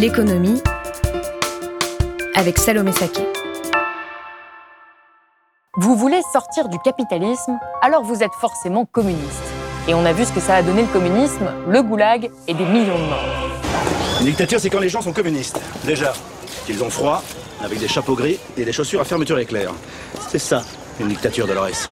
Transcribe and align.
L'économie 0.00 0.62
avec 2.36 2.56
Salomé 2.56 2.92
Saké. 2.92 3.22
Vous 5.76 5.96
voulez 5.96 6.20
sortir 6.32 6.68
du 6.68 6.78
capitalisme, 6.78 7.58
alors 7.82 8.04
vous 8.04 8.22
êtes 8.22 8.34
forcément 8.40 8.84
communiste. 8.84 9.42
Et 9.88 9.94
on 9.94 10.04
a 10.04 10.12
vu 10.12 10.24
ce 10.24 10.32
que 10.32 10.38
ça 10.38 10.54
a 10.54 10.62
donné 10.62 10.82
le 10.82 10.88
communisme, 10.88 11.50
le 11.66 11.82
goulag 11.82 12.30
et 12.46 12.54
des 12.54 12.64
millions 12.64 12.96
de 12.96 13.08
morts. 13.08 13.50
Une 14.20 14.26
dictature, 14.26 14.60
c'est 14.60 14.70
quand 14.70 14.78
les 14.78 14.88
gens 14.88 15.02
sont 15.02 15.12
communistes. 15.12 15.60
Déjà, 15.84 16.12
qu'ils 16.64 16.84
ont 16.84 16.90
froid, 16.90 17.24
avec 17.60 17.80
des 17.80 17.88
chapeaux 17.88 18.14
gris 18.14 18.38
et 18.56 18.64
des 18.64 18.72
chaussures 18.72 19.00
à 19.00 19.04
fermeture 19.04 19.40
éclair. 19.40 19.72
C'est 20.28 20.38
ça, 20.38 20.62
une 21.00 21.08
dictature, 21.08 21.48
Dolores. 21.48 21.88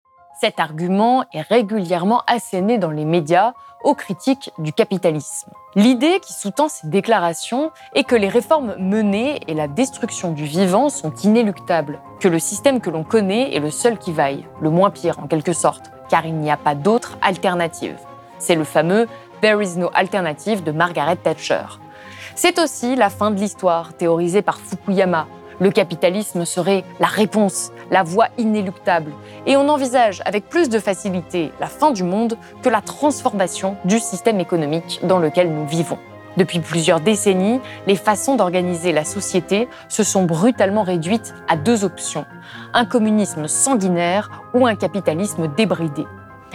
Cet 0.45 0.59
argument 0.59 1.23
est 1.33 1.41
régulièrement 1.41 2.21
asséné 2.27 2.77
dans 2.77 2.91
les 2.91 3.03
médias 3.03 3.53
aux 3.83 3.95
critiques 3.95 4.51
du 4.59 4.73
capitalisme. 4.73 5.49
L'idée 5.73 6.19
qui 6.19 6.33
sous-tend 6.33 6.69
ces 6.69 6.85
déclarations 6.85 7.71
est 7.95 8.03
que 8.03 8.15
les 8.15 8.29
réformes 8.29 8.75
menées 8.77 9.41
et 9.47 9.55
la 9.55 9.67
destruction 9.67 10.33
du 10.33 10.43
vivant 10.43 10.89
sont 10.89 11.11
inéluctables, 11.23 11.99
que 12.19 12.27
le 12.27 12.37
système 12.37 12.79
que 12.79 12.91
l'on 12.91 13.03
connaît 13.03 13.55
est 13.55 13.59
le 13.59 13.71
seul 13.71 13.97
qui 13.97 14.11
vaille, 14.11 14.45
le 14.61 14.69
moins 14.69 14.91
pire 14.91 15.17
en 15.17 15.25
quelque 15.25 15.51
sorte, 15.51 15.89
car 16.09 16.27
il 16.27 16.35
n'y 16.35 16.51
a 16.51 16.57
pas 16.57 16.75
d'autre 16.75 17.17
alternative. 17.23 17.97
C'est 18.37 18.53
le 18.53 18.65
fameux 18.65 19.07
There 19.41 19.63
is 19.63 19.79
no 19.79 19.89
alternative 19.95 20.63
de 20.63 20.71
Margaret 20.71 21.15
Thatcher. 21.15 21.65
C'est 22.35 22.59
aussi 22.59 22.95
la 22.95 23.09
fin 23.09 23.31
de 23.31 23.39
l'histoire, 23.39 23.95
théorisée 23.95 24.43
par 24.43 24.59
Fukuyama, 24.59 25.25
le 25.59 25.71
capitalisme 25.71 26.45
serait 26.45 26.83
la 26.99 27.07
réponse, 27.07 27.71
la 27.91 28.03
voie 28.03 28.27
inéluctable. 28.37 29.11
Et 29.45 29.57
on 29.57 29.69
envisage 29.69 30.21
avec 30.25 30.49
plus 30.49 30.69
de 30.69 30.79
facilité 30.79 31.51
la 31.59 31.67
fin 31.67 31.91
du 31.91 32.03
monde 32.03 32.37
que 32.61 32.69
la 32.69 32.81
transformation 32.81 33.77
du 33.85 33.99
système 33.99 34.39
économique 34.39 34.99
dans 35.03 35.19
lequel 35.19 35.53
nous 35.53 35.67
vivons. 35.67 35.97
Depuis 36.37 36.59
plusieurs 36.59 36.99
décennies, 36.99 37.61
les 37.87 37.95
façons 37.95 38.35
d'organiser 38.35 38.91
la 38.91 39.05
société 39.05 39.69
se 39.87 40.03
sont 40.03 40.25
brutalement 40.25 40.83
réduites 40.83 41.33
à 41.47 41.55
deux 41.55 41.85
options, 41.85 42.25
un 42.73 42.85
communisme 42.85 43.47
sanguinaire 43.47 44.43
ou 44.53 44.67
un 44.67 44.75
capitalisme 44.75 45.47
débridé 45.55 46.05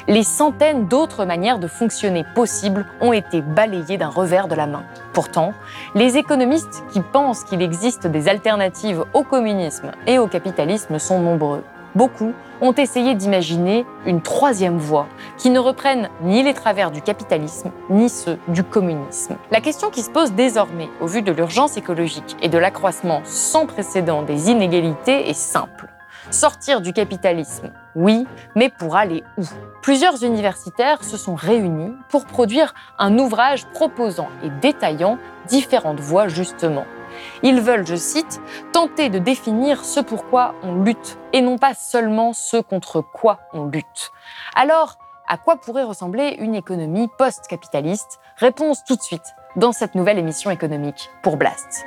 les 0.08 0.22
centaines 0.22 0.86
d'autres 0.86 1.24
manières 1.24 1.58
de 1.58 1.68
fonctionner 1.68 2.24
possibles 2.34 2.86
ont 3.00 3.12
été 3.12 3.42
balayées 3.42 3.98
d'un 3.98 4.08
revers 4.08 4.48
de 4.48 4.54
la 4.54 4.66
main. 4.66 4.82
Pourtant, 5.12 5.52
les 5.94 6.16
économistes 6.16 6.82
qui 6.92 7.00
pensent 7.00 7.44
qu'il 7.44 7.62
existe 7.62 8.06
des 8.06 8.28
alternatives 8.28 9.04
au 9.12 9.22
communisme 9.22 9.92
et 10.06 10.18
au 10.18 10.26
capitalisme 10.26 10.98
sont 10.98 11.20
nombreux. 11.20 11.62
Beaucoup 11.94 12.32
ont 12.60 12.72
essayé 12.72 13.14
d'imaginer 13.14 13.84
une 14.06 14.22
troisième 14.22 14.78
voie 14.78 15.06
qui 15.36 15.50
ne 15.50 15.58
reprenne 15.58 16.08
ni 16.22 16.42
les 16.42 16.54
travers 16.54 16.90
du 16.90 17.02
capitalisme 17.02 17.70
ni 17.88 18.08
ceux 18.08 18.38
du 18.48 18.62
communisme. 18.62 19.36
La 19.50 19.60
question 19.60 19.90
qui 19.90 20.02
se 20.02 20.10
pose 20.10 20.32
désormais, 20.32 20.88
au 21.00 21.06
vu 21.06 21.22
de 21.22 21.32
l'urgence 21.32 21.76
écologique 21.76 22.36
et 22.42 22.48
de 22.48 22.58
l'accroissement 22.58 23.22
sans 23.24 23.66
précédent 23.66 24.22
des 24.22 24.50
inégalités, 24.50 25.28
est 25.28 25.34
simple. 25.34 25.89
Sortir 26.30 26.80
du 26.80 26.92
capitalisme, 26.92 27.72
oui, 27.96 28.24
mais 28.54 28.68
pour 28.68 28.94
aller 28.94 29.24
où? 29.36 29.42
Plusieurs 29.82 30.22
universitaires 30.22 31.02
se 31.02 31.16
sont 31.16 31.34
réunis 31.34 31.92
pour 32.08 32.24
produire 32.24 32.72
un 32.98 33.18
ouvrage 33.18 33.66
proposant 33.66 34.28
et 34.44 34.50
détaillant 34.60 35.18
différentes 35.48 35.98
voies 35.98 36.28
justement. 36.28 36.84
Ils 37.42 37.60
veulent, 37.60 37.86
je 37.86 37.96
cite, 37.96 38.40
tenter 38.72 39.08
de 39.08 39.18
définir 39.18 39.84
ce 39.84 39.98
pourquoi 39.98 40.54
on 40.62 40.76
lutte 40.76 41.18
et 41.32 41.40
non 41.40 41.58
pas 41.58 41.74
seulement 41.74 42.32
ce 42.32 42.58
contre 42.58 43.00
quoi 43.00 43.40
on 43.52 43.66
lutte. 43.66 44.12
Alors, 44.54 44.98
à 45.26 45.36
quoi 45.36 45.56
pourrait 45.56 45.82
ressembler 45.82 46.36
une 46.38 46.54
économie 46.54 47.08
post-capitaliste? 47.18 48.20
Réponse 48.36 48.84
tout 48.84 48.94
de 48.94 49.02
suite 49.02 49.34
dans 49.56 49.72
cette 49.72 49.96
nouvelle 49.96 50.18
émission 50.18 50.52
économique 50.52 51.10
pour 51.22 51.36
Blast. 51.36 51.84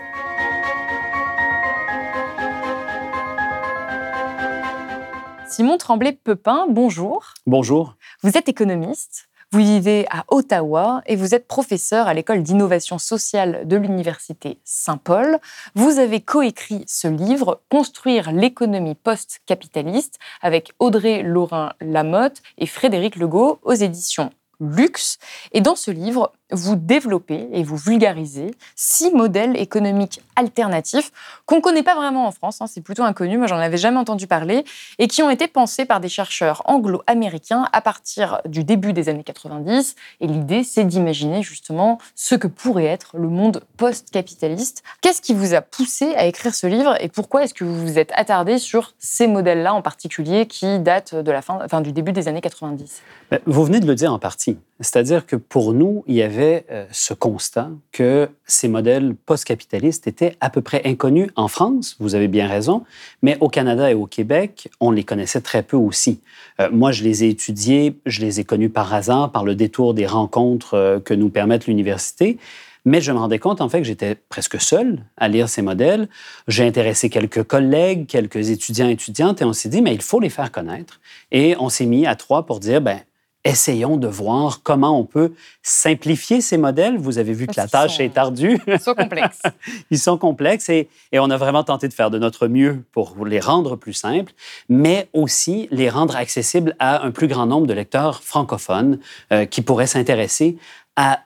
Simon 5.55 5.77
Tremblay-Pepin, 5.77 6.65
bonjour. 6.67 7.35
Bonjour. 7.45 7.95
Vous 8.23 8.39
êtes 8.39 8.49
économiste, 8.49 9.29
vous 9.51 9.59
vivez 9.59 10.07
à 10.09 10.25
Ottawa 10.29 11.03
et 11.05 11.15
vous 11.15 11.35
êtes 11.35 11.47
professeur 11.47 12.07
à 12.07 12.15
l'école 12.15 12.41
d'innovation 12.41 12.97
sociale 12.97 13.67
de 13.67 13.77
l'Université 13.77 14.57
Saint-Paul. 14.63 15.37
Vous 15.75 15.99
avez 15.99 16.21
coécrit 16.21 16.83
ce 16.87 17.07
livre, 17.07 17.61
Construire 17.69 18.31
l'économie 18.31 18.95
post-capitaliste, 18.95 20.17
avec 20.41 20.73
Audrey 20.79 21.21
Laurin-Lamotte 21.21 22.41
et 22.57 22.65
Frédéric 22.65 23.15
Legault 23.15 23.59
aux 23.61 23.75
éditions 23.75 24.31
Luxe. 24.59 25.19
Et 25.51 25.61
dans 25.61 25.75
ce 25.75 25.91
livre, 25.91 26.33
vous 26.53 26.75
développez 26.75 27.47
et 27.51 27.63
vous 27.63 27.75
vulgarisez 27.75 28.51
six 28.75 29.11
modèles 29.11 29.57
économiques 29.57 30.21
alternatifs 30.35 31.11
qu'on 31.45 31.57
ne 31.57 31.61
connaît 31.61 31.83
pas 31.83 31.95
vraiment 31.95 32.27
en 32.27 32.31
France, 32.31 32.61
hein, 32.61 32.67
c'est 32.67 32.81
plutôt 32.81 33.03
inconnu, 33.03 33.37
moi 33.37 33.47
j'en 33.47 33.57
avais 33.57 33.77
jamais 33.77 33.97
entendu 33.97 34.27
parler, 34.27 34.63
et 34.99 35.07
qui 35.07 35.23
ont 35.23 35.29
été 35.29 35.47
pensés 35.47 35.85
par 35.85 35.99
des 35.99 36.09
chercheurs 36.09 36.61
anglo-américains 36.65 37.67
à 37.73 37.81
partir 37.81 38.41
du 38.45 38.63
début 38.63 38.93
des 38.93 39.09
années 39.09 39.23
90. 39.23 39.95
Et 40.21 40.27
l'idée, 40.27 40.63
c'est 40.63 40.83
d'imaginer 40.83 41.43
justement 41.43 41.97
ce 42.15 42.35
que 42.35 42.47
pourrait 42.47 42.85
être 42.85 43.17
le 43.17 43.27
monde 43.27 43.63
post-capitaliste. 43.77 44.83
Qu'est-ce 45.01 45.21
qui 45.21 45.33
vous 45.33 45.53
a 45.53 45.61
poussé 45.61 46.13
à 46.15 46.25
écrire 46.25 46.53
ce 46.53 46.67
livre 46.67 46.95
et 47.01 47.09
pourquoi 47.09 47.43
est-ce 47.43 47.53
que 47.53 47.63
vous 47.63 47.75
vous 47.75 47.99
êtes 47.99 48.11
attardé 48.15 48.57
sur 48.57 48.93
ces 48.99 49.27
modèles-là 49.27 49.73
en 49.73 49.81
particulier 49.81 50.45
qui 50.45 50.79
datent 50.79 51.15
de 51.15 51.31
la 51.31 51.41
fin, 51.41 51.59
enfin, 51.63 51.81
du 51.81 51.91
début 51.91 52.11
des 52.11 52.27
années 52.27 52.41
90 52.41 53.01
ben, 53.31 53.39
Vous 53.45 53.63
venez 53.63 53.79
de 53.79 53.87
le 53.87 53.95
dire 53.95 54.13
en 54.13 54.19
partie. 54.19 54.57
C'est-à-dire 54.83 55.25
que 55.25 55.35
pour 55.35 55.73
nous, 55.73 56.03
il 56.07 56.15
y 56.15 56.21
avait 56.21 56.65
euh, 56.69 56.85
ce 56.91 57.13
constat 57.13 57.71
que 57.91 58.29
ces 58.45 58.67
modèles 58.67 59.15
post-capitalistes 59.15 60.07
étaient 60.07 60.35
à 60.41 60.49
peu 60.49 60.61
près 60.61 60.81
inconnus 60.85 61.29
en 61.35 61.47
France, 61.47 61.95
vous 61.99 62.15
avez 62.15 62.27
bien 62.27 62.47
raison, 62.47 62.83
mais 63.21 63.37
au 63.39 63.47
Canada 63.47 63.89
et 63.89 63.93
au 63.93 64.05
Québec, 64.05 64.69
on 64.81 64.91
les 64.91 65.03
connaissait 65.03 65.41
très 65.41 65.63
peu 65.63 65.77
aussi. 65.77 66.19
Euh, 66.59 66.69
moi, 66.71 66.91
je 66.91 67.03
les 67.03 67.23
ai 67.23 67.29
étudiés, 67.29 67.97
je 68.05 68.21
les 68.21 68.41
ai 68.41 68.43
connus 68.43 68.69
par 68.69 68.93
hasard, 68.93 69.31
par 69.31 69.45
le 69.45 69.55
détour 69.55 69.93
des 69.93 70.05
rencontres 70.05 70.73
euh, 70.73 70.99
que 70.99 71.13
nous 71.13 71.29
permettent 71.29 71.67
l'université. 71.67 72.37
Mais 72.85 72.99
je 72.99 73.13
me 73.13 73.17
rendais 73.17 73.39
compte, 73.39 73.61
en 73.61 73.69
fait, 73.69 73.79
que 73.79 73.87
j'étais 73.87 74.15
presque 74.15 74.59
seul 74.59 74.99
à 75.15 75.29
lire 75.29 75.47
ces 75.47 75.61
modèles. 75.61 76.09
J'ai 76.49 76.65
intéressé 76.65 77.09
quelques 77.09 77.43
collègues, 77.43 78.07
quelques 78.07 78.49
étudiants, 78.49 78.89
étudiantes, 78.89 79.41
et 79.41 79.45
on 79.45 79.53
s'est 79.53 79.69
dit, 79.69 79.81
mais 79.81 79.93
il 79.93 80.01
faut 80.01 80.19
les 80.19 80.29
faire 80.29 80.51
connaître. 80.51 80.99
Et 81.31 81.55
on 81.59 81.69
s'est 81.69 81.85
mis 81.85 82.05
à 82.05 82.15
trois 82.15 82.45
pour 82.45 82.59
dire, 82.59 82.81
ben, 82.81 82.99
essayons 83.45 83.97
de 83.97 84.07
voir 84.07 84.61
comment 84.63 84.97
on 84.97 85.05
peut 85.05 85.33
simplifier 85.61 86.41
ces 86.41 86.57
modèles. 86.57 86.97
Vous 86.97 87.17
avez 87.17 87.33
vu 87.33 87.47
que 87.47 87.57
la 87.57 87.67
tâche 87.67 87.99
est 87.99 88.17
ardue. 88.17 88.59
Ils 88.67 88.79
sont 88.79 88.93
complexes. 88.93 89.41
Ils 89.91 89.99
sont 89.99 90.17
complexes 90.17 90.69
et, 90.69 90.89
on 91.13 91.29
a 91.29 91.37
vraiment 91.37 91.63
tenté 91.63 91.87
de 91.87 91.93
faire 91.93 92.09
de 92.09 92.19
notre 92.19 92.47
mieux 92.47 92.83
pour 92.91 93.25
les 93.25 93.39
rendre 93.39 93.75
plus 93.75 93.93
simples, 93.93 94.33
mais 94.69 95.09
aussi 95.13 95.67
les 95.71 95.89
rendre 95.89 96.15
accessibles 96.15 96.75
à 96.79 97.03
un 97.03 97.11
plus 97.11 97.27
grand 97.27 97.45
nombre 97.45 97.67
de 97.67 97.73
lecteurs 97.73 98.23
francophones 98.23 98.99
euh, 99.31 99.45
qui 99.45 99.61
pourraient 99.61 99.87
s'intéresser 99.87 100.57
à 100.95 101.21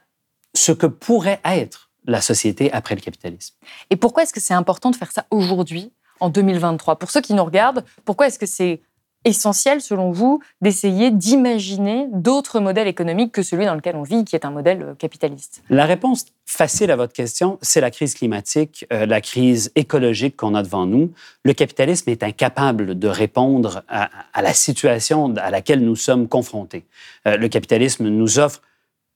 ce 0.54 0.72
que 0.72 0.88
pourrait 0.88 1.40
être 1.46 1.90
la 2.06 2.22
société 2.22 2.72
après 2.72 2.96
le 2.96 3.02
capitalisme. 3.02 3.56
Et 3.90 3.96
pourquoi 3.96 4.24
est-ce 4.24 4.34
que 4.34 4.40
c'est 4.40 4.54
important 4.54 4.92
de 4.92 4.96
faire 4.96 5.12
ça 5.12 5.26
aujourd'hui, 5.30 5.92
en 6.20 6.30
2023 6.30 6.98
Pour 6.98 7.12
ceux 7.12 7.22
qui 7.22 7.34
nous 7.34 7.44
regardent, 7.44 7.84
pourquoi 8.06 8.28
est-ce 8.28 8.40
que 8.40 8.46
c'est 8.46 8.82
essentiel, 9.28 9.82
selon 9.82 10.12
vous, 10.12 10.42
d'essayer 10.62 11.12
d'imaginer 11.12 12.08
d'autres 12.12 12.60
modèles 12.60 12.88
économiques 12.88 13.34
que 13.34 13.44
celui 13.44 13.66
dans 13.66 13.76
lequel 13.76 13.96
on 13.96 14.04
vit, 14.04 14.24
qui 14.24 14.36
est 14.36 14.46
un 14.46 14.52
modèle 14.52 14.82
euh, 14.82 14.94
capitaliste? 14.96 15.62
La 15.70 15.86
réponse 15.86 16.26
facile 16.46 16.92
à 16.92 16.96
votre 16.96 17.14
question, 17.14 17.60
c'est 17.62 17.82
la 17.82 17.92
crise 17.92 18.16
climatique, 18.16 18.86
euh, 18.94 19.06
la 19.06 19.20
crise 19.20 19.72
écologique 19.76 20.38
qu'on 20.38 20.56
a 20.56 20.64
devant 20.64 20.86
nous. 20.86 21.12
Le 21.44 21.54
capitalisme 21.54 22.10
est 22.10 22.24
incapable 22.24 22.98
de 22.98 23.08
répondre 23.08 23.84
à, 23.90 24.10
la 24.42 24.54
situation 24.54 25.36
à 25.36 25.52
laquelle 25.52 25.84
nous 25.84 25.98
sommes 25.98 26.28
confrontés. 26.30 26.86
Euh, 27.28 27.36
le 27.36 27.50
capitalisme 27.50 28.08
nous 28.08 28.40
offre 28.40 28.62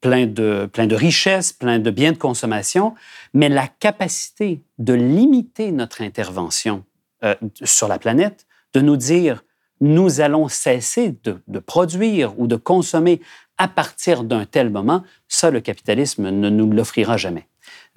plein 0.01 0.25
de, 0.25 0.69
plein 0.71 0.87
de 0.87 0.95
richesses, 0.95 1.53
plein 1.53 1.79
de 1.79 1.89
biens 1.89 2.11
de 2.11 2.17
consommation, 2.17 2.95
mais 3.33 3.47
la 3.47 3.67
capacité 3.67 4.61
de 4.77 4.93
limiter 4.93 5.71
notre 5.71 6.01
intervention 6.01 6.83
sur 7.63 7.87
la 7.87 7.99
planète, 7.99 8.47
de 8.73 8.81
nous 8.81 8.97
dire 8.97 9.43
nous 9.81 10.21
allons 10.21 10.47
cesser 10.47 11.15
de, 11.23 11.59
produire 11.59 12.39
ou 12.39 12.47
de 12.47 12.55
consommer 12.55 13.21
à 13.57 13.67
partir 13.67 14.23
d'un 14.23 14.45
tel 14.45 14.69
moment, 14.69 15.03
ça, 15.27 15.51
le 15.51 15.59
capitalisme 15.59 16.29
ne 16.29 16.49
nous 16.49 16.71
l'offrira 16.71 17.17
jamais. 17.17 17.47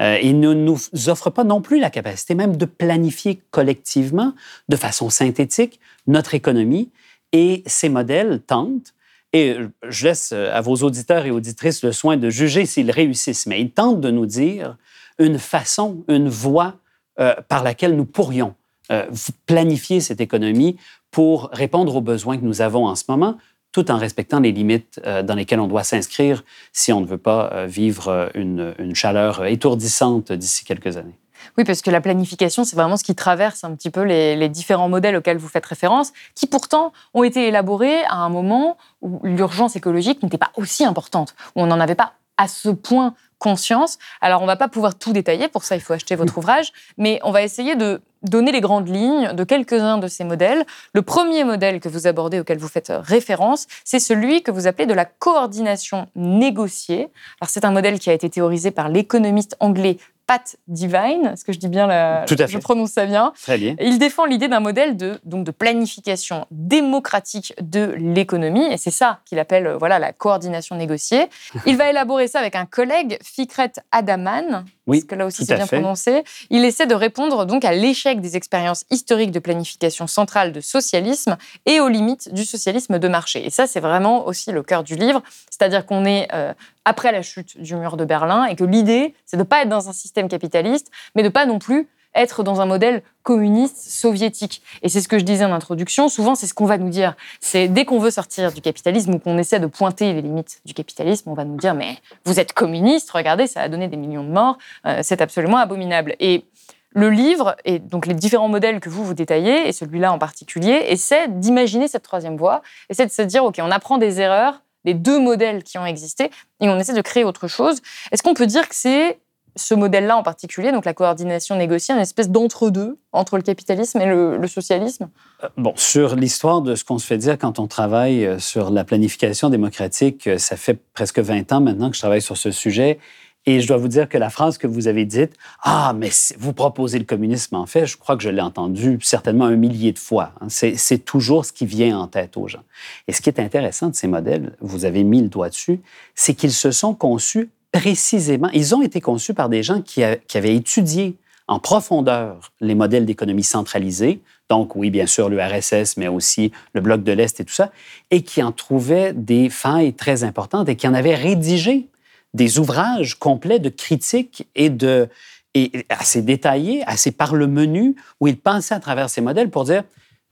Euh, 0.00 0.18
il 0.22 0.40
ne 0.40 0.52
nous 0.52 0.78
offre 1.06 1.30
pas 1.30 1.44
non 1.44 1.60
plus 1.60 1.78
la 1.78 1.90
capacité 1.90 2.34
même 2.34 2.56
de 2.56 2.64
planifier 2.64 3.40
collectivement, 3.50 4.34
de 4.68 4.76
façon 4.76 5.08
synthétique, 5.08 5.78
notre 6.06 6.34
économie. 6.34 6.90
Et 7.32 7.62
ces 7.66 7.88
modèles 7.88 8.40
tentent, 8.40 8.94
et 9.32 9.56
je 9.88 10.04
laisse 10.04 10.32
à 10.32 10.60
vos 10.60 10.76
auditeurs 10.76 11.26
et 11.26 11.30
auditrices 11.30 11.82
le 11.82 11.92
soin 11.92 12.16
de 12.16 12.30
juger 12.30 12.66
s'ils 12.66 12.90
réussissent, 12.90 13.46
mais 13.46 13.60
ils 13.60 13.70
tentent 13.70 14.00
de 14.00 14.10
nous 14.10 14.26
dire 14.26 14.76
une 15.18 15.38
façon, 15.38 16.04
une 16.08 16.28
voie 16.28 16.76
euh, 17.20 17.34
par 17.48 17.62
laquelle 17.62 17.96
nous 17.96 18.04
pourrions 18.04 18.54
euh, 18.90 19.06
planifier 19.46 20.00
cette 20.00 20.20
économie 20.20 20.76
pour 21.14 21.48
répondre 21.52 21.94
aux 21.94 22.00
besoins 22.00 22.36
que 22.38 22.44
nous 22.44 22.60
avons 22.60 22.88
en 22.88 22.96
ce 22.96 23.04
moment, 23.06 23.36
tout 23.70 23.88
en 23.92 23.98
respectant 23.98 24.40
les 24.40 24.50
limites 24.50 25.00
euh, 25.06 25.22
dans 25.22 25.36
lesquelles 25.36 25.60
on 25.60 25.68
doit 25.68 25.84
s'inscrire 25.84 26.42
si 26.72 26.92
on 26.92 27.00
ne 27.00 27.06
veut 27.06 27.18
pas 27.18 27.52
euh, 27.52 27.66
vivre 27.66 28.32
une, 28.34 28.74
chaleur 28.94 29.46
étourdissante 29.46 30.32
d'ici 30.32 30.64
quelques 30.64 30.96
années. 30.96 31.16
Oui, 31.56 31.62
parce 31.62 31.82
que 31.82 31.90
la 31.92 32.00
planification, 32.00 32.64
c'est 32.64 32.74
vraiment 32.74 32.96
ce 32.96 33.04
qui 33.04 33.14
traverse 33.14 33.62
un 33.62 33.76
petit 33.76 33.90
peu 33.90 34.02
les, 34.02 34.34
les, 34.34 34.48
différents 34.48 34.88
modèles 34.88 35.14
auxquels 35.14 35.38
vous 35.38 35.46
faites 35.46 35.66
référence, 35.66 36.12
qui 36.34 36.48
pourtant 36.48 36.92
ont 37.12 37.22
été 37.22 37.46
élaborés 37.46 38.02
à 38.06 38.16
un 38.16 38.28
moment 38.28 38.76
où 39.00 39.20
l'urgence 39.22 39.76
écologique 39.76 40.20
n'était 40.20 40.36
pas 40.36 40.50
aussi 40.56 40.84
importante, 40.84 41.36
où 41.54 41.62
on 41.62 41.66
n'en 41.66 41.78
avait 41.78 41.94
pas 41.94 42.14
à 42.38 42.48
ce 42.48 42.70
point 42.70 43.14
conscience. 43.38 43.98
Alors, 44.20 44.40
on 44.40 44.44
ne 44.44 44.50
va 44.50 44.56
pas 44.56 44.68
pouvoir 44.68 44.96
tout 44.96 45.12
détailler, 45.12 45.48
pour 45.48 45.64
ça, 45.64 45.76
il 45.76 45.80
faut 45.80 45.92
acheter 45.92 46.16
votre 46.16 46.38
ouvrage, 46.38 46.72
mais 46.98 47.20
on 47.22 47.30
va 47.30 47.42
essayer 47.42 47.76
de 47.76 48.00
donner 48.24 48.52
les 48.52 48.60
grandes 48.60 48.88
lignes 48.88 49.32
de 49.32 49.44
quelques-uns 49.44 49.98
de 49.98 50.08
ces 50.08 50.24
modèles. 50.24 50.64
Le 50.92 51.02
premier 51.02 51.44
modèle 51.44 51.80
que 51.80 51.88
vous 51.88 52.06
abordez, 52.06 52.40
auquel 52.40 52.58
vous 52.58 52.68
faites 52.68 52.92
référence, 52.94 53.66
c'est 53.84 53.98
celui 53.98 54.42
que 54.42 54.50
vous 54.50 54.66
appelez 54.66 54.86
de 54.86 54.94
la 54.94 55.04
coordination 55.04 56.08
négociée. 56.16 57.08
Alors, 57.40 57.48
c'est 57.48 57.64
un 57.64 57.70
modèle 57.70 57.98
qui 57.98 58.10
a 58.10 58.12
été 58.12 58.28
théorisé 58.28 58.70
par 58.70 58.88
l'économiste 58.88 59.56
anglais 59.60 59.98
Pat 60.26 60.56
Divine, 60.68 61.30
est-ce 61.32 61.44
que 61.44 61.52
je 61.52 61.58
dis 61.58 61.68
bien 61.68 61.86
la... 61.86 62.24
Tout 62.26 62.34
à 62.38 62.46
fait. 62.46 62.52
Je 62.52 62.58
prononce 62.58 62.90
ça 62.90 63.06
bien. 63.06 63.32
Très 63.42 63.58
bien. 63.58 63.76
Il 63.80 63.98
défend 63.98 64.24
l'idée 64.24 64.48
d'un 64.48 64.60
modèle 64.60 64.96
de, 64.96 65.20
donc 65.24 65.44
de 65.44 65.50
planification 65.50 66.46
démocratique 66.50 67.54
de 67.60 67.94
l'économie, 67.96 68.64
et 68.72 68.76
c'est 68.76 68.90
ça 68.90 69.20
qu'il 69.24 69.38
appelle 69.38 69.66
euh, 69.66 69.76
voilà, 69.76 69.98
la 69.98 70.12
coordination 70.12 70.76
négociée. 70.76 71.26
Il 71.66 71.76
va 71.76 71.90
élaborer 71.90 72.28
ça 72.28 72.40
avec 72.40 72.56
un 72.56 72.66
collègue, 72.66 73.18
Fikret 73.22 73.72
Adaman, 73.92 74.64
oui, 74.86 74.98
parce 74.98 75.08
que 75.08 75.14
là 75.14 75.26
aussi 75.26 75.46
c'est 75.46 75.56
bien 75.56 75.66
prononcé. 75.66 76.24
Il 76.50 76.64
essaie 76.64 76.86
de 76.86 76.94
répondre 76.94 77.46
donc 77.46 77.64
à 77.64 77.72
l'échec 77.72 78.20
des 78.20 78.36
expériences 78.36 78.84
historiques 78.90 79.30
de 79.30 79.38
planification 79.38 80.06
centrale 80.06 80.52
de 80.52 80.60
socialisme 80.60 81.36
et 81.64 81.80
aux 81.80 81.88
limites 81.88 82.32
du 82.34 82.44
socialisme 82.44 82.98
de 82.98 83.08
marché. 83.08 83.46
Et 83.46 83.50
ça, 83.50 83.66
c'est 83.66 83.80
vraiment 83.80 84.26
aussi 84.26 84.52
le 84.52 84.62
cœur 84.62 84.84
du 84.84 84.94
livre, 84.96 85.22
c'est-à-dire 85.50 85.86
qu'on 85.86 86.04
est, 86.04 86.28
euh, 86.34 86.52
après 86.84 87.12
la 87.12 87.22
chute 87.22 87.60
du 87.60 87.76
mur 87.76 87.96
de 87.96 88.04
Berlin 88.04 88.44
et 88.44 88.56
que 88.56 88.64
l'idée, 88.64 89.14
c'est 89.26 89.36
de 89.36 89.42
ne 89.42 89.46
pas 89.46 89.62
être 89.62 89.68
dans 89.68 89.88
un 89.88 89.92
système 89.92 90.28
capitaliste, 90.28 90.90
mais 91.14 91.22
de 91.22 91.28
pas 91.28 91.46
non 91.46 91.58
plus 91.58 91.88
être 92.14 92.42
dans 92.42 92.60
un 92.60 92.66
modèle 92.66 93.02
communiste 93.22 93.76
soviétique. 93.76 94.62
Et 94.82 94.88
c'est 94.88 95.00
ce 95.00 95.08
que 95.08 95.18
je 95.18 95.24
disais 95.24 95.44
en 95.44 95.52
introduction, 95.52 96.08
souvent 96.08 96.34
c'est 96.34 96.46
ce 96.46 96.54
qu'on 96.54 96.66
va 96.66 96.78
nous 96.78 96.88
dire. 96.88 97.16
C'est 97.40 97.68
dès 97.68 97.84
qu'on 97.84 97.98
veut 97.98 98.10
sortir 98.10 98.52
du 98.52 98.60
capitalisme 98.60 99.14
ou 99.14 99.18
qu'on 99.18 99.36
essaie 99.38 99.60
de 99.60 99.66
pointer 99.66 100.12
les 100.12 100.22
limites 100.22 100.60
du 100.64 100.74
capitalisme, 100.74 101.30
on 101.30 101.34
va 101.34 101.44
nous 101.44 101.56
dire 101.56 101.74
mais 101.74 101.98
vous 102.24 102.38
êtes 102.38 102.52
communiste, 102.52 103.10
regardez, 103.10 103.46
ça 103.46 103.62
a 103.62 103.68
donné 103.68 103.88
des 103.88 103.96
millions 103.96 104.24
de 104.24 104.30
morts, 104.30 104.58
euh, 104.86 105.00
c'est 105.02 105.20
absolument 105.20 105.58
abominable. 105.58 106.14
Et 106.20 106.44
le 106.90 107.10
livre, 107.10 107.56
et 107.64 107.80
donc 107.80 108.06
les 108.06 108.14
différents 108.14 108.48
modèles 108.48 108.78
que 108.78 108.88
vous 108.88 109.04
vous 109.04 109.14
détaillez, 109.14 109.68
et 109.68 109.72
celui-là 109.72 110.12
en 110.12 110.18
particulier, 110.18 110.84
essaie 110.88 111.26
d'imaginer 111.28 111.88
cette 111.88 112.04
troisième 112.04 112.36
voie, 112.36 112.62
essaie 112.88 113.04
de 113.04 113.10
se 113.10 113.22
dire, 113.22 113.44
OK, 113.44 113.56
on 113.60 113.70
apprend 113.72 113.98
des 113.98 114.20
erreurs 114.20 114.62
des 114.84 114.94
deux 114.94 115.18
modèles 115.18 115.62
qui 115.62 115.78
ont 115.78 115.86
existé 115.86 116.30
et 116.60 116.68
on 116.68 116.78
essaie 116.78 116.94
de 116.94 117.00
créer 117.00 117.24
autre 117.24 117.48
chose. 117.48 117.80
Est-ce 118.12 118.22
qu'on 118.22 118.34
peut 118.34 118.46
dire 118.46 118.68
que 118.68 118.74
c'est 118.74 119.18
ce 119.56 119.74
modèle-là 119.74 120.16
en 120.16 120.22
particulier, 120.22 120.72
donc 120.72 120.84
la 120.84 120.94
coordination 120.94 121.56
négociée, 121.56 121.94
une 121.94 122.00
espèce 122.00 122.28
d'entre-deux 122.28 122.98
entre 123.12 123.36
le 123.36 123.42
capitalisme 123.42 124.00
et 124.00 124.06
le, 124.06 124.46
socialisme? 124.46 125.08
Euh, 125.42 125.48
Bon, 125.56 125.72
sur 125.76 126.16
l'histoire 126.16 126.60
de 126.60 126.74
ce 126.74 126.84
qu'on 126.84 126.98
se 126.98 127.06
fait 127.06 127.18
dire 127.18 127.38
quand 127.38 127.58
on 127.58 127.66
travaille 127.66 128.26
euh, 128.26 128.38
sur 128.38 128.70
la 128.70 128.84
planification 128.84 129.50
démocratique, 129.50 130.26
euh, 130.26 130.38
ça 130.38 130.56
fait 130.56 130.78
presque 130.92 131.20
20 131.20 131.52
ans 131.52 131.60
maintenant 131.60 131.90
que 131.90 131.96
je 131.96 132.00
travaille 132.00 132.22
sur 132.22 132.36
ce 132.36 132.50
sujet. 132.50 132.98
Et 133.46 133.60
je 133.60 133.68
dois 133.68 133.76
vous 133.76 133.88
dire 133.88 134.08
que 134.08 134.16
la 134.16 134.30
phrase 134.30 134.56
que 134.56 134.66
vous 134.66 134.88
avez 134.88 135.04
dite, 135.04 135.34
Ah, 135.62 135.94
mais 135.96 136.10
vous 136.38 136.52
proposez 136.52 136.98
le 136.98 137.04
communisme, 137.04 137.56
en 137.56 137.66
fait, 137.66 137.86
je 137.86 137.96
crois 137.96 138.16
que 138.16 138.22
je 138.22 138.30
l'ai 138.30 138.40
entendu 138.40 138.98
certainement 139.02 139.44
un 139.44 139.56
millier 139.56 139.92
de 139.92 139.98
fois. 139.98 140.32
Hein. 140.40 140.46
C'est 140.48 141.04
toujours 141.04 141.44
ce 141.44 141.52
qui 141.52 141.66
vient 141.66 141.98
en 141.98 142.06
tête 142.06 142.36
aux 142.36 142.48
gens. 142.48 142.62
Et 143.06 143.12
ce 143.12 143.20
qui 143.20 143.28
est 143.28 143.40
intéressant 143.40 143.88
de 143.88 143.94
ces 143.94 144.08
modèles, 144.08 144.56
vous 144.60 144.84
avez 144.86 145.04
mis 145.04 145.20
le 145.20 145.28
doigt 145.28 145.50
dessus, 145.50 145.80
c'est 146.14 146.34
qu'ils 146.34 146.52
se 146.52 146.70
sont 146.70 146.94
conçus 146.94 147.50
précisément, 147.74 148.48
ils 148.52 148.72
ont 148.74 148.82
été 148.82 149.00
conçus 149.00 149.34
par 149.34 149.48
des 149.48 149.64
gens 149.64 149.82
qui, 149.82 150.04
avaient 150.04 150.54
étudié 150.54 151.16
en 151.48 151.58
profondeur 151.58 152.52
les 152.60 152.76
modèles 152.76 153.04
d'économie 153.04 153.42
centralisée, 153.42 154.20
donc 154.48 154.76
oui, 154.76 154.90
bien 154.90 155.06
sûr, 155.06 155.28
l'URSS, 155.28 155.96
mais 155.96 156.06
aussi 156.06 156.52
le 156.72 156.80
bloc 156.80 157.02
de 157.02 157.10
l'Est 157.10 157.40
et 157.40 157.44
tout 157.44 157.52
ça, 157.52 157.72
et 158.12 158.22
qui 158.22 158.42
en 158.44 158.52
trouvaient 158.52 159.12
des 159.12 159.50
failles 159.50 159.92
très 159.92 160.22
importantes 160.22 160.68
et 160.68 160.76
qui 160.76 160.86
en 160.86 160.94
avaient 160.94 161.16
rédigé 161.16 161.88
des 162.34 162.58
ouvrages 162.58 163.14
complets 163.14 163.60
de 163.60 163.70
critiques 163.70 164.46
et 164.54 164.68
de 164.68 165.08
et 165.54 165.86
assez 165.88 166.20
détaillés, 166.20 166.82
assez 166.84 167.12
par 167.12 167.34
le 167.34 167.46
menu, 167.46 167.94
où 168.20 168.26
ils 168.26 168.36
pensaient 168.36 168.74
à 168.74 168.80
travers 168.80 169.08
ces 169.08 169.20
modèles 169.20 169.50
pour 169.50 169.64
dire 169.64 169.84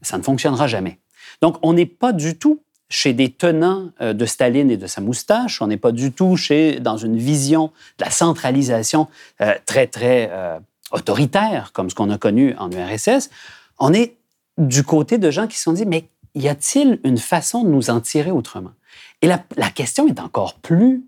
ça 0.03 0.19
ne 0.19 0.23
fonctionnera 0.23 0.67
jamais. 0.67 0.99
Donc, 1.41 1.59
on 1.63 1.73
n'est 1.73 1.87
pas 1.87 2.13
du 2.13 2.37
tout 2.37 2.61
chez 2.89 3.13
des 3.15 3.31
tenants 3.31 3.91
euh, 4.01 4.13
de 4.13 4.27
Staline 4.27 4.71
et 4.71 4.77
de 4.77 4.87
sa 4.87 5.01
moustache. 5.01 5.63
On 5.63 5.69
n'est 5.69 5.77
pas 5.77 5.93
du 5.93 6.13
tout 6.13 6.37
chez, 6.37 6.81
dans 6.81 6.97
une 6.97 7.17
vision 7.17 7.71
de 7.99 8.05
la 8.05 8.11
centralisation 8.11 9.09
euh, 9.41 9.55
très, 9.65 9.87
très 9.87 10.29
euh, 10.33 10.59
autoritaire, 10.91 11.73
comme 11.73 11.89
ce 11.89 11.95
qu'on 11.95 12.11
a 12.11 12.19
connu 12.19 12.55
en 12.59 12.71
URSS. 12.71 13.31
On 13.79 13.95
est 13.95 14.17
du 14.59 14.83
côté 14.83 15.19
de 15.19 15.31
gens 15.31 15.47
qui 15.47 15.57
se 15.57 15.63
sont 15.63 15.73
dit, 15.73 15.87
mais 15.87 16.05
y 16.35 16.49
a-t-il 16.49 16.99
une 17.05 17.19
façon 17.19 17.63
de 17.63 17.69
nous 17.69 17.91
en 17.91 18.01
tirer 18.01 18.33
autrement? 18.33 18.73
Et 19.23 19.29
la, 19.29 19.43
la 19.57 19.71
question 19.71 20.09
est 20.09 20.21
encore 20.21 20.55
plus 20.55 21.05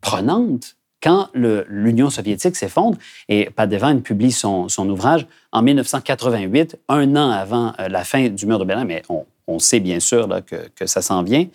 prenante 0.00 0.76
quand 1.02 1.28
l'Union 1.34 2.10
soviétique 2.10 2.56
s'effondre, 2.56 2.98
et 3.28 3.48
Padevan 3.50 4.02
publie 4.02 4.32
son, 4.32 4.68
ouvrage 4.78 5.26
en 5.52 5.62
1988, 5.62 6.78
un 6.88 7.16
an 7.16 7.30
avant 7.30 7.72
la 7.78 8.04
fin 8.04 8.28
du 8.28 8.46
mur 8.46 8.58
de 8.58 8.64
Berlin, 8.64 8.84
mais 8.84 9.02
on, 9.08 9.58
sait 9.58 9.80
bien 9.80 9.98
sûr 9.98 10.28
que, 10.46 10.86
ça 10.86 11.02
s'en 11.02 11.22
vient. 11.22 11.46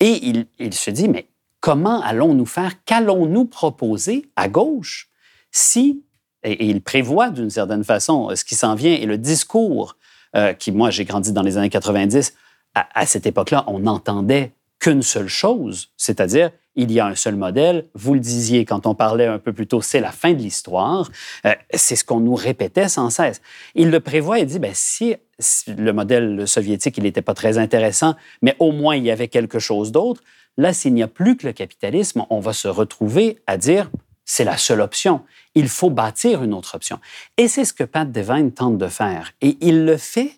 Et 0.00 0.46
il, 0.58 0.74
se 0.74 0.90
dit, 0.90 1.08
mais 1.08 1.26
comment 1.60 2.00
allons-nous 2.00 2.46
faire? 2.46 2.72
Qu'allons-nous 2.84 3.44
proposer 3.46 4.30
à 4.36 4.48
gauche 4.48 5.08
si, 5.50 6.02
et, 6.44 6.66
il 6.66 6.80
prévoit 6.80 7.30
d'une 7.30 7.50
certaine 7.50 7.84
façon 7.84 8.30
ce 8.34 8.44
qui 8.44 8.54
s'en 8.54 8.74
vient 8.74 8.92
et 8.92 9.06
le 9.06 9.18
discours 9.18 9.96
euh, 10.36 10.52
qui, 10.52 10.70
moi, 10.70 10.90
j'ai 10.90 11.04
grandi 11.04 11.32
dans 11.32 11.42
les 11.42 11.58
années 11.58 11.70
90, 11.70 12.34
à 12.74 13.06
cette 13.06 13.26
époque-là, 13.26 13.64
on 13.68 13.80
n'entendait 13.80 14.52
qu'une 14.78 15.02
seule 15.02 15.28
chose, 15.28 15.88
c'est-à-dire 15.96 16.50
il 16.76 16.92
y 16.92 17.00
a 17.00 17.06
un 17.06 17.14
seul 17.14 17.36
modèle. 17.36 17.86
Vous 17.94 18.14
le 18.14 18.20
disiez 18.20 18.64
quand 18.64 18.86
on 18.86 18.94
parlait 18.94 19.26
un 19.26 19.38
peu 19.38 19.52
plus 19.52 19.66
tôt, 19.66 19.80
c'est 19.80 20.00
la 20.00 20.12
fin 20.12 20.32
de 20.32 20.38
l'histoire. 20.38 21.10
Euh, 21.44 21.54
c'est 21.74 21.96
ce 21.96 22.04
qu'on 22.04 22.20
nous 22.20 22.34
répétait 22.34 22.88
sans 22.88 23.10
cesse. 23.10 23.40
Il 23.74 23.90
le 23.90 24.00
prévoit 24.00 24.38
et 24.38 24.44
dit, 24.44 24.58
ben, 24.58 24.72
si, 24.74 25.16
le 25.66 25.92
modèle 25.92 26.46
soviétique, 26.46 26.98
il 26.98 27.04
n'était 27.04 27.22
pas 27.22 27.34
très 27.34 27.58
intéressant, 27.58 28.14
mais 28.42 28.54
au 28.58 28.72
moins 28.72 28.96
il 28.96 29.04
y 29.04 29.10
avait 29.10 29.28
quelque 29.28 29.58
chose 29.58 29.92
d'autre, 29.92 30.22
là, 30.56 30.72
s'il 30.72 30.94
n'y 30.94 31.02
a 31.02 31.08
plus 31.08 31.36
que 31.36 31.46
le 31.46 31.52
capitalisme, 31.52 32.24
on 32.30 32.40
va 32.40 32.52
se 32.52 32.68
retrouver 32.68 33.38
à 33.46 33.56
dire, 33.56 33.90
c'est 34.24 34.44
la 34.44 34.56
seule 34.56 34.80
option. 34.80 35.22
Il 35.54 35.68
faut 35.68 35.90
bâtir 35.90 36.42
une 36.42 36.52
autre 36.52 36.74
option. 36.74 36.98
Et 37.36 37.48
c'est 37.48 37.64
ce 37.64 37.72
que 37.72 37.84
Pat 37.84 38.10
Devine 38.10 38.52
tente 38.52 38.76
de 38.76 38.88
faire. 38.88 39.32
Et 39.40 39.56
il 39.60 39.84
le 39.84 39.96
fait 39.96 40.32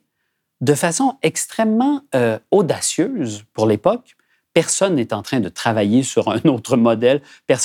de 0.60 0.74
façon 0.74 1.16
extrêmement 1.22 2.02
euh, 2.14 2.38
audacieuse 2.50 3.44
pour 3.54 3.66
l'époque, 3.66 4.16
Personne 4.58 4.96
n'est 4.96 5.14
en 5.14 5.22
train 5.22 5.38
de 5.38 5.48
travailler 5.48 6.02
sur 6.02 6.26
un 6.30 6.40
autre 6.46 6.76
modèle. 6.76 7.22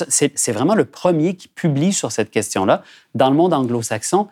C'est 0.10 0.52
vraiment 0.52 0.76
le 0.76 0.86
premier 0.86 1.36
qui 1.36 1.48
publie 1.48 1.92
sur 1.92 2.12
cette 2.12 2.30
question-là. 2.30 2.84
Dans 3.16 3.32
le 3.32 3.36
monde 3.36 3.52
anglo-saxon, 3.52 4.28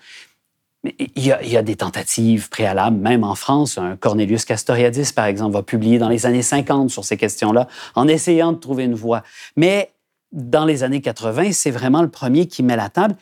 il 0.84 1.25
y, 1.25 1.32
a, 1.58 1.62
des 1.63 1.75
tentatives 1.75 2.50
préalables, 2.50 2.98
même 2.98 3.24
en 3.24 3.34
France. 3.34 3.80
Un 3.80 3.96
Cornelius 3.96 4.46
Castoriadis, 4.46 5.12
par 5.12 5.25
exemple, 5.25 5.53
va 5.53 5.63
publier 5.63 5.98
dans 5.98 6.08
les 6.08 6.27
années 6.27 6.44
50 6.44 6.91
sur 6.91 7.03
ces 7.03 7.18
questions-là, 7.18 7.68
en 7.96 8.08
essayant 8.08 8.51
de 8.51 8.60
trouver 8.60 8.84
une 8.84 8.94
voie. 8.94 9.24
Mais 9.56 9.89
dans 10.32 10.65
les 10.65 10.84
années 10.84 11.01
80, 11.01 11.53
c'est 11.53 11.72
vraiment 11.72 12.03
le 12.03 12.10
premier 12.10 12.46
qui 12.46 12.62
met 12.62 12.75
la 12.75 12.89
table. 12.89 13.15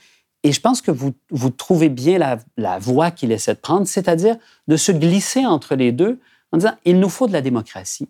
Et 0.44 0.52
je 0.52 0.60
pense 0.60 0.82
que 0.82 0.92
vous, 0.92 1.14
trouvez 1.52 1.88
bien 1.88 2.18
la, 2.18 2.40
la 2.58 2.78
voie 2.78 3.10
qu'il 3.10 3.32
essaie 3.32 3.54
de 3.54 3.60
prendre, 3.60 3.88
c'est-à-dire 3.88 4.36
de 4.68 4.76
se 4.76 4.92
glisser 4.92 5.46
entre 5.46 5.76
les 5.76 5.94
deux 5.94 6.20
en 6.52 6.58
disant, 6.58 6.74
il 6.84 7.00
nous 7.00 7.10
faut 7.10 7.28
de 7.28 7.34
la 7.34 7.42
démocratie, 7.42 8.10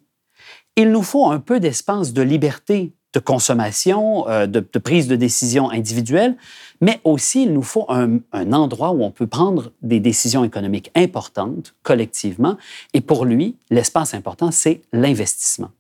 il 0.79 0.91
nous 0.91 1.03
faut 1.03 1.27
un 1.27 1.39
peu 1.39 1.59
d'espace 1.59 2.13
de 2.13 2.21
liberté 2.21 2.93
de 3.13 3.19
consommation, 3.19 4.29
euh, 4.29 4.45
de, 4.45 4.59
prise 4.79 5.07
de 5.07 5.15
décision 5.17 5.69
individuelle, 5.69 6.38
mais 6.79 7.01
aussi 7.03 7.43
il 7.43 7.53
nous 7.53 7.63
faut 7.63 7.86
un, 7.89 8.19
endroit 8.53 8.91
où 8.91 9.03
on 9.03 9.12
peut 9.12 9.27
prendre 9.27 9.71
des 9.81 10.00
décisions 10.00 10.45
économiques 10.45 10.91
importantes 10.95 11.75
collectivement. 11.83 12.55
Et 12.93 13.01
pour 13.01 13.25
lui, 13.25 13.57
l'espace 13.69 14.13
important, 14.13 14.51
c'est 14.51 14.81
l'investissement. 14.93 15.71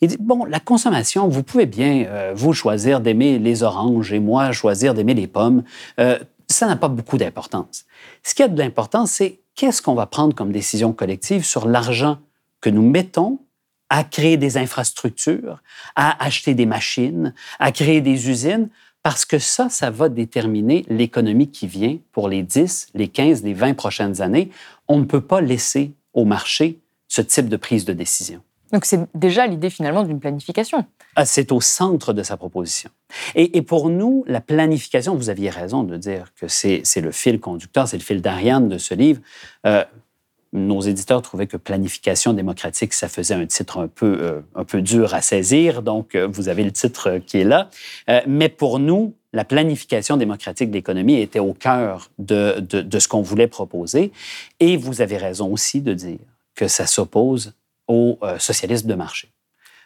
Il 0.00 0.08
dit, 0.08 0.18
bon, 0.20 0.44
la 0.44 0.60
consommation, 0.60 1.26
vous 1.26 1.42
pouvez 1.42 1.66
bien, 1.66 2.04
euh, 2.06 2.32
vous, 2.36 2.52
choisir 2.52 3.00
d'aimer 3.00 3.40
les 3.40 3.64
oranges 3.64 4.12
et 4.12 4.20
moi, 4.20 4.52
choisir 4.52 4.94
d'aimer 4.94 5.14
les 5.14 5.26
pommes. 5.26 5.64
Euh, 5.98 6.18
ça 6.46 6.66
n'a 6.66 6.76
pas 6.76 6.88
beaucoup 6.88 7.18
d'importance. 7.18 7.86
Ce 8.22 8.34
qui 8.34 8.44
a 8.44 8.48
de 8.48 8.58
l'importance, 8.58 9.12
c'est 9.12 9.40
qu'est-ce 9.56 9.82
qu'on 9.82 9.94
va 9.94 10.06
prendre 10.06 10.36
comme 10.36 10.52
décision 10.52 10.92
collective 10.92 11.44
sur 11.44 11.66
l'argent 11.66 12.18
que 12.60 12.70
nous 12.70 12.88
mettons 12.88 13.40
à 13.88 14.04
créer 14.04 14.36
des 14.36 14.56
infrastructures, 14.56 15.62
à 15.94 16.24
acheter 16.24 16.54
des 16.54 16.66
machines, 16.66 17.34
à 17.58 17.72
créer 17.72 18.00
des 18.00 18.28
usines, 18.28 18.68
parce 19.02 19.24
que 19.24 19.38
ça, 19.38 19.68
ça 19.68 19.90
va 19.90 20.08
déterminer 20.08 20.84
l'économie 20.88 21.48
qui 21.48 21.68
vient 21.68 21.96
pour 22.10 22.28
les 22.28 22.42
10, 22.42 22.88
les 22.94 23.06
15, 23.06 23.44
les 23.44 23.54
20 23.54 23.74
prochaines 23.74 24.20
années. 24.20 24.50
On 24.88 24.98
ne 24.98 25.04
peut 25.04 25.20
pas 25.20 25.40
laisser 25.40 25.92
au 26.12 26.24
marché 26.24 26.80
ce 27.06 27.22
type 27.22 27.48
de 27.48 27.56
prise 27.56 27.84
de 27.84 27.92
décision. 27.92 28.42
Donc 28.72 28.84
c'est 28.84 29.00
déjà 29.14 29.46
l'idée 29.46 29.70
finalement 29.70 30.02
d'une 30.02 30.18
planification. 30.18 30.84
Ah, 31.14 31.24
c'est 31.24 31.52
au 31.52 31.60
centre 31.60 32.12
de 32.12 32.22
sa 32.22 32.36
proposition. 32.36 32.90
Et, 33.36 33.62
pour 33.62 33.88
nous, 33.90 34.24
la 34.26 34.40
planification, 34.40 35.14
vous 35.14 35.30
aviez 35.30 35.50
raison 35.50 35.84
de 35.84 35.96
dire 35.96 36.32
que 36.34 36.48
c'est 36.48 36.82
le 36.96 37.12
fil 37.12 37.38
conducteur, 37.38 37.86
c'est 37.86 37.96
le 37.96 38.02
fil 38.02 38.20
d'Ariane 38.20 38.68
de 38.68 38.76
ce 38.76 38.94
livre. 38.94 39.20
Euh, 39.66 39.84
nos 40.56 40.80
éditeurs 40.80 41.22
trouvaient 41.22 41.46
que 41.46 41.56
planification 41.56 42.32
démocratique, 42.32 42.92
ça 42.92 43.08
faisait 43.08 43.34
un 43.34 43.46
titre 43.46 43.78
un 43.78 43.88
peu, 43.88 44.18
euh, 44.20 44.40
un 44.54 44.64
peu 44.64 44.82
dur 44.82 45.14
à 45.14 45.22
saisir, 45.22 45.82
donc 45.82 46.14
euh, 46.14 46.26
vous 46.26 46.48
avez 46.48 46.64
le 46.64 46.72
titre 46.72 47.18
qui 47.26 47.38
est 47.38 47.44
là. 47.44 47.70
mais 48.26 48.48
pour 48.48 48.78
nous, 48.78 49.14
la 49.36 49.44
planification 49.44 50.16
démocratique 50.16 50.70
de 50.70 50.74
l'économie 50.74 51.20
était 51.20 51.38
au 51.38 51.52
cœur 51.52 52.10
de, 52.18 52.58
de, 52.60 52.98
ce 52.98 53.06
qu'on 53.06 53.20
voulait 53.20 53.48
proposer. 53.48 54.10
Et 54.60 54.78
vous 54.78 55.02
avez 55.02 55.18
raison 55.18 55.52
aussi 55.52 55.82
de 55.82 55.92
dire 55.92 56.18
que 56.54 56.68
ça 56.68 56.86
s'oppose 56.86 57.52
au 57.86 58.18
euh, 58.22 58.38
socialisme 58.38 58.88
de 58.88 58.94
marché. 58.94 59.28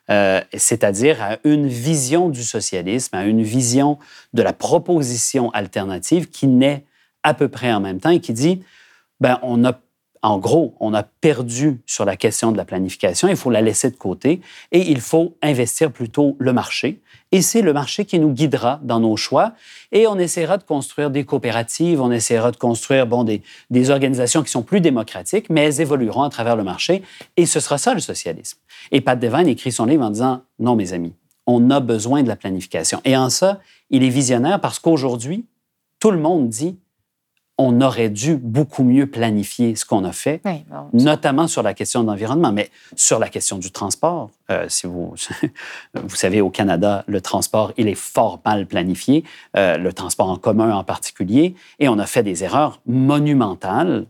Euh, 0.09 0.41
c'est-à-dire 0.57 1.23
à 1.23 1.39
une 1.45 1.67
vision 1.67 2.29
du 2.29 2.45
socialisme, 2.45 3.15
à 3.17 3.25
une 3.25 3.43
vision 3.43 3.99
de 4.33 4.43
la 4.43 4.53
proposition 4.53 5.50
alternative 5.50 6.31
qui 6.31 6.47
naît 6.47 6.85
à 7.25 7.35
peu 7.35 7.49
près 7.49 7.73
en 7.73 7.81
même 7.81 8.00
temps 8.00 8.11
et 8.11 8.21
qui 8.21 8.33
dit, 8.33 8.62
ben, 9.19 9.39
on 9.43 9.65
a 9.65 9.79
en 10.23 10.39
gros, 10.39 10.75
on 10.81 10.93
a 10.93 11.03
perdu 11.03 11.81
sur 11.87 12.05
la 12.05 12.17
question 12.17 12.53
de 12.53 12.57
la 12.59 12.67
planification, 12.67 13.29
il 13.29 13.37
faut 13.37 13.50
la 13.50 13.62
laisser 13.62 13.91
de 13.91 13.97
côté 13.97 14.41
et 14.71 14.91
il 14.91 15.00
faut 15.00 15.37
investir 15.41 15.91
plutôt 15.91 16.37
le 16.39 16.53
marché. 16.53 17.00
Et 17.33 17.43
c'est 17.43 17.62
le 17.62 17.73
marché 17.73 18.05
qui 18.05 18.19
nous 18.19 18.33
guidera 18.33 18.81
dans 18.83 19.00
nos 19.00 19.17
choix 19.17 19.55
et 19.93 20.07
on 20.07 20.19
essaiera 20.19 20.59
de 20.59 20.65
construire 20.65 21.11
des 21.11 21.25
coopératives, 21.25 22.03
on 22.03 22.11
essaiera 22.11 22.50
de 22.50 22.57
construire 22.57 23.07
bon, 23.07 23.25
des, 23.25 23.41
des 23.71 23.91
organisations 23.91 24.43
qui 24.43 24.50
sont 24.50 24.62
plus 24.62 24.81
démocratiques, 24.81 25.49
mais 25.49 25.62
elles 25.62 25.81
évolueront 25.81 26.23
à 26.23 26.31
travers 26.31 26.57
le 26.57 26.65
marché 26.65 27.03
et 27.37 27.47
ce 27.47 27.61
sera 27.61 27.79
ça 27.79 27.95
le 27.95 28.00
socialisme. 28.00 28.59
Et 28.93 29.00
Pat 29.00 29.19
Devine 29.19 29.47
écrit 29.47 29.73
son 29.73 29.87
livre 29.87 30.05
en 30.05 30.11
disant, 30.11 30.43
non 30.59 30.77
mes 30.77 30.93
amis, 30.93 31.15
on 31.47 31.71
a 31.71 31.81
besoin 31.81 32.23
de 32.23 32.29
la 32.29 32.37
planification. 32.37 33.00
Et 33.05 33.17
en 33.17 33.31
ça, 33.31 33.61
il 33.89 34.05
est 34.05 34.11
visionnaire 34.11 34.61
parce 34.61 34.79
qu'aujourd'hui, 34.79 35.47
tout 35.99 36.11
le 36.11 36.19
monde 36.19 36.49
dit 36.49 36.77
on 37.61 37.81
aurait 37.83 38.09
dû 38.09 38.37
beaucoup 38.37 38.85
mieux 38.85 39.07
planifier 39.07 39.76
ce 39.76 39.85
qu'on 39.85 40.05
a 40.05 40.12
fait, 40.12 40.40
notamment 40.95 41.47
sur 41.47 41.62
la 41.62 41.75
question 41.75 42.02
de 42.02 42.07
l'environnement, 42.09 42.52
mais 42.52 42.71
sur 42.97 43.19
la 43.19 43.29
question 43.29 43.59
du 43.59 43.71
transport. 43.71 44.31
Euh, 44.50 44.64
si 44.69 44.87
vous, 44.87 45.14
vous 45.95 46.17
savez, 46.17 46.40
au 46.40 46.49
Canada, 46.49 47.05
le 47.07 47.21
transport, 47.21 47.73
il 47.76 47.87
est 47.87 47.95
fort 47.95 48.40
mal 48.47 48.67
planifié, 48.67 49.25
euh, 49.57 49.76
le 49.76 49.93
transport 49.93 50.31
en 50.31 50.37
commun 50.37 50.75
en 50.75 50.85
particulier, 50.85 51.55
et 51.79 51.88
on 51.88 51.99
a 51.99 52.07
fait 52.07 52.23
des 52.23 52.45
erreurs 52.45 52.81
monumentales 52.87 54.07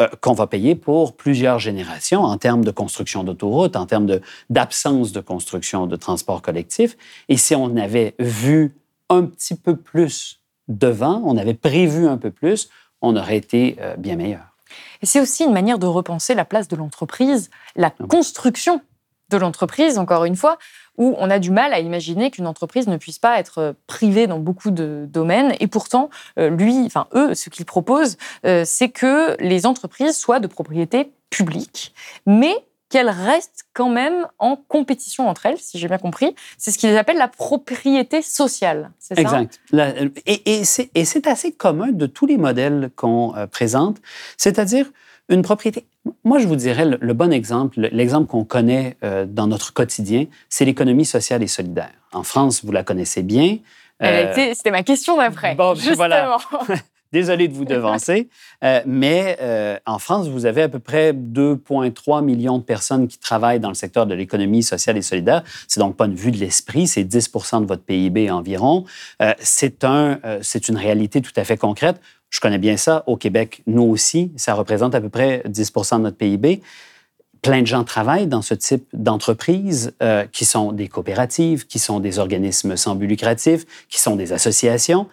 euh, 0.00 0.08
qu'on 0.22 0.32
va 0.32 0.46
payer 0.46 0.74
pour 0.74 1.14
plusieurs 1.14 1.58
générations 1.58 2.22
en 2.22 2.38
termes 2.38 2.64
de 2.64 2.70
construction 2.70 3.22
d'autoroutes, 3.22 3.76
en 3.76 3.84
termes 3.84 4.18
d'absence 4.48 5.12
de, 5.12 5.20
de 5.20 5.24
construction 5.24 5.86
de 5.86 5.96
transport 5.96 6.40
collectif. 6.40 6.96
Et 7.28 7.36
si 7.36 7.54
on 7.54 7.76
avait 7.76 8.14
vu 8.18 8.74
un 9.10 9.24
petit 9.24 9.56
peu 9.56 9.76
plus 9.76 10.40
devant, 10.68 11.22
on 11.24 11.36
avait 11.36 11.54
prévu 11.54 12.06
un 12.06 12.16
peu 12.16 12.30
plus, 12.30 12.70
on 13.04 13.16
aurait 13.16 13.36
été 13.36 13.76
euh, 13.80 13.96
bien 13.96 14.16
meilleur. 14.16 14.42
Et 15.02 15.06
c'est 15.06 15.20
aussi 15.20 15.44
une 15.44 15.52
manière 15.52 15.78
de 15.78 15.86
repenser 15.86 16.34
la 16.34 16.44
place 16.44 16.68
de 16.68 16.76
l'entreprise, 16.76 17.50
la 17.76 17.92
ah 18.00 18.04
construction 18.08 18.80
de 19.30 19.36
l'entreprise, 19.36 19.98
encore 19.98 20.24
une 20.24 20.36
fois, 20.36 20.58
où 20.96 21.14
on 21.18 21.30
a 21.30 21.38
du 21.38 21.50
mal 21.50 21.72
à 21.72 21.80
imaginer 21.80 22.30
qu'une 22.30 22.46
entreprise 22.46 22.86
ne 22.86 22.96
puisse 22.96 23.18
pas 23.18 23.38
être 23.38 23.74
privée 23.86 24.26
dans 24.26 24.38
beaucoup 24.38 24.70
de 24.70 25.06
domaines. 25.08 25.54
Et 25.60 25.66
pourtant, 25.66 26.10
euh, 26.38 26.50
lui, 26.50 26.84
enfin 26.86 27.06
eux, 27.14 27.34
ce 27.34 27.50
qu'ils 27.50 27.64
proposent, 27.64 28.16
euh, 28.46 28.62
c'est 28.64 28.90
que 28.90 29.36
les 29.40 29.66
entreprises 29.66 30.16
soient 30.16 30.40
de 30.40 30.46
propriété 30.46 31.12
publique, 31.30 31.94
mais 32.26 32.54
qu'elles 32.88 33.10
restent 33.10 33.64
quand 33.72 33.88
même 33.88 34.26
en 34.38 34.56
compétition 34.56 35.28
entre 35.28 35.46
elles, 35.46 35.58
si 35.58 35.78
j'ai 35.78 35.88
bien 35.88 35.98
compris. 35.98 36.34
C'est 36.58 36.70
ce 36.70 36.78
qu'ils 36.78 36.96
appellent 36.96 37.18
la 37.18 37.28
propriété 37.28 38.22
sociale, 38.22 38.90
c'est 38.98 39.14
ça? 39.14 39.20
Exact. 39.20 39.60
et, 40.26 40.60
et 40.94 41.04
c'est 41.04 41.26
assez 41.26 41.52
commun 41.52 41.88
de 41.92 42.06
tous 42.06 42.26
les 42.26 42.36
modèles 42.36 42.90
qu'on 42.96 43.34
euh, 43.36 43.46
présente, 43.46 43.98
c'est-à-dire 44.36 44.86
une 45.28 45.42
propriété. 45.42 45.86
Moi, 46.22 46.38
je 46.38 46.46
vous 46.46 46.56
dirais 46.56 46.84
le, 46.84 47.12
bon 47.14 47.32
exemple, 47.32 47.80
l'exemple 47.80 48.26
qu'on 48.26 48.44
connaît 48.44 48.96
euh, 49.02 49.24
dans 49.26 49.46
notre 49.46 49.72
quotidien, 49.72 50.26
c'est 50.48 50.64
l'économie 50.64 51.06
sociale 51.06 51.42
et 51.42 51.46
solidaire. 51.46 51.92
En 52.12 52.22
France, 52.22 52.64
vous 52.64 52.72
la 52.72 52.84
connaissez 52.84 53.22
bien. 53.22 53.58
Euh, 54.02 54.32
c'était 54.54 54.70
ma 54.70 54.82
question 54.82 55.16
d'après. 55.16 55.54
Bon, 55.54 55.72
ben 55.72 55.76
justement. 55.76 55.96
voilà. 55.96 56.38
Désolé 57.14 57.46
de 57.46 57.54
vous 57.54 57.64
devancer, 57.76 58.28
euh, 58.64 58.80
mais 58.86 59.38
euh, 59.40 59.78
en 59.86 60.00
France, 60.00 60.26
vous 60.26 60.46
avez 60.46 60.62
à 60.62 60.68
peu 60.68 60.80
près 60.80 61.12
2,3 61.12 62.24
millions 62.24 62.58
de 62.58 62.64
personnes 62.64 63.06
qui 63.06 63.18
travaillent 63.18 63.60
dans 63.60 63.68
le 63.68 63.76
secteur 63.76 64.06
de 64.06 64.16
l'économie 64.16 64.64
sociale 64.64 64.96
et 64.96 65.02
solidaire. 65.02 65.44
C'est 65.68 65.78
donc 65.78 65.96
pas 65.96 66.06
une 66.06 66.16
vue 66.16 66.32
de 66.32 66.38
l'esprit, 66.38 66.88
c'est 66.88 67.04
10% 67.04 67.60
de 67.60 67.66
votre 67.66 67.84
PIB 67.84 68.32
environ. 68.32 68.84
Euh, 69.22 69.32
c'est 69.38 69.84
un, 69.84 70.18
c'est 70.42 70.66
une 70.66 70.76
réalité 70.76 71.20
tout 71.20 71.32
à 71.36 71.44
fait 71.44 71.56
concrète. 71.56 72.00
Je 72.30 72.40
connais 72.40 72.58
bien 72.58 72.76
ça. 72.76 73.04
Au 73.06 73.16
Québec, 73.16 73.62
nous 73.68 73.84
aussi, 73.84 74.32
ça 74.34 74.54
représente 74.54 74.96
à 74.96 75.00
peu 75.00 75.08
près 75.08 75.44
10% 75.48 75.98
de 75.98 76.02
notre 76.02 76.16
PIB 76.16 76.62
plein 77.42 77.60
de 77.60 77.66
gens 77.66 77.84
travaillent 77.84 78.26
dans 78.26 78.40
ce 78.40 78.54
type 78.54 78.86
d'entreprises 78.94 79.92
qui 80.32 80.46
sont 80.46 80.72
des 80.72 80.88
coopératives, 80.88 81.66
qui 81.66 81.78
sont 81.78 82.00
des 82.00 82.18
organismes 82.18 82.74
sans 82.74 82.94
but 82.94 83.06
lucratif, 83.06 83.66
qui 83.90 84.00
sont 84.00 84.16
des 84.16 84.32
associations 84.32 85.08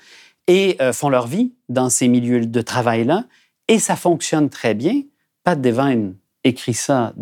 et 0.47 0.77
euh, 0.81 0.93
font 0.93 1.09
leur 1.09 1.27
vie 1.27 1.53
dans 1.69 1.89
ces 1.89 2.07
milieux 2.07 2.45
de 2.45 2.61
travail-là. 2.61 3.25
Et 3.67 3.79
ça 3.79 3.95
fonctionne 3.95 4.49
très 4.49 4.73
bien. 4.73 5.01
Pat 5.43 5.59
Devine 5.59 6.15
écrit 6.43 6.73
ça 6.73 7.13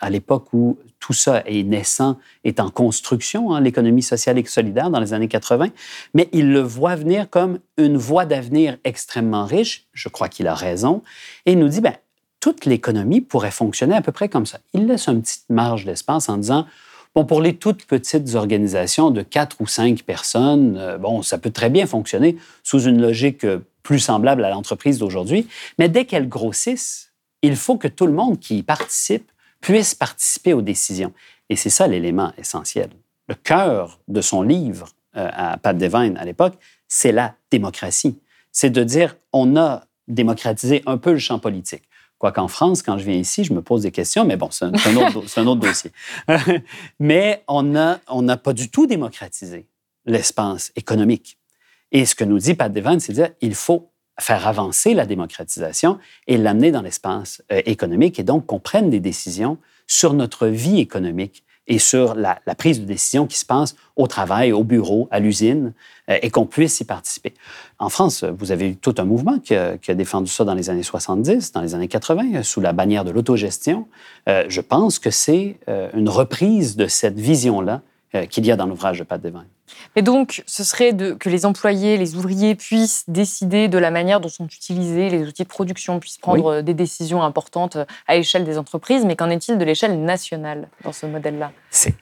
à 0.00 0.10
l'époque 0.10 0.52
où 0.52 0.78
tout 1.00 1.12
ça 1.12 1.42
est 1.46 1.64
naissant, 1.64 2.16
est 2.44 2.60
en 2.60 2.70
construction, 2.70 3.52
hein, 3.52 3.60
l'économie 3.60 4.02
sociale 4.02 4.38
et 4.38 4.44
solidaire 4.44 4.88
dans 4.88 5.00
les 5.00 5.12
années 5.12 5.26
80, 5.26 5.68
mais 6.14 6.28
il 6.32 6.52
le 6.52 6.60
voit 6.60 6.94
venir 6.94 7.28
comme 7.28 7.58
une 7.76 7.96
voie 7.96 8.24
d'avenir 8.24 8.78
extrêmement 8.84 9.44
riche. 9.44 9.88
Je 9.92 10.08
crois 10.08 10.28
qu'il 10.28 10.46
a 10.46 10.54
raison. 10.54 11.02
Et 11.44 11.52
il 11.52 11.58
nous 11.58 11.68
dit, 11.68 11.80
ben, 11.80 11.94
toute 12.38 12.64
l'économie 12.66 13.20
pourrait 13.20 13.50
fonctionner 13.50 13.96
à 13.96 14.00
peu 14.00 14.12
près 14.12 14.28
comme 14.28 14.46
ça. 14.46 14.60
Il 14.74 14.86
laisse 14.86 15.08
une 15.08 15.22
petite 15.22 15.50
marge 15.50 15.84
d'espace 15.84 16.28
en 16.28 16.36
disant, 16.36 16.66
Bon, 17.14 17.26
pour 17.26 17.42
les 17.42 17.56
toutes 17.56 17.84
petites 17.84 18.34
organisations 18.36 19.10
de 19.10 19.20
quatre 19.20 19.60
ou 19.60 19.66
cinq 19.66 20.02
personnes, 20.02 20.78
euh, 20.78 20.96
bon, 20.96 21.20
ça 21.20 21.36
peut 21.36 21.50
très 21.50 21.68
bien 21.68 21.86
fonctionner 21.86 22.38
sous 22.62 22.80
une 22.80 23.02
logique 23.02 23.44
euh, 23.44 23.58
plus 23.82 23.98
semblable 23.98 24.42
à 24.44 24.50
l'entreprise 24.50 24.98
d'aujourd'hui. 24.98 25.46
Mais 25.78 25.90
dès 25.90 26.06
qu'elles 26.06 26.28
grossissent, 26.28 27.12
il 27.42 27.56
faut 27.56 27.76
que 27.76 27.88
tout 27.88 28.06
le 28.06 28.14
monde 28.14 28.38
qui 28.38 28.58
y 28.58 28.62
participe 28.62 29.30
puisse 29.60 29.94
participer 29.94 30.54
aux 30.54 30.62
décisions. 30.62 31.12
Et 31.50 31.56
c'est 31.56 31.70
ça 31.70 31.86
l'élément 31.86 32.32
essentiel. 32.38 32.88
Le 33.28 33.34
cœur 33.34 34.00
de 34.08 34.22
son 34.22 34.40
livre 34.40 34.88
euh, 35.16 35.28
à 35.32 35.58
Pat 35.58 35.76
Devine 35.76 36.16
à 36.16 36.24
l'époque, 36.24 36.54
c'est 36.88 37.12
la 37.12 37.34
démocratie. 37.50 38.18
C'est 38.52 38.70
de 38.70 38.84
dire, 38.84 39.16
on 39.34 39.56
a 39.56 39.84
démocratisé 40.08 40.82
un 40.86 40.96
peu 40.96 41.12
le 41.12 41.18
champ 41.18 41.38
politique. 41.38 41.82
Quoiqu'en 42.22 42.46
France, 42.46 42.84
quand 42.84 42.98
je 42.98 43.04
viens 43.04 43.18
ici, 43.18 43.42
je 43.42 43.52
me 43.52 43.62
pose 43.62 43.82
des 43.82 43.90
questions, 43.90 44.24
mais 44.24 44.36
bon, 44.36 44.48
c'est 44.52 44.66
un, 44.66 44.96
autre, 44.96 45.56
dossier. 45.56 45.90
mais 47.00 47.42
on 47.48 47.64
n'a 47.64 47.98
on 48.06 48.24
pas 48.36 48.52
du 48.52 48.70
tout 48.70 48.86
démocratisé 48.86 49.66
l'espace 50.06 50.70
économique. 50.76 51.36
Et 51.90 52.06
ce 52.06 52.14
que 52.14 52.22
nous 52.22 52.38
dit 52.38 52.54
Pat 52.54 52.72
Devine, 52.72 53.00
c'est 53.00 53.12
dire 53.12 53.30
il 53.40 53.56
faut 53.56 53.90
faire 54.20 54.46
avancer 54.46 54.94
la 54.94 55.04
démocratisation 55.04 55.98
et 56.28 56.36
l'amener 56.36 56.70
dans 56.70 56.82
l'espace 56.82 57.42
euh, 57.50 57.60
économique 57.66 58.20
et 58.20 58.22
donc 58.22 58.46
qu'on 58.46 58.60
prenne 58.60 58.88
des 58.88 59.00
décisions 59.00 59.58
sur 59.88 60.14
notre 60.14 60.46
vie 60.46 60.78
économique 60.78 61.42
et 61.68 61.78
sur 61.78 62.14
la, 62.14 62.38
prise 62.56 62.80
de 62.80 62.84
décision 62.84 63.26
qui 63.26 63.38
se 63.38 63.46
passe 63.46 63.76
au 63.96 64.06
travail, 64.06 64.52
au 64.52 64.64
bureau, 64.64 65.08
à 65.10 65.20
l'usine, 65.20 65.72
euh, 66.10 66.18
et 66.22 66.30
qu'on 66.30 66.46
puisse 66.46 66.80
y 66.80 66.84
participer. 66.84 67.34
En 67.78 67.88
France, 67.88 68.24
vous 68.24 68.52
avez 68.52 68.70
eu 68.70 68.76
tout 68.76 68.94
un 68.98 69.04
mouvement 69.04 69.38
qui 69.38 69.54
a, 69.54 69.76
défendu 69.94 70.30
ça 70.30 70.44
dans 70.44 70.54
les 70.54 70.70
années 70.70 70.82
70, 70.82 71.52
dans 71.52 71.60
les 71.60 71.74
années 71.74 71.88
80, 71.88 72.42
sous 72.42 72.60
la 72.60 72.72
bannière 72.72 73.04
de 73.04 73.10
l'autogestion. 73.10 73.86
Euh, 74.28 74.44
je 74.48 74.60
pense 74.60 74.98
que 74.98 75.10
c'est 75.10 75.58
euh, 75.68 75.88
une 75.94 76.08
reprise 76.08 76.76
de 76.76 76.86
cette 76.86 77.18
vision-là 77.18 77.74
euh, 77.74 77.91
qu'il 78.30 78.46
y 78.46 78.52
a 78.52 78.56
dans 78.56 78.66
l'ouvrage 78.66 78.98
de 78.98 79.04
Pat 79.04 79.20
Devine. 79.20 79.46
Et 79.96 80.02
donc, 80.02 80.42
ce 80.46 80.64
serait 80.64 80.92
de, 80.92 81.12
que 81.12 81.28
les 81.28 81.46
employés, 81.46 81.96
les 81.96 82.14
ouvriers 82.14 82.54
puissent 82.54 83.04
décider 83.08 83.68
de 83.68 83.78
la 83.78 83.90
manière 83.90 84.20
dont 84.20 84.28
sont 84.28 84.46
utilisés 84.46 85.08
les 85.08 85.26
outils 85.26 85.44
de 85.44 85.48
production, 85.48 85.98
puissent 85.98 86.18
prendre 86.18 86.46
euh, 86.46 86.62
des 86.62 86.74
décisions 86.74 87.22
importantes 87.22 87.76
euh, 87.76 87.84
à 88.06 88.16
l'échelle 88.16 88.44
des 88.44 88.58
entreprises. 88.58 89.04
Mais 89.04 89.16
qu'en 89.16 89.30
est-il 89.30 89.58
de 89.58 89.64
l'échelle 89.64 89.98
nationale 90.02 90.68
dans 90.84 90.92
ce 90.92 91.06
modèle-là? 91.06 91.52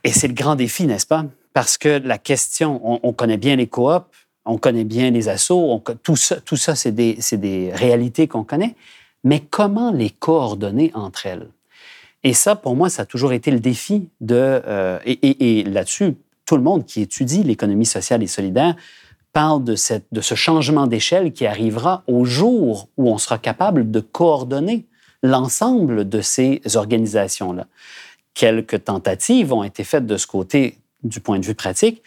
Et 0.04 0.10
c'est 0.10 0.28
le 0.28 0.34
grand 0.34 0.56
défi, 0.56 0.86
n'est-ce 0.86 1.06
pas? 1.06 1.24
Parce 1.52 1.78
que 1.78 1.88
la 1.88 2.18
question, 2.18 2.80
on, 3.04 3.12
connaît 3.12 3.36
bien 3.36 3.56
les 3.56 3.66
coops, 3.66 4.06
on 4.44 4.56
connaît 4.56 4.84
bien 4.84 5.10
les 5.10 5.28
assos, 5.28 5.82
tout 6.02 6.14
ça, 6.14 6.40
tout 6.40 6.56
ça 6.56 6.76
c'est 6.76 6.92
des, 6.92 7.18
des 7.32 7.72
réalités 7.74 8.28
qu'on 8.28 8.44
connaît. 8.44 8.76
Mais 9.24 9.40
comment 9.40 9.90
les 9.90 10.10
coordonner 10.10 10.92
entre 10.94 11.26
elles? 11.26 11.48
Et 12.22 12.34
ça, 12.34 12.54
pour 12.54 12.76
moi, 12.76 12.90
ça 12.90 13.02
a 13.02 13.06
toujours 13.06 13.32
été 13.32 13.50
le 13.50 13.60
défi 13.60 14.08
de... 14.20 14.34
Euh, 14.66 14.98
et, 15.06 15.64
là-dessus, 15.64 16.16
tout 16.44 16.56
le 16.56 16.62
monde 16.62 16.84
qui 16.84 17.00
étudie 17.00 17.42
l'économie 17.42 17.86
sociale 17.86 18.22
et 18.22 18.26
solidaire 18.26 18.76
parle 19.32 19.64
de, 19.64 19.76
cette, 19.76 20.06
de 20.12 20.20
ce 20.20 20.34
changement 20.34 20.86
d'échelle 20.86 21.32
qui 21.32 21.46
arrivera 21.46 22.02
au 22.06 22.24
jour 22.24 22.88
où 22.96 23.08
on 23.08 23.16
sera 23.16 23.38
capable 23.38 23.90
de 23.90 24.00
coordonner 24.00 24.86
l'ensemble 25.22 26.08
de 26.08 26.20
ces 26.20 26.60
organisations-là. 26.74 27.66
Quelques 28.34 28.84
tentatives 28.84 29.52
ont 29.52 29.62
été 29.62 29.84
faites 29.84 30.06
de 30.06 30.16
ce 30.16 30.26
côté 30.26 30.78
du 31.02 31.20
point 31.20 31.38
de 31.38 31.46
vue 31.46 31.54
pratique, 31.54 32.02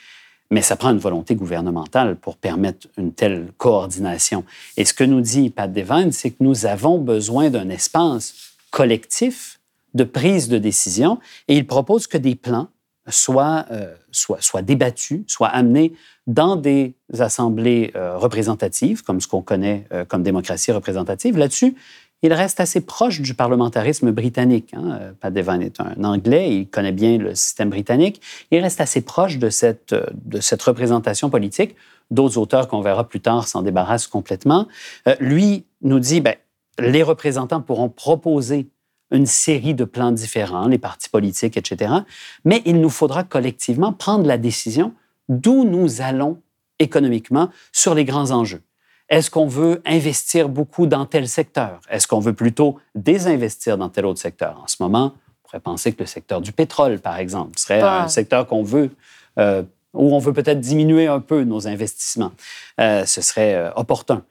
mais 0.51 0.62
ça 0.62 0.75
prend 0.75 0.91
une 0.91 1.00
volonté 1.00 1.36
gouvernementale 1.36 2.15
pour 2.15 2.38
permettre 2.38 2.88
une 2.98 3.13
telle 3.13 3.48
coordination. 3.58 4.43
Et 4.77 4.86
ce 4.86 4.93
que 4.93 5.03
nous 5.03 5.22
dit 5.22 5.50
Pat 5.50 5.72
Devine, 5.72 6.12
c'est 6.12 6.32
que 6.32 6.43
nous 6.43 6.65
avons 6.65 7.00
besoin 7.00 7.50
d'un 7.50 7.70
espace 7.70 8.53
collectif 8.70 9.60
de 9.93 10.03
prise 10.03 10.47
de 10.50 10.57
décision 10.57 11.19
et 11.47 11.57
il 11.57 11.67
propose 11.67 12.07
que 12.07 12.17
des 12.17 12.35
plans 12.35 12.69
soient, 13.09 13.65
euh, 13.71 13.93
soient, 14.12 14.62
débattus, 14.62 15.23
soient 15.27 15.50
amenés 15.50 15.93
dans 16.27 16.55
des 16.55 16.95
assemblées 17.19 17.91
euh, 17.95 18.17
représentatives, 18.17 19.03
comme 19.03 19.19
ce 19.19 19.27
qu'on 19.27 19.41
connaît 19.41 19.85
euh, 19.91 20.05
comme 20.05 20.23
démocratie 20.23 20.71
représentative. 20.71 21.38
Là-dessus, 21.38 21.75
il 22.21 22.31
reste 22.31 22.62
assez 22.62 22.79
proche 22.79 23.19
du 23.19 23.33
parlementarisme 23.33 24.12
britannique. 24.12 24.73
Hein. 24.73 25.13
Pat 25.19 25.35
est 25.35 25.81
un 25.81 26.03
Anglais, 26.05 26.55
il 26.55 26.67
connaît 26.69 26.93
bien 26.93 27.17
le 27.17 27.35
système 27.35 27.69
britannique. 27.69 28.21
Il 28.50 28.62
reste 28.62 28.79
assez 28.79 29.01
proche 29.01 29.38
de 29.38 29.50
cette, 29.50 29.93
de 29.93 30.39
cette 30.39 30.62
représentation 30.62 31.29
politique. 31.29 31.75
D'autres 32.12 32.38
auteurs 32.38 32.69
qu'on 32.69 32.79
verra 32.79 33.09
plus 33.09 33.19
tard 33.19 33.50
s'en 33.50 33.62
débarrassent 33.62 34.07
complètement. 34.07 34.69
lui 35.19 35.65
nous 35.81 36.00
dit, 36.00 36.21
ben, 36.21 36.35
les 36.79 37.03
représentants 37.03 37.59
pourront 37.59 37.89
proposer 37.89 38.69
une 39.13 39.27
série 39.27 39.74
de 39.74 39.86
plans 39.86 40.12
différents, 40.12 40.67
les 40.67 40.79
partis 40.79 41.08
politiques, 41.08 41.55
etc. 41.55 41.93
Mais 42.43 42.62
il 42.65 42.82
nous 42.82 42.89
faudra 42.89 43.24
collectivement 43.24 43.93
prendre 43.93 44.25
la 44.25 44.38
décision 44.38 44.93
d'où 45.29 45.63
nous 45.63 46.01
allons 46.01 46.41
économiquement 46.79 47.50
sur 47.72 47.93
les 47.93 48.03
grands 48.03 48.32
enjeux. 48.32 48.62
Est-ce 49.10 49.29
qu'on 49.29 49.48
veut 49.48 49.82
investir 49.86 50.50
beaucoup 50.50 50.88
dans 50.88 51.05
tel 51.05 51.27
secteur? 51.27 51.79
Est-ce 51.89 52.08
qu'on 52.08 52.20
veut 52.20 52.34
plutôt 52.34 52.79
désinvestir 52.96 53.77
dans 53.77 53.89
tel 53.89 54.05
autre 54.05 54.20
secteur? 54.20 54.60
En 54.63 54.67
ce 54.67 54.77
moment, 54.79 55.13
on 55.13 55.48
pourrait 55.48 55.60
penser 55.60 55.93
que 55.93 56.00
le 56.00 56.08
secteur 56.08 56.41
du 56.41 56.51
pétrole, 56.51 57.00
par 57.00 57.17
exemple, 57.17 57.60
serait 57.60 57.82
un 57.82 58.08
secteur 58.08 58.48
qu'on 58.48 58.63
veut, 58.63 58.89
euh, 59.38 59.62
où 59.93 60.15
on 60.15 60.20
veut 60.20 60.34
peut-être 60.34 60.60
diminuer 60.60 61.08
un 61.08 61.20
peu 61.20 61.43
nos 61.43 61.67
investissements. 61.67 62.32
Euh, 62.82 63.05
ce 63.05 63.22
serait 63.22 63.53
euh, 63.53 63.72
opportun. 63.75 64.24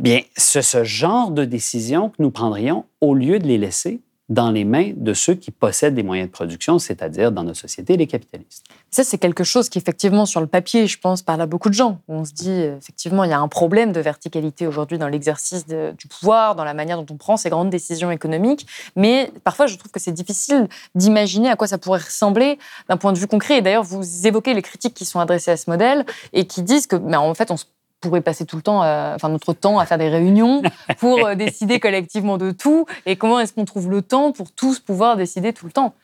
Bien, 0.00 0.20
c'est 0.36 0.62
ce 0.62 0.84
genre 0.84 1.30
de 1.30 1.44
décision 1.44 2.08
que 2.08 2.22
nous 2.22 2.30
prendrions 2.30 2.86
au 3.02 3.14
lieu 3.14 3.38
de 3.38 3.46
les 3.46 3.58
laisser 3.58 4.00
dans 4.28 4.50
les 4.50 4.64
mains 4.64 4.92
de 4.96 5.14
ceux 5.14 5.34
qui 5.34 5.50
possèdent 5.50 5.94
des 5.94 6.02
moyens 6.02 6.28
de 6.28 6.32
production, 6.32 6.78
c'est-à-dire 6.78 7.32
dans 7.32 7.42
notre 7.42 7.58
société, 7.58 7.96
les 7.96 8.06
capitalistes. 8.06 8.64
Ça, 8.90 9.04
c'est 9.04 9.18
quelque 9.18 9.44
chose 9.44 9.68
qui, 9.68 9.78
effectivement, 9.78 10.26
sur 10.26 10.40
le 10.40 10.46
papier, 10.46 10.86
je 10.86 10.98
pense, 10.98 11.22
parle 11.22 11.40
à 11.40 11.46
beaucoup 11.46 11.68
de 11.68 11.74
gens. 11.74 12.00
On 12.08 12.24
se 12.24 12.32
dit, 12.32 12.50
effectivement, 12.50 13.24
il 13.24 13.30
y 13.30 13.34
a 13.34 13.40
un 13.40 13.48
problème 13.48 13.92
de 13.92 14.00
verticalité 14.00 14.66
aujourd'hui 14.66 14.98
dans 14.98 15.08
l'exercice 15.08 15.66
du 15.66 16.06
pouvoir, 16.08 16.54
dans 16.54 16.64
la 16.64 16.74
manière 16.74 17.02
dont 17.02 17.14
on 17.14 17.16
prend 17.16 17.36
ces 17.36 17.50
grandes 17.50 17.70
décisions 17.70 18.10
économiques. 18.10 18.66
Mais 18.96 19.30
parfois, 19.44 19.66
je 19.66 19.76
trouve 19.76 19.90
que 19.90 20.00
c'est 20.00 20.12
difficile 20.12 20.68
d'imaginer 20.94 21.48
à 21.48 21.56
quoi 21.56 21.66
ça 21.66 21.78
pourrait 21.78 22.00
ressembler 22.00 22.58
d'un 22.88 22.96
point 22.96 23.12
de 23.12 23.18
vue 23.18 23.26
concret. 23.26 23.58
Et 23.58 23.62
d'ailleurs, 23.62 23.84
vous 23.84 24.26
évoquez 24.26 24.54
les 24.54 24.62
critiques 24.62 24.94
qui 24.94 25.04
sont 25.04 25.20
adressées 25.20 25.50
à 25.50 25.56
ce 25.56 25.68
modèle 25.68 26.06
et 26.32 26.46
qui 26.46 26.62
disent 26.62 26.86
que, 26.86 26.96
ben, 26.96 27.18
en 27.18 27.34
fait, 27.34 27.50
on 27.50 27.56
se 27.56 27.64
pourrait 28.02 28.20
passer 28.20 28.44
tout 28.44 28.56
le 28.56 28.62
temps, 28.62 28.80
enfin 28.80 29.30
notre 29.30 29.54
temps 29.54 29.78
à 29.78 29.86
faire 29.86 29.96
des 29.96 30.10
réunions 30.10 30.62
pour 30.98 31.26
euh, 31.26 31.34
décider 31.34 31.80
collectivement 31.80 32.36
de 32.36 32.50
tout. 32.50 32.84
Et 33.06 33.16
comment 33.16 33.40
est-ce 33.40 33.54
qu'on 33.54 33.64
trouve 33.64 33.88
le 33.88 34.02
temps 34.02 34.32
pour 34.32 34.52
tous 34.52 34.80
pouvoir 34.80 35.16
décider 35.16 35.54
tout 35.54 35.64
le 35.64 35.72
temps 35.72 35.94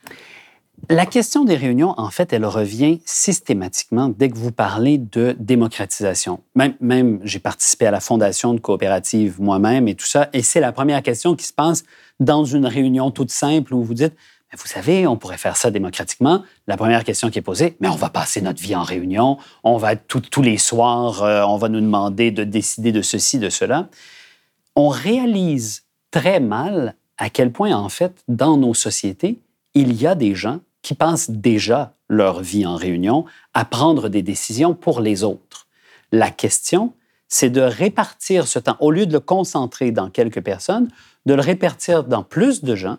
la 0.89 1.07
question 1.07 1.45
des 1.45 1.57
réunions, 1.57 1.93
en 1.97 2.09
fait, 2.09 2.33
elle 2.33 2.47
revient 2.47 3.01
systématiquement 3.05 4.09
dès 4.09 4.31
que 4.31 4.37
vous 4.37 4.53
parlez 4.53 4.97
de 4.97 5.35
démocratisation. 5.41 6.39
Même, 6.55 6.75
même 6.81 7.19
j'ai 7.25 7.41
participé 7.41 7.87
à 7.87 7.91
la 7.91 7.99
fondation 7.99 8.55
de 8.55 8.61
coopératives 8.61 9.41
moi-même 9.41 9.89
et 9.89 9.97
tout 9.97 10.07
ça, 10.07 10.29
et 10.33 10.41
c'est 10.41 10.61
la 10.61 10.71
première 10.71 11.03
question 11.03 11.35
qui 11.35 11.45
se 11.45 11.53
passe 11.53 11.83
dans 12.21 12.45
une 12.45 12.65
réunion 12.65 13.11
toute 13.11 13.33
simple 13.33 13.75
où 13.75 13.83
vous 13.83 13.93
dites 13.93 14.15
vous 14.57 14.67
savez, 14.67 15.07
on 15.07 15.17
pourrait 15.17 15.37
faire 15.37 15.57
ça 15.57 15.71
démocratiquement. 15.71 16.43
La 16.67 16.77
première 16.79 17.05
question 17.05 17.31
qui 17.31 17.39
est 17.39 17.43
posée, 17.43 17.77
mais 17.81 17.89
on 17.89 17.97
va 17.97 18.09
passer 18.09 18.41
notre 18.41 18.63
vie 18.63 18.75
en 18.75 18.83
réunion, 18.83 19.37
on 19.63 19.77
va 19.77 19.95
tous 19.95 20.43
les 20.43 20.57
soirs, 20.57 21.23
euh, 21.23 21.43
on 21.43 21.59
va 21.59 21.69
nous 21.69 21.81
demander 21.81 22.31
de 22.31 22.45
décider 22.45 22.91
de 22.91 23.03
ceci, 23.03 23.39
de 23.39 23.51
cela. 23.51 23.89
On 24.75 24.89
réalise 24.89 25.85
très 26.11 26.41
mal 26.41 26.95
à 27.19 27.29
quel 27.29 27.53
point, 27.53 27.77
en 27.77 27.91
fait, 27.91 28.23
dans 28.29 28.57
nos 28.57 28.75
sociétés, 28.75 29.39
il 29.75 29.93
y 30.01 30.07
a 30.07 30.15
des 30.15 30.35
gens 30.35 30.61
qui 30.81 30.95
passent 30.95 31.31
déjà 31.31 31.93
leur 32.09 32.41
vie 32.41 32.65
en 32.65 32.77
réunion 32.77 33.27
à 33.53 33.67
prendre 33.67 34.09
des 34.09 34.23
décisions 34.23 34.75
pour 34.75 35.01
les 35.01 35.25
autres. 35.25 35.67
La 36.11 36.31
question, 36.31 36.95
c'est 37.29 37.51
de 37.51 37.61
répartir 37.61 38.47
ce 38.47 38.59
temps, 38.59 38.77
au 38.81 38.91
lieu 38.91 39.05
de 39.05 39.13
le 39.13 39.21
concentrer 39.21 39.91
dans 39.91 40.09
quelques 40.09 40.41
personnes, 40.41 40.89
de 41.27 41.35
le 41.35 41.43
répartir 41.43 42.05
dans 42.05 42.23
plus 42.23 42.65
de 42.65 42.75
gens 42.75 42.97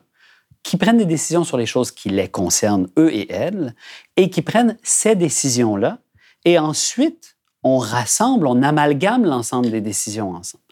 qui 0.64 0.78
prennent 0.78 0.98
des 0.98 1.06
décisions 1.06 1.44
sur 1.44 1.58
les 1.58 1.66
choses 1.66 1.92
qui 1.92 2.10
les 2.10 2.28
concernent, 2.28 2.88
eux 2.98 3.14
et 3.14 3.32
elles, 3.32 3.76
et 4.18 4.30
qui 4.30 4.42
prennent 4.42 4.78
ces 4.84 5.16
décisions-là, 5.16 6.00
et 6.46 6.60
ensuite, 6.60 7.38
on 7.64 7.78
rassemble, 7.78 8.48
on 8.48 8.62
amalgame 8.62 9.26
l'ensemble 9.26 9.70
des 9.70 9.82
décisions 9.82 10.32
ensemble. 10.32 10.64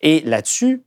Et 0.00 0.20
là-dessus, 0.20 0.82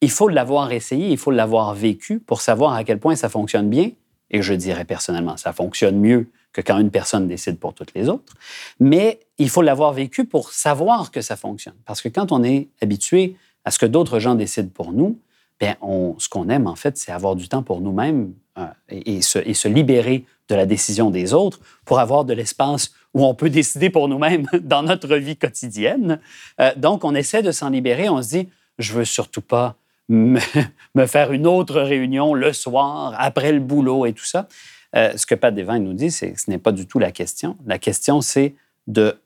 il 0.00 0.10
faut 0.10 0.28
l'avoir 0.28 0.72
essayé, 0.72 1.10
il 1.10 1.18
faut 1.18 1.30
l'avoir 1.30 1.74
vécu 1.74 2.20
pour 2.20 2.40
savoir 2.40 2.74
à 2.74 2.84
quel 2.84 3.00
point 3.00 3.16
ça 3.16 3.28
fonctionne 3.28 3.68
bien. 3.68 3.90
Et 4.30 4.42
je 4.42 4.54
dirais 4.54 4.84
personnellement, 4.84 5.36
ça 5.36 5.52
fonctionne 5.52 5.98
mieux 5.98 6.28
que 6.52 6.60
quand 6.60 6.78
une 6.78 6.90
personne 6.90 7.26
décide 7.28 7.58
pour 7.58 7.74
toutes 7.74 7.94
les 7.94 8.08
autres. 8.08 8.34
Mais 8.80 9.20
il 9.38 9.50
faut 9.50 9.62
l'avoir 9.62 9.92
vécu 9.92 10.24
pour 10.24 10.52
savoir 10.52 11.10
que 11.10 11.20
ça 11.20 11.36
fonctionne. 11.36 11.74
Parce 11.84 12.00
que 12.00 12.08
quand 12.08 12.32
on 12.32 12.42
est 12.42 12.68
habitué 12.80 13.36
à 13.64 13.70
ce 13.70 13.78
que 13.78 13.86
d'autres 13.86 14.18
gens 14.18 14.34
décident 14.34 14.70
pour 14.72 14.92
nous, 14.92 15.18
bien, 15.60 15.76
ce 16.18 16.28
qu'on 16.28 16.48
aime, 16.48 16.66
en 16.66 16.76
fait, 16.76 16.96
c'est 16.96 17.12
avoir 17.12 17.36
du 17.36 17.48
temps 17.48 17.62
pour 17.62 17.80
nous-mêmes 17.80 18.32
euh, 18.58 18.66
et, 18.88 19.22
se, 19.22 19.68
libérer 19.68 20.24
de 20.48 20.54
la 20.54 20.66
décision 20.66 21.10
des 21.10 21.34
autres 21.34 21.60
pour 21.84 21.98
avoir 21.98 22.24
de 22.24 22.32
l'espace 22.32 22.92
où 23.14 23.24
on 23.24 23.34
peut 23.34 23.50
décider 23.50 23.90
pour 23.90 24.08
nous-mêmes 24.08 24.46
dans 24.60 24.82
notre 24.82 25.16
vie 25.16 25.36
quotidienne. 25.36 26.20
Euh, 26.60 26.72
donc, 26.76 27.04
on 27.04 27.14
essaie 27.14 27.42
de 27.42 27.52
s'en 27.52 27.70
libérer. 27.70 28.08
On 28.08 28.22
se 28.22 28.28
dit, 28.28 28.48
je 28.78 28.92
veux 28.92 29.04
surtout 29.04 29.40
pas 29.40 29.76
me, 30.08 30.40
faire 31.06 31.32
une 31.32 31.46
autre 31.46 31.80
réunion 31.80 32.34
le 32.34 32.52
soir, 32.52 33.14
après 33.18 33.52
le 33.52 33.60
boulot 33.60 34.06
et 34.06 34.12
tout 34.12 34.24
ça. 34.24 34.48
Euh, 34.94 35.16
ce 35.16 35.26
que 35.26 35.34
Pat 35.34 35.54
Devine 35.54 35.84
nous 35.84 35.94
dit, 35.94 36.10
c'est 36.10 36.32
que 36.32 36.40
ce 36.40 36.50
n'est 36.50 36.58
pas 36.58 36.72
du 36.72 36.86
tout 36.86 36.98
la 36.98 37.12
question. 37.12 37.56
La 37.66 37.78
question, 37.78 38.20
c'est 38.20 38.54
de 38.86 39.18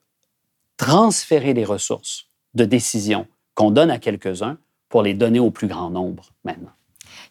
transférer 0.77 1.55
les 1.55 1.65
ressources 1.65 2.27
de 2.55 2.65
décision 2.65 3.27
qu'on 3.55 3.71
donne 3.71 3.91
à 3.91 3.99
quelques-uns 3.99 4.57
pour 4.91 5.03
les 5.03 5.15
donner 5.15 5.41
au 5.41 5.51
plus 5.51 5.69
grand 5.69 5.89
nombre 5.89 6.35
maintenant. 6.45 6.73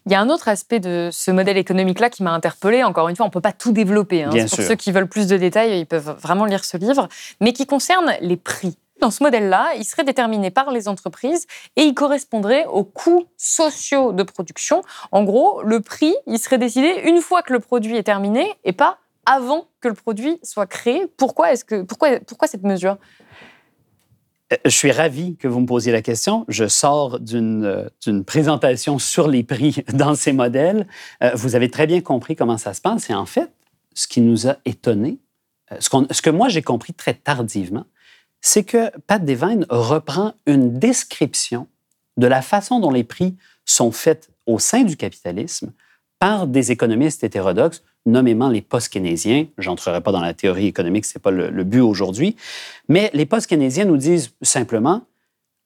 Il 0.06 0.12
y 0.12 0.14
a 0.14 0.20
un 0.20 0.28
autre 0.30 0.48
aspect 0.48 0.80
de 0.80 1.10
ce 1.12 1.30
modèle 1.30 1.58
économique-là 1.58 2.10
qui 2.10 2.22
m'a 2.22 2.32
interpellé. 2.32 2.82
Encore 2.82 3.08
une 3.08 3.16
fois, 3.16 3.26
on 3.26 3.28
ne 3.28 3.32
peut 3.32 3.40
pas 3.40 3.52
tout 3.52 3.70
développer. 3.70 4.24
Hein. 4.24 4.30
Pour 4.30 4.64
ceux 4.64 4.74
qui 4.74 4.92
veulent 4.92 5.08
plus 5.08 5.26
de 5.26 5.36
détails, 5.36 5.78
ils 5.78 5.86
peuvent 5.86 6.16
vraiment 6.18 6.46
lire 6.46 6.64
ce 6.64 6.76
livre, 6.76 7.08
mais 7.40 7.52
qui 7.52 7.66
concerne 7.66 8.14
les 8.20 8.36
prix. 8.36 8.76
Dans 9.00 9.10
ce 9.10 9.22
modèle-là, 9.22 9.72
il 9.76 9.84
serait 9.84 10.04
déterminé 10.04 10.50
par 10.50 10.70
les 10.70 10.88
entreprises 10.88 11.46
et 11.76 11.82
il 11.82 11.94
correspondrait 11.94 12.66
aux 12.66 12.84
coûts 12.84 13.26
sociaux 13.36 14.12
de 14.12 14.22
production. 14.22 14.82
En 15.10 15.24
gros, 15.24 15.62
le 15.62 15.80
prix, 15.80 16.14
il 16.26 16.38
serait 16.38 16.58
décidé 16.58 17.02
une 17.04 17.20
fois 17.20 17.42
que 17.42 17.52
le 17.52 17.60
produit 17.60 17.96
est 17.96 18.02
terminé 18.02 18.54
et 18.64 18.72
pas 18.72 18.98
avant 19.24 19.66
que 19.80 19.88
le 19.88 19.94
produit 19.94 20.38
soit 20.42 20.66
créé. 20.66 21.06
Pourquoi, 21.16 21.52
est-ce 21.52 21.64
que, 21.64 21.82
pourquoi, 21.82 22.20
pourquoi 22.26 22.48
cette 22.48 22.62
mesure? 22.62 22.96
Je 24.64 24.70
suis 24.70 24.90
ravi 24.90 25.36
que 25.36 25.48
vous 25.48 25.60
me 25.60 25.66
posiez 25.66 25.92
la 25.92 26.02
question. 26.02 26.44
Je 26.48 26.66
sors 26.66 27.18
euh, 27.32 27.88
d'une 28.02 28.24
présentation 28.24 28.98
sur 28.98 29.28
les 29.28 29.42
prix 29.42 29.84
dans 29.92 30.14
ces 30.14 30.32
modèles. 30.32 30.86
Euh, 31.22 31.32
vous 31.34 31.54
avez 31.54 31.70
très 31.70 31.86
bien 31.86 32.00
compris 32.00 32.36
comment 32.36 32.58
ça 32.58 32.74
se 32.74 32.80
passe. 32.80 33.10
Et 33.10 33.14
en 33.14 33.26
fait, 33.26 33.50
ce 33.94 34.08
qui 34.08 34.20
nous 34.20 34.48
a 34.48 34.56
étonnés, 34.64 35.18
ce, 35.78 35.88
ce 36.10 36.22
que 36.22 36.30
moi 36.30 36.48
j'ai 36.48 36.62
compris 36.62 36.94
très 36.94 37.14
tardivement, 37.14 37.84
c'est 38.40 38.64
que 38.64 38.90
Pat 39.06 39.24
Devine 39.24 39.66
reprend 39.68 40.34
une 40.46 40.78
description 40.78 41.68
de 42.16 42.26
la 42.26 42.42
façon 42.42 42.80
dont 42.80 42.90
les 42.90 43.04
prix 43.04 43.36
sont 43.64 43.92
faits 43.92 44.30
au 44.46 44.58
sein 44.58 44.82
du 44.82 44.96
capitalisme 44.96 45.72
par 46.18 46.46
des 46.46 46.72
économistes 46.72 47.22
hétérodoxes 47.22 47.82
nommément 48.06 48.48
les 48.48 48.62
post-keynésiens. 48.62 49.46
J'entrerai 49.58 50.00
pas 50.00 50.12
dans 50.12 50.20
la 50.20 50.34
théorie 50.34 50.66
économique, 50.66 51.04
c'est 51.04 51.18
pas 51.18 51.30
le, 51.30 51.64
but 51.64 51.80
aujourd'hui. 51.80 52.36
Mais 52.88 53.10
les 53.12 53.26
post-keynésiens 53.26 53.84
nous 53.84 53.96
disent 53.96 54.32
simplement, 54.42 55.02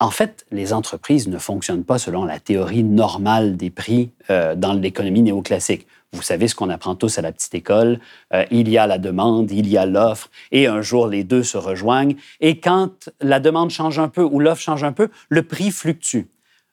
en 0.00 0.10
fait, 0.10 0.44
les 0.50 0.72
entreprises 0.72 1.28
ne 1.28 1.38
fonctionnent 1.38 1.84
pas 1.84 1.98
selon 1.98 2.24
la 2.24 2.40
théorie 2.40 2.82
normale 2.82 3.56
des 3.56 3.70
prix 3.70 4.10
euh, 4.30 4.54
dans 4.54 4.72
l'économie 4.72 5.22
néoclassique. 5.22 5.86
Vous 6.12 6.22
savez 6.22 6.46
ce 6.46 6.54
qu'on 6.54 6.68
apprend 6.68 6.94
tous 6.94 7.18
à 7.18 7.22
la 7.22 7.32
petite 7.32 7.54
école. 7.54 7.98
Euh, 8.32 8.44
il 8.50 8.68
y 8.68 8.78
a 8.78 8.86
la 8.86 8.98
demande, 8.98 9.50
il 9.50 9.68
y 9.68 9.76
a 9.76 9.86
l'offre, 9.86 10.30
et 10.52 10.66
un 10.66 10.80
jour 10.80 11.08
les 11.08 11.24
deux 11.24 11.42
se 11.42 11.58
rejoignent. 11.58 12.16
Et 12.40 12.60
quand 12.60 13.10
la 13.20 13.40
demande 13.40 13.70
change 13.70 13.98
un 13.98 14.08
peu 14.08 14.22
ou 14.22 14.40
l'offre 14.40 14.62
change 14.62 14.84
un 14.84 14.92
peu, 14.92 15.08
le 15.28 15.42
prix 15.42 15.70
fluctue. 15.70 16.22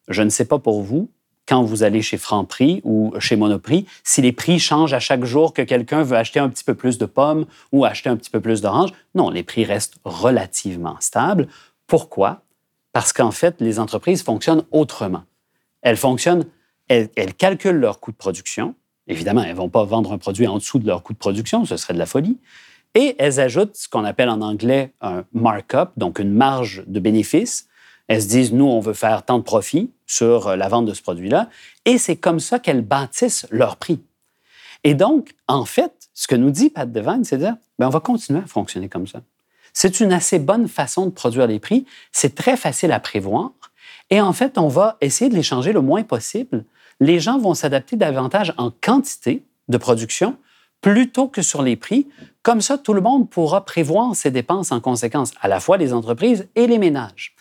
Je 0.08 0.22
ne 0.22 0.30
sais 0.30 0.46
pas 0.46 0.60
pour 0.60 0.82
vous, 0.82 1.10
quand 1.48 1.64
vous 1.64 1.84
allez 1.84 2.02
chez 2.02 2.18
Franprix 2.18 2.82
ou 2.84 3.14
chez 3.20 3.36
Monoprix, 3.36 3.86
si 4.04 4.22
les 4.22 4.32
prix 4.32 4.60
changent 4.60 4.94
à 4.94 5.00
chaque 5.00 5.26
jour 5.26 5.54
que 5.54 5.62
quelqu'un 5.62 6.04
veut 6.04 6.18
acheter 6.18 6.40
un 6.40 6.50
petit 6.50 6.64
peu 6.64 6.76
plus 6.76 6.98
de 6.98 7.06
pommes 7.06 7.46
ou 7.72 7.86
acheter 7.86 8.10
un 8.10 8.16
petit 8.16 8.30
peu 8.30 8.40
plus 8.40 8.62
d'oranges. 8.62 8.92
Non, 9.16 9.30
les 9.30 9.44
prix 9.44 9.66
restent 9.66 9.96
relativement 10.04 10.98
stables. 11.00 11.48
Pourquoi? 11.88 12.42
Parce 12.94 13.14
qu'en 13.14 13.32
fait, 13.32 13.56
les 13.60 13.80
entreprises 13.80 14.24
fonctionnent 14.24 14.64
autrement. 14.72 15.24
Elles 15.82 15.98
fonctionnent, 15.98 16.46
elles, 16.88 17.10
elles 17.16 17.34
calculent 17.34 17.80
leur 17.80 18.00
coût 18.00 18.12
de 18.12 18.18
production. 18.18 18.76
Évidemment, 19.08 19.44
elles 19.44 19.52
ne 19.52 19.58
vont 19.58 19.70
pas 19.70 19.84
vendre 19.84 20.14
un 20.14 20.18
produit 20.18 20.48
en 20.48 20.58
dessous 20.58 20.80
de 20.80 20.88
leur 20.88 21.04
coût 21.04 21.14
de 21.14 21.18
production, 21.18 21.66
ce 21.66 21.76
serait 21.76 21.94
de 21.94 22.00
la 22.00 22.06
folie. 22.06 22.38
Et 22.94 23.16
elles 23.20 23.40
ajoutent 23.40 23.76
ce 23.76 23.88
qu'on 23.88 24.04
appelle 24.04 24.30
en 24.30 24.42
anglais 24.42 24.94
un 25.02 25.24
markup, 25.34 25.92
donc 25.98 26.20
une 26.20 26.32
marge 26.32 26.84
de 26.88 27.00
bénéfice. 27.00 27.68
Elles 28.12 28.24
se 28.24 28.28
disent, 28.28 28.52
nous, 28.52 28.66
on 28.66 28.82
veut 28.82 28.94
faire 28.94 29.24
tant 29.24 29.38
de 29.38 29.44
profit 29.44 29.90
sur 30.06 30.58
la 30.58 30.68
vente 30.68 30.86
de 30.86 30.94
ce 30.94 31.02
produit-là. 31.02 31.48
Et 31.86 31.98
c'est 31.98 32.18
comme 32.18 32.42
ça 32.42 32.60
qu'elles 32.60 32.82
bâtissent 32.82 33.48
leur 33.52 33.78
prix. 33.78 34.02
Et 34.84 34.96
donc, 34.96 35.34
en 35.48 35.64
fait, 35.64 36.10
ce 36.14 36.28
que 36.28 36.36
nous 36.36 36.52
dit 36.52 36.70
Pat 36.70 36.92
Devine, 36.92 37.24
c'est 37.24 37.38
de 37.38 37.44
dire, 37.44 37.56
ben, 37.80 37.88
on 37.88 37.90
va 37.90 38.02
continuer 38.02 38.42
à 38.42 38.48
fonctionner 38.48 38.90
comme 38.90 39.08
ça. 39.08 39.22
C'est 39.72 40.02
une 40.02 40.12
assez 40.12 40.40
bonne 40.40 40.68
façon 40.68 41.06
de 41.06 41.12
produire 41.12 41.48
les 41.48 41.60
prix. 41.60 41.86
C'est 42.12 42.36
très 42.36 42.58
facile 42.58 42.92
à 42.92 43.00
prévoir. 43.00 43.52
Et 44.10 44.20
en 44.20 44.34
fait, 44.34 44.58
on 44.58 44.68
va 44.68 44.98
essayer 45.00 45.30
de 45.30 45.36
les 45.36 45.44
changer 45.44 45.72
le 45.72 45.80
moins 45.80 46.04
possible. 46.04 46.66
Les 47.00 47.22
gens 47.22 47.40
vont 47.40 47.54
s'adapter 47.54 47.96
davantage 47.96 48.54
en 48.58 48.72
quantité 48.72 49.42
de 49.70 49.78
production 49.78 50.36
plutôt 50.82 51.30
que 51.30 51.42
sur 51.42 51.62
les 51.62 51.78
prix. 51.78 52.10
Comme 52.44 52.60
ça, 52.60 52.78
tout 52.78 52.94
le 52.94 53.00
monde 53.00 53.30
pourra 53.30 53.64
prévoir 53.64 54.16
ses 54.18 54.32
dépenses 54.32 54.74
en 54.74 54.82
conséquence, 54.82 55.32
à 55.40 55.48
la 55.48 55.62
fois 55.62 55.78
les 55.78 55.94
entreprises 55.94 56.50
et 56.56 56.68
les 56.68 56.78
ménages. 56.78 57.36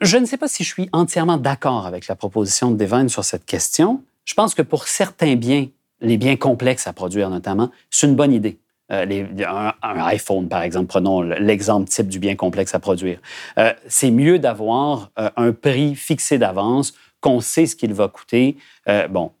Je 0.00 0.16
ne 0.16 0.26
sais 0.26 0.36
pas 0.36 0.48
si 0.48 0.62
je 0.62 0.72
suis 0.72 0.88
entièrement 0.92 1.38
d'accord 1.38 1.86
avec 1.86 2.06
la 2.06 2.14
proposition 2.14 2.70
de 2.70 2.76
Devine 2.76 3.08
sur 3.08 3.24
cette 3.24 3.44
question. 3.44 4.02
Je 4.24 4.34
pense 4.34 4.54
que 4.54 4.62
pour 4.62 4.86
certains 4.86 5.34
biens, 5.34 5.66
les 6.00 6.16
biens 6.16 6.36
complexes 6.36 6.86
à 6.86 6.92
produire 6.92 7.30
notamment, 7.30 7.70
c'est 7.90 8.06
une 8.06 8.14
bonne 8.14 8.32
idée. 8.32 8.58
Euh, 8.90 9.04
les, 9.04 9.26
un, 9.44 9.74
un, 9.82 10.06
iPhone, 10.06 10.48
par 10.48 10.62
exemple, 10.62 10.86
prenons 10.86 11.20
l'exemple 11.20 11.88
type 11.90 12.08
du 12.08 12.18
bien 12.18 12.36
complexe 12.36 12.74
à 12.74 12.78
produire. 12.78 13.18
Euh, 13.58 13.72
c'est 13.86 14.10
mieux 14.10 14.38
d'avoir 14.38 15.10
euh, 15.18 15.28
un 15.36 15.52
prix 15.52 15.94
fixé 15.94 16.38
d'avance, 16.38 16.94
qu'on 17.20 17.40
sait 17.40 17.66
ce 17.66 17.74
qu'il 17.74 17.92
va 17.92 18.06
coûter. 18.06 18.56
Bon, 19.10 19.32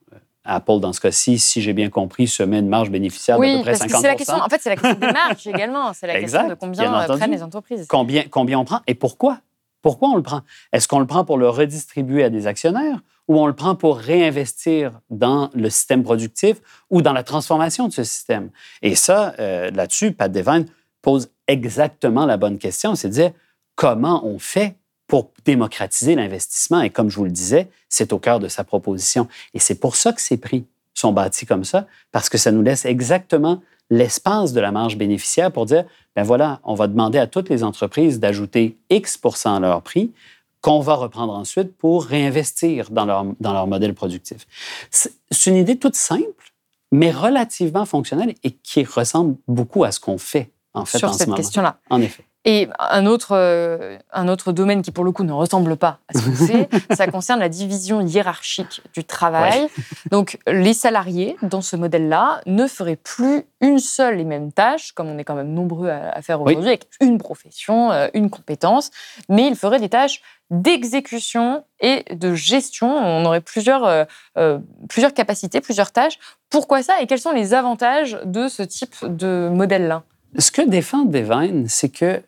Apple, 0.44 0.80
dans 0.80 0.92
ce 0.92 1.00
cas-ci, 1.00 1.38
si 1.38 1.62
j'ai 1.62 1.72
bien 1.72 1.90
compris, 1.90 2.26
se 2.26 2.42
met 2.42 2.58
une 2.58 2.68
marge 2.68 2.90
bénéficiaire 2.90 3.38
oui, 3.38 3.52
d'à 3.52 3.58
peu 3.58 3.62
près 3.62 3.70
parce 3.72 3.82
50 3.82 3.94
que 3.94 4.00
c'est 4.00 4.08
la 4.08 4.14
question, 4.16 4.34
En 4.34 4.48
fait, 4.48 4.60
c'est 4.60 4.70
la 4.70 4.76
question 4.76 4.98
des 4.98 5.12
marges 5.12 5.46
également. 5.46 5.92
C'est 5.92 6.08
la 6.08 6.18
Exact, 6.18 6.38
question 6.58 6.68
de 6.68 6.76
combien 6.76 7.16
prennent 7.16 7.30
les 7.30 7.42
entreprises. 7.42 7.86
Combien, 7.88 8.24
combien 8.28 8.58
on 8.58 8.64
prend 8.64 8.80
et 8.88 8.94
pourquoi? 8.94 9.38
Pourquoi 9.82 10.10
on 10.10 10.16
le 10.16 10.22
prend? 10.22 10.42
Est-ce 10.72 10.88
qu'on 10.88 11.00
le 11.00 11.06
prend 11.06 11.24
pour 11.24 11.38
le 11.38 11.48
redistribuer 11.48 12.24
à 12.24 12.30
des 12.30 12.46
actionnaires 12.46 13.00
ou 13.28 13.38
on 13.38 13.46
le 13.46 13.54
prend 13.54 13.74
pour 13.74 13.98
réinvestir 13.98 15.00
dans 15.10 15.50
le 15.54 15.70
système 15.70 16.02
productif 16.02 16.56
ou 16.90 17.02
dans 17.02 17.12
la 17.12 17.22
transformation 17.22 17.88
de 17.88 17.92
ce 17.92 18.04
système? 18.04 18.50
Et 18.82 18.94
ça, 18.94 19.34
euh, 19.38 19.70
là-dessus, 19.70 20.12
Pat 20.12 20.30
Devine 20.30 20.66
pose 21.02 21.30
exactement 21.46 22.26
la 22.26 22.36
bonne 22.36 22.58
question, 22.58 22.94
c'est 22.94 23.08
de 23.08 23.14
dire 23.14 23.32
comment 23.74 24.26
on 24.26 24.38
fait 24.38 24.76
pour 25.06 25.30
démocratiser 25.44 26.14
l'investissement? 26.14 26.82
Et 26.82 26.90
comme 26.90 27.10
je 27.10 27.16
vous 27.16 27.24
le 27.24 27.30
disais, 27.30 27.70
c'est 27.88 28.12
au 28.12 28.18
cœur 28.18 28.40
de 28.40 28.48
sa 28.48 28.64
proposition. 28.64 29.26
Et 29.54 29.58
c'est 29.58 29.76
pour 29.76 29.96
ça 29.96 30.12
que 30.12 30.20
ces 30.20 30.36
prix 30.36 30.66
sont 30.92 31.12
bâtis 31.12 31.46
comme 31.46 31.64
ça, 31.64 31.86
parce 32.12 32.28
que 32.28 32.38
ça 32.38 32.50
nous 32.50 32.62
laisse 32.62 32.84
exactement 32.84 33.62
l'espace 33.90 34.52
de 34.52 34.60
la 34.60 34.70
marge 34.70 34.96
bénéficiaire 34.96 35.50
pour 35.50 35.66
dire, 35.66 35.84
ben 36.14 36.22
voilà, 36.22 36.60
on 36.64 36.74
va 36.74 36.86
demander 36.86 37.18
à 37.18 37.26
toutes 37.26 37.48
les 37.48 37.64
entreprises 37.64 38.20
d'ajouter 38.20 38.78
X 38.90 39.18
à 39.44 39.60
leur 39.60 39.82
prix 39.82 40.12
qu'on 40.60 40.80
va 40.80 40.94
reprendre 40.94 41.32
ensuite 41.32 41.76
pour 41.76 42.04
réinvestir 42.04 42.90
dans 42.90 43.04
leur, 43.04 43.24
dans 43.40 43.52
leur 43.52 43.66
modèle 43.66 43.94
productif. 43.94 44.46
C'est 44.90 45.50
une 45.50 45.56
idée 45.56 45.78
toute 45.78 45.94
simple, 45.94 46.52
mais 46.90 47.10
relativement 47.10 47.84
fonctionnelle 47.84 48.34
et 48.42 48.50
qui 48.50 48.84
ressemble 48.84 49.36
beaucoup 49.46 49.84
à 49.84 49.92
ce 49.92 50.00
qu'on 50.00 50.18
fait, 50.18 50.50
en 50.74 50.84
fait, 50.84 50.98
sur 50.98 51.10
en 51.10 51.12
cette 51.12 51.34
question-là. 51.34 51.78
En 51.90 52.00
effet. 52.00 52.24
Et 52.50 52.66
un 52.78 53.04
autre, 53.04 53.32
euh, 53.32 53.98
un 54.10 54.26
autre 54.26 54.52
domaine 54.52 54.80
qui, 54.80 54.90
pour 54.90 55.04
le 55.04 55.12
coup, 55.12 55.22
ne 55.22 55.34
ressemble 55.34 55.76
pas 55.76 55.98
à 56.08 56.18
ce 56.18 56.24
qu'on 56.24 56.34
sait, 56.34 56.68
ça 56.96 57.06
concerne 57.06 57.40
la 57.40 57.50
division 57.50 58.00
hiérarchique 58.00 58.80
du 58.94 59.04
travail. 59.04 59.68
Donc, 60.10 60.38
les 60.46 60.72
salariés, 60.72 61.36
dans 61.42 61.60
ce 61.60 61.76
modèle-là, 61.76 62.40
ne 62.46 62.66
feraient 62.66 62.96
plus 62.96 63.42
une 63.60 63.78
seule 63.78 64.18
et 64.18 64.24
même 64.24 64.50
tâche, 64.50 64.92
comme 64.92 65.08
on 65.08 65.18
est 65.18 65.24
quand 65.24 65.34
même 65.34 65.52
nombreux 65.52 65.90
à, 65.90 66.08
à 66.08 66.22
faire 66.22 66.40
Oui. 66.40 66.52
aujourd'hui, 66.52 66.70
avec 66.70 66.88
une 67.02 67.18
profession, 67.18 67.92
euh, 67.92 68.08
une 68.14 68.30
compétence, 68.30 68.92
mais 69.28 69.46
ils 69.46 69.54
feraient 69.54 69.80
des 69.80 69.90
tâches 69.90 70.22
d'exécution 70.50 71.64
et 71.80 72.02
de 72.14 72.32
gestion. 72.32 72.88
On 72.88 73.26
aurait 73.26 73.42
plusieurs, 73.42 74.06
euh, 74.38 74.58
plusieurs 74.88 75.12
capacités, 75.12 75.60
plusieurs 75.60 75.92
tâches. 75.92 76.18
Pourquoi 76.48 76.82
ça 76.82 77.02
et 77.02 77.06
quels 77.06 77.20
sont 77.20 77.32
les 77.32 77.52
avantages 77.52 78.18
de 78.24 78.48
ce 78.48 78.62
type 78.62 78.94
de 79.04 79.50
modèle-là? 79.52 80.02
Ce 80.38 80.50
que 80.50 80.62
défend 80.62 81.04
Devine, 81.04 81.66
c'est 81.68 81.88
que 81.88 82.22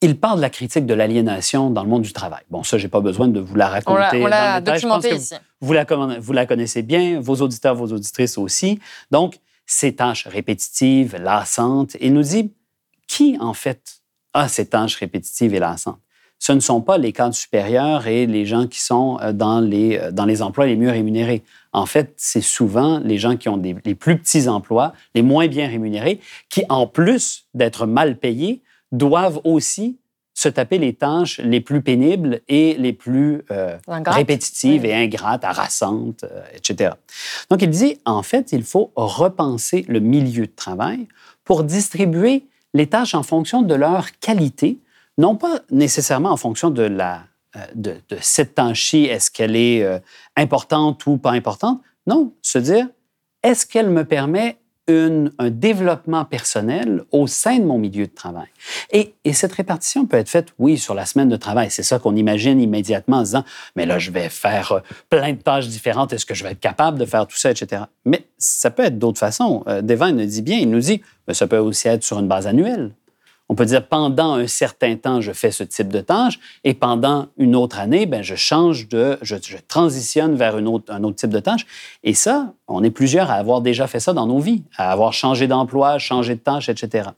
il 0.00 0.18
parle 0.18 0.36
de 0.36 0.42
la 0.42 0.50
critique 0.50 0.86
de 0.86 0.94
l'aliénation 0.94 1.70
dans 1.70 1.82
le 1.82 1.88
monde 1.88 2.02
du 2.02 2.12
travail. 2.12 2.42
Bon, 2.50 2.62
ça, 2.62 2.78
j'ai 2.78 2.88
pas 2.88 3.00
besoin 3.00 3.26
de 3.28 3.40
vous 3.40 3.56
la 3.56 3.68
On 3.68 3.70
raconter. 3.72 4.22
on 4.22 4.26
l'a 4.26 4.56
le 4.58 4.64
détail. 4.64 4.80
Je 4.80 4.86
pense 4.86 5.02
documenté 5.02 5.10
que 5.10 5.14
ici. 5.22 5.34
Vous 5.60 5.72
la, 5.72 5.84
conna- 5.84 6.18
vous 6.20 6.32
la 6.32 6.46
connaissez 6.46 6.82
bien, 6.82 7.20
vos 7.20 7.34
auditeurs, 7.36 7.74
vos 7.74 7.92
auditrices 7.92 8.38
aussi. 8.38 8.78
Donc, 9.10 9.40
ces 9.66 9.96
tâches 9.96 10.26
répétitives, 10.28 11.16
lassantes. 11.16 11.96
Il 12.00 12.14
nous 12.14 12.22
dit 12.22 12.52
qui, 13.08 13.36
en 13.40 13.54
fait, 13.54 14.00
a 14.34 14.46
ces 14.46 14.66
tâches 14.66 14.94
répétitives 14.96 15.52
et 15.54 15.58
lassantes? 15.58 15.98
Ce 16.38 16.52
ne 16.52 16.60
sont 16.60 16.80
pas 16.80 16.98
les 16.98 17.12
cadres 17.12 17.34
supérieurs 17.34 18.06
et 18.06 18.24
les 18.26 18.46
gens 18.46 18.68
qui 18.68 18.78
sont 18.80 19.18
euh, 19.20 19.32
dans 19.32 19.58
les, 19.58 19.98
euh, 19.98 20.12
dans 20.12 20.24
les 20.24 20.40
emplois 20.42 20.66
les 20.66 20.76
mieux 20.76 20.90
rémunérés. 20.90 21.42
En 21.72 21.84
fait, 21.86 22.14
c'est 22.16 22.40
souvent 22.40 23.00
les 23.00 23.18
gens 23.18 23.36
qui 23.36 23.48
ont 23.48 23.56
des, 23.56 23.74
les 23.84 23.96
plus 23.96 24.16
petits 24.16 24.46
emplois, 24.46 24.92
les 25.16 25.22
moins 25.22 25.48
bien 25.48 25.66
rémunérés, 25.66 26.20
qui, 26.48 26.62
en 26.68 26.86
plus 26.86 27.46
d'être 27.54 27.86
mal 27.86 28.16
payés, 28.16 28.62
doivent 28.92 29.40
aussi 29.44 29.98
se 30.38 30.48
taper 30.48 30.78
les 30.78 30.94
tâches 30.94 31.40
les 31.40 31.60
plus 31.60 31.82
pénibles 31.82 32.42
et 32.46 32.74
les 32.74 32.92
plus 32.92 33.42
euh, 33.50 33.76
répétitives 33.88 34.82
Oui. 34.82 34.90
et 34.90 34.94
ingrates, 34.94 35.42
harassantes, 35.42 36.22
euh, 36.22 36.42
etc. 36.54 36.92
Donc, 37.50 37.60
il 37.62 37.70
dit, 37.70 37.98
en 38.04 38.22
fait, 38.22 38.52
il 38.52 38.62
faut 38.62 38.92
repenser 38.94 39.84
le 39.88 39.98
milieu 39.98 40.46
de 40.46 40.52
travail 40.54 41.08
pour 41.42 41.64
distribuer 41.64 42.46
les 42.72 42.86
tâches 42.86 43.14
en 43.16 43.24
fonction 43.24 43.62
de 43.62 43.74
leur 43.74 44.16
qualité, 44.20 44.78
non 45.16 45.34
pas 45.34 45.60
nécessairement 45.72 46.30
en 46.30 46.36
fonction 46.36 46.70
de 46.70 46.82
la 46.82 47.24
euh, 47.56 47.60
de, 47.74 47.96
de 48.08 48.16
cette 48.20 48.54
tâche-ci, 48.54 49.06
est-ce 49.06 49.32
qu'elle 49.32 49.56
est 49.56 49.84
importante 50.36 51.04
ou 51.06 51.16
pas 51.16 51.32
importante. 51.32 51.80
Non, 52.06 52.32
se 52.42 52.58
dire, 52.58 52.86
est-ce 53.42 53.66
qu'elle 53.66 53.90
me 53.90 54.04
permet 54.04 54.58
un 54.88 55.50
développement 55.50 56.24
personnel 56.24 57.04
au 57.12 57.26
sein 57.26 57.58
de 57.58 57.64
mon 57.64 57.78
milieu 57.78 58.06
de 58.06 58.14
travail? 58.14 58.48
Et, 58.90 59.14
et 59.24 59.32
cette 59.32 59.52
répartition 59.52 60.06
peut 60.06 60.16
être 60.16 60.28
faite, 60.28 60.48
oui, 60.58 60.78
sur 60.78 60.94
la 60.94 61.06
semaine 61.06 61.28
de 61.28 61.36
travail. 61.36 61.70
C'est 61.70 61.82
ça 61.82 61.98
qu'on 61.98 62.16
imagine 62.16 62.60
immédiatement 62.60 63.18
en 63.18 63.22
disant, 63.22 63.44
mais 63.76 63.86
là, 63.86 63.98
je 63.98 64.10
vais 64.10 64.28
faire 64.28 64.72
euh, 64.72 64.80
plein 65.10 65.32
de 65.32 65.38
tâches 65.38 65.68
différentes. 65.68 66.12
Est-ce 66.12 66.26
que 66.26 66.34
je 66.34 66.44
vais 66.44 66.52
être 66.52 66.60
capable 66.60 66.98
de 66.98 67.04
faire 67.04 67.26
tout 67.26 67.36
ça, 67.36 67.50
etc. 67.50 67.82
Mais 68.04 68.24
ça 68.38 68.70
peut 68.70 68.84
être 68.84 68.98
d'autres 68.98 69.18
façons. 69.18 69.62
Euh, 69.68 69.82
Devine 69.82 70.16
le 70.16 70.26
dit 70.26 70.42
bien, 70.42 70.58
il 70.58 70.70
nous 70.70 70.80
dit, 70.80 71.02
mais 71.26 71.34
ça 71.34 71.46
peut 71.46 71.58
aussi 71.58 71.88
être 71.88 72.02
sur 72.02 72.18
une 72.18 72.28
base 72.28 72.46
annuelle. 72.46 72.92
On 73.50 73.54
peut 73.54 73.64
dire 73.64 73.86
pendant 73.88 74.34
un 74.34 74.46
certain 74.46 74.96
temps, 74.96 75.22
je 75.22 75.32
fais 75.32 75.50
ce 75.50 75.64
type 75.64 75.88
de 75.88 76.00
tâche 76.00 76.38
et 76.64 76.74
pendant 76.74 77.28
une 77.38 77.56
autre 77.56 77.78
année, 77.78 78.04
ben, 78.04 78.22
je 78.22 78.34
change 78.34 78.88
de, 78.88 79.18
je, 79.22 79.36
transitionne 79.66 80.34
vers 80.36 80.58
une 80.58 80.68
autre, 80.68 80.92
un 80.92 81.02
autre 81.02 81.16
type 81.16 81.30
de 81.30 81.40
tâche. 81.40 81.66
Et 82.04 82.12
ça, 82.12 82.52
on 82.66 82.84
est 82.84 82.90
plusieurs 82.90 83.30
à 83.30 83.34
avoir 83.34 83.62
déjà 83.62 83.86
fait 83.86 84.00
ça 84.00 84.12
dans 84.12 84.26
nos 84.26 84.38
vies, 84.38 84.62
à 84.76 84.92
avoir 84.92 85.14
changé 85.14 85.46
d'emploi, 85.46 85.98
changé 85.98 86.34
de 86.34 86.40
tâche, 86.40 86.68
etc. 86.68 87.08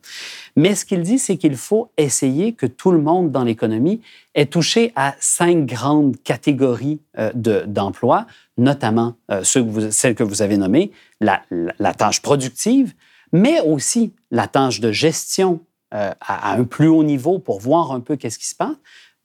Mais 0.55 0.77
ce 0.77 0.85
qu'il 0.85 1.03
dit, 1.03 1.19
c'est 1.19 1.37
qu'il 1.37 1.57
faut 1.57 1.91
essayer 1.97 2.53
que 2.53 2.67
tout 2.67 2.93
le 2.93 3.01
monde 3.03 3.33
dans 3.33 3.43
l'économie 3.43 4.01
ait 4.37 4.47
touché 4.47 4.93
à 4.95 5.17
cinq 5.19 5.67
grandes 5.67 6.17
catégories 6.23 7.01
euh, 7.19 7.33
de- 7.35 7.65
d'emplois, 7.67 8.27
notamment 8.57 9.15
euh, 9.33 9.43
ceux 9.43 9.65
que 9.65 9.69
vous- 9.69 9.91
celles 9.91 10.15
que 10.15 10.23
vous 10.23 10.43
avez 10.43 10.57
nommées, 10.57 10.93
la- 11.21 11.43
la 11.81 11.93
tâche 11.93 12.23
productive, 12.23 12.95
mais 13.33 13.61
aussi 13.61 14.13
la 14.31 14.47
tâche 14.47 14.79
de 14.81 14.93
gestion 14.93 15.61
euh, 15.95 16.13
à, 16.21 16.55
un 16.55 16.65
plus 16.65 16.89
haut 16.89 17.03
niveau 17.03 17.39
pour 17.39 17.61
voir 17.61 17.93
un 17.93 18.01
peu 18.01 18.17
qu'est-ce 18.17 18.39
qui 18.39 18.47
se 18.47 18.55
passe. 18.55 18.77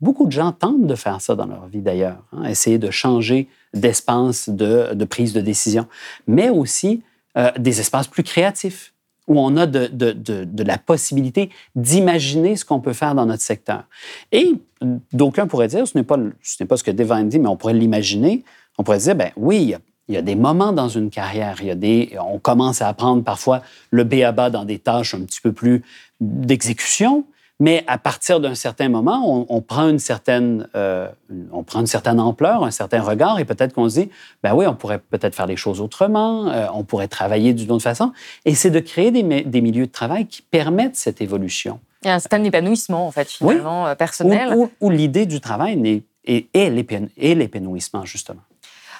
Beaucoup 0.01 0.25
de 0.25 0.31
gens 0.31 0.51
tentent 0.51 0.87
de 0.87 0.95
faire 0.95 1.21
ça 1.21 1.35
dans 1.35 1.45
leur 1.45 1.67
vie 1.67 1.81
d'ailleurs, 1.81 2.23
hein, 2.33 2.43
essayer 2.45 2.77
de 2.77 2.91
changer 2.91 3.47
d'espace 3.73 4.49
de, 4.49 5.05
prise 5.05 5.33
de 5.33 5.41
décision, 5.41 5.87
mais 6.27 6.49
aussi 6.49 7.03
euh, 7.37 7.51
des 7.57 7.79
espaces 7.79 8.07
plus 8.07 8.23
créatifs, 8.23 8.93
où 9.27 9.39
on 9.39 9.57
a 9.57 9.65
de, 9.65 10.63
la 10.63 10.77
possibilité 10.77 11.49
d'imaginer 11.75 12.55
ce 12.55 12.65
qu'on 12.65 12.79
peut 12.79 12.93
faire 12.93 13.15
dans 13.15 13.25
notre 13.25 13.41
secteur. 13.41 13.85
Et 14.31 14.53
d'aucuns 15.13 15.47
pourraient 15.47 15.67
dire, 15.67 15.87
ce 15.87 15.97
n'est 15.97 16.03
pas, 16.03 16.17
ce 16.43 16.63
pas 16.63 16.77
ce 16.77 16.83
que 16.83 16.91
Devine 16.91 17.29
dit, 17.29 17.39
mais 17.39 17.47
on 17.47 17.57
pourrait 17.57 17.73
l'imaginer. 17.73 18.43
On 18.77 18.83
pourrait 18.83 18.99
dire, 18.99 19.15
ben 19.15 19.31
oui, 19.35 19.57
il 19.61 19.69
y, 19.69 19.73
a, 19.73 19.79
il 20.07 20.15
y 20.15 20.17
a 20.17 20.21
des 20.21 20.35
moments 20.35 20.71
dans 20.71 20.89
une 20.89 21.09
carrière, 21.09 21.57
il 21.61 21.67
y 21.67 21.71
a 21.71 21.75
des, 21.75 22.15
on 22.23 22.39
commence 22.39 22.81
à 22.81 22.87
apprendre 22.87 23.23
parfois 23.23 23.61
le 23.91 24.03
B.A.B.A. 24.03 24.49
dans 24.49 24.65
des 24.65 24.79
tâches 24.79 25.15
un 25.15 25.21
petit 25.21 25.41
peu 25.41 25.51
plus 25.51 25.83
d'exécution, 26.21 27.25
mais 27.59 27.85
à 27.87 27.97
partir 27.97 28.41
d'un 28.41 28.53
certain 28.53 28.89
moment, 28.89 29.45
on, 29.49 29.61
prend 29.61 29.87
une 29.87 29.99
certaine, 29.99 30.67
euh, 30.75 31.07
on 31.53 31.63
prend 31.63 31.79
une 31.79 31.87
certaine 31.87 32.19
ampleur, 32.19 32.65
un 32.65 32.71
certain 32.71 33.01
regard, 33.01 33.39
et 33.39 33.45
peut-être 33.45 33.73
qu'on 33.73 33.89
se 33.89 34.01
dit, 34.01 34.09
ben 34.43 34.53
oui, 34.53 34.67
on 34.67 34.75
pourrait 34.75 34.99
peut-être 34.99 35.33
faire 35.33 35.47
les 35.47 35.55
choses 35.55 35.79
autrement, 35.79 36.49
euh, 36.49 36.67
on 36.73 36.83
pourrait 36.83 37.07
travailler 37.07 37.53
d'une 37.53 37.71
autre 37.71 37.83
façon. 37.83 38.11
Et 38.43 38.55
c'est 38.55 38.71
de 38.71 38.79
créer 38.79 39.11
des, 39.11 39.23
des, 39.23 39.61
milieux 39.61 39.87
de 39.87 39.91
travail 39.91 40.27
qui 40.27 40.41
permettent 40.41 40.97
cette 40.97 41.21
évolution. 41.21 41.79
Il 42.03 42.09
y 42.09 42.11
a 42.11 42.15
un 42.15 42.19
certain 42.19 42.43
épanouissement, 42.43 43.07
en 43.07 43.11
fait, 43.11 43.29
finalement, 43.29 43.87
euh, 43.87 43.95
personnel. 43.95 44.53
Où, 44.81 44.89
l'idée 44.89 45.25
du 45.25 45.39
travail 45.39 46.03
est, 46.25 46.47
est 46.53 47.35
l'épanouissement, 47.35 48.03
justement. 48.03 48.41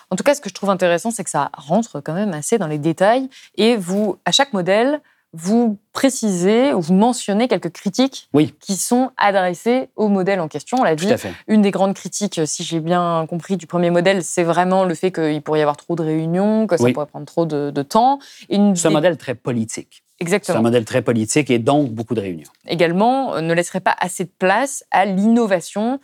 En 0.09 0.15
tout 0.15 0.23
cas, 0.23 0.35
ce 0.35 0.41
que 0.41 0.49
je 0.49 0.53
trouve 0.53 0.69
intéressant, 0.69 1.11
c'est 1.11 1.23
que 1.23 1.29
ça 1.29 1.49
rentre 1.53 1.99
quand 2.01 2.13
même 2.13 2.33
assez 2.33 2.57
dans 2.57 2.67
les 2.67 2.77
détails. 2.77 3.29
Et 3.55 3.75
vous, 3.75 4.17
à 4.25 4.31
chaque 4.31 4.53
modèle, 4.53 5.01
vous 5.35 5.77
précisez 5.91 6.73
ou 6.73 6.79
vous 6.79 6.93
mentionnez 6.93 7.49
quelques 7.49 7.71
critiques 7.71 8.29
qui 8.61 8.77
sont 8.77 9.11
adressées 9.17 9.89
au 9.97 10.07
modèle 10.07 10.39
en 10.39 10.47
question. 10.47 10.77
On 10.79 10.83
l'a 10.83 10.95
dit, 10.95 11.09
une 11.47 11.61
des 11.61 11.71
grandes 11.71 11.93
critiques, 11.93 12.39
si 12.45 12.63
j'ai 12.63 12.79
bien 12.79 13.25
compris, 13.29 13.57
du 13.57 13.67
premier 13.67 13.89
modèle, 13.89 14.23
c'est 14.23 14.43
vraiment 14.43 14.85
le 14.85 14.95
fait 14.95 15.11
qu'il 15.11 15.41
pourrait 15.41 15.59
y 15.59 15.61
avoir 15.61 15.75
trop 15.75 15.95
de 15.95 16.03
réunions, 16.03 16.67
que 16.67 16.77
ça 16.77 16.89
pourrait 16.89 17.05
prendre 17.05 17.25
trop 17.25 17.45
de, 17.45 17.81
temps. 17.81 18.19
C'est 18.49 18.85
un 18.85 18.89
modèle 18.91 19.17
très 19.17 19.35
politique. 19.35 20.03
Exactement. 20.21 20.55
C'est 20.55 20.59
un 20.59 20.63
modèle 20.63 20.85
très 20.85 21.01
politique 21.01 21.49
et 21.49 21.59
donc 21.59 21.89
beaucoup 21.89 22.15
de 22.15 22.21
réunions. 22.21 22.49
Également, 22.65 23.41
ne 23.41 23.53
laisserait 23.53 23.81
pas 23.81 23.95
assez 23.99 24.23
de 24.23 24.31
place 24.39 24.85
à 24.91 25.03
l'innovation 25.03 25.99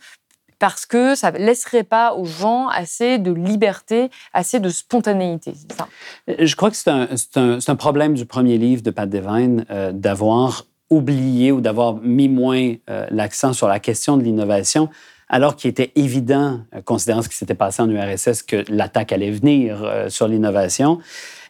parce 0.62 0.86
que 0.86 1.16
ça 1.16 1.32
ne 1.32 1.38
laisserait 1.38 1.82
pas 1.82 2.14
aux 2.14 2.24
gens 2.24 2.68
assez 2.68 3.18
de 3.18 3.32
liberté, 3.32 4.10
assez 4.32 4.60
de 4.60 4.68
spontanéité. 4.68 5.54
Ça? 5.76 5.88
Euh, 6.30 6.36
je 6.38 6.54
crois 6.54 6.70
que 6.70 6.76
c'est 6.76 6.88
un, 6.88 7.74
problème 7.74 8.14
du 8.14 8.26
premier 8.26 8.58
livre 8.58 8.80
de 8.80 8.92
Pat 8.92 9.10
Devine 9.10 9.66
euh, 9.72 9.90
d'avoir 9.90 10.66
oublié 10.88 11.50
ou 11.50 11.60
d'avoir 11.60 11.96
mis 11.96 12.28
moins 12.28 12.74
euh, 12.88 13.08
l'accent 13.10 13.52
sur 13.52 13.66
la 13.66 13.80
question 13.80 14.16
de 14.16 14.22
l'innovation, 14.22 14.88
alors 15.28 15.56
qu'il 15.56 15.68
était 15.68 15.90
évident, 15.96 16.60
considérant 16.84 17.22
ce 17.22 17.28
qui 17.28 17.36
s'était 17.36 17.56
passé 17.56 17.82
en 17.82 17.90
URSS, 17.90 18.44
que 18.44 18.64
l'attaque 18.68 19.10
allait 19.10 19.32
venir 19.32 19.84
sur 20.10 20.28
l'innovation. 20.28 21.00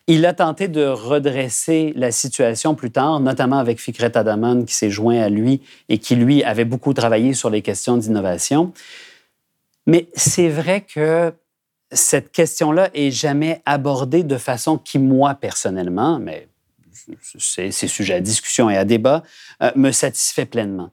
Il 0.08 0.26
a 0.26 0.34
tenté 0.34 0.68
de 0.68 0.84
redresser 0.84 1.92
la 1.94 2.10
situation 2.10 2.74
plus 2.74 2.90
tard, 2.90 3.20
notamment 3.20 3.58
avec 3.58 3.80
Fikret 3.80 4.16
Adaman 4.16 4.64
qui 4.64 4.74
s'est 4.74 4.90
joint 4.90 5.20
à 5.20 5.28
lui 5.28 5.62
et 5.88 5.98
qui, 5.98 6.16
lui, 6.16 6.42
avait 6.42 6.64
beaucoup 6.64 6.92
travaillé 6.92 7.34
sur 7.34 7.50
les 7.50 7.62
questions 7.62 7.96
d'innovation. 7.96 8.72
Mais 9.86 10.08
c'est 10.14 10.48
vrai 10.48 10.80
que 10.80 11.32
cette 11.92 12.32
question-là 12.32 12.90
est 12.94 13.10
jamais 13.10 13.62
abordée 13.64 14.24
de 14.24 14.38
façon 14.38 14.78
qui, 14.78 14.98
moi, 14.98 15.34
personnellement, 15.34 16.18
mais 16.18 16.48
c'est 17.38 17.70
sujet 17.70 18.14
à 18.14 18.20
discussion 18.20 18.70
et 18.70 18.76
à 18.76 18.84
débat, 18.84 19.22
euh, 19.62 19.70
me 19.76 19.92
satisfait 19.92 20.46
pleinement. 20.46 20.90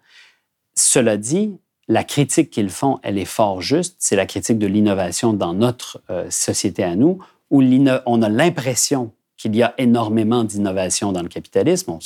Cela 0.76 1.18
dit, 1.18 1.58
la 1.88 2.04
critique 2.04 2.50
qu'ils 2.50 2.70
font, 2.70 3.00
elle 3.04 3.18
est 3.18 3.26
fort 3.26 3.62
juste. 3.62 3.96
C'est 4.00 4.16
la 4.16 4.26
critique 4.26 4.60
de 4.60 4.68
l'innovation 4.68 5.34
dans 5.34 5.54
notre 5.54 6.02
euh, 6.10 6.30
société 6.30 6.84
à 6.84 6.96
nous, 6.96 7.20
où 7.50 7.62
on 8.06 8.22
a 8.22 8.30
l'impression 8.30 9.12
qu'il 9.40 9.56
y 9.56 9.64
a 9.64 9.74
énormément 9.78 10.44
d'innovation 10.44 11.12
dans 11.12 11.24
le 11.24 11.30
capitalisme. 11.30 11.98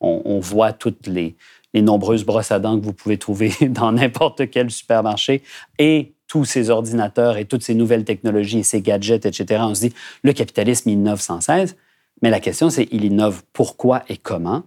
On, 0.00 0.40
voit 0.40 0.72
toutes 0.72 1.06
les, 1.06 1.36
nombreuses 1.74 2.24
brosses 2.24 2.52
à 2.52 2.58
dents 2.58 2.78
que 2.78 2.84
vous 2.84 2.92
pouvez 2.92 3.16
trouver 3.16 3.52
dans 3.68 3.92
n'importe 3.92 4.50
quel 4.50 4.70
supermarché 4.70 5.42
et 5.78 6.12
tous 6.26 6.44
ces 6.44 6.70
ordinateurs 6.70 7.36
et 7.36 7.44
toutes 7.44 7.62
ces 7.62 7.74
nouvelles 7.74 8.04
technologies 8.04 8.58
et 8.58 8.62
ces 8.64 8.80
gadgets, 8.80 9.24
etc. 9.24 9.62
On 9.64 9.74
se 9.74 9.88
dit, 9.88 9.94
le 10.22 10.32
capitalisme 10.32 10.88
innove 10.88 11.20
sans 11.20 11.40
cesse. 11.40 11.76
Mais 12.22 12.30
la 12.30 12.40
question, 12.40 12.70
c'est, 12.70 12.88
il 12.90 13.04
innove 13.04 13.42
pourquoi 13.52 14.02
et 14.08 14.16
comment? 14.16 14.64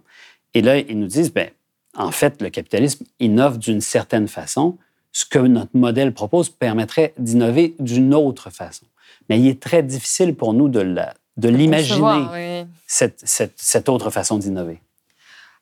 Et 0.54 0.62
là, 0.62 0.78
ils 0.78 0.98
nous 0.98 1.06
disent, 1.06 1.32
ben, 1.32 1.50
en 1.94 2.10
fait, 2.10 2.40
le 2.40 2.50
capitalisme 2.50 3.04
innove 3.20 3.58
d'une 3.58 3.80
certaine 3.80 4.28
façon. 4.28 4.78
Ce 5.12 5.24
que 5.24 5.38
notre 5.38 5.76
modèle 5.76 6.12
propose 6.12 6.48
permettrait 6.48 7.12
d'innover 7.18 7.74
d'une 7.78 8.14
autre 8.14 8.50
façon 8.50 8.86
mais 9.28 9.38
il 9.38 9.46
est 9.46 9.60
très 9.60 9.82
difficile 9.82 10.34
pour 10.34 10.54
nous 10.54 10.68
de, 10.68 10.96
de 11.36 11.48
l'imaginer, 11.48 12.66
cette, 12.86 13.22
cette, 13.24 13.88
autre 13.88 14.10
façon 14.10 14.38
d'innover. 14.38 14.80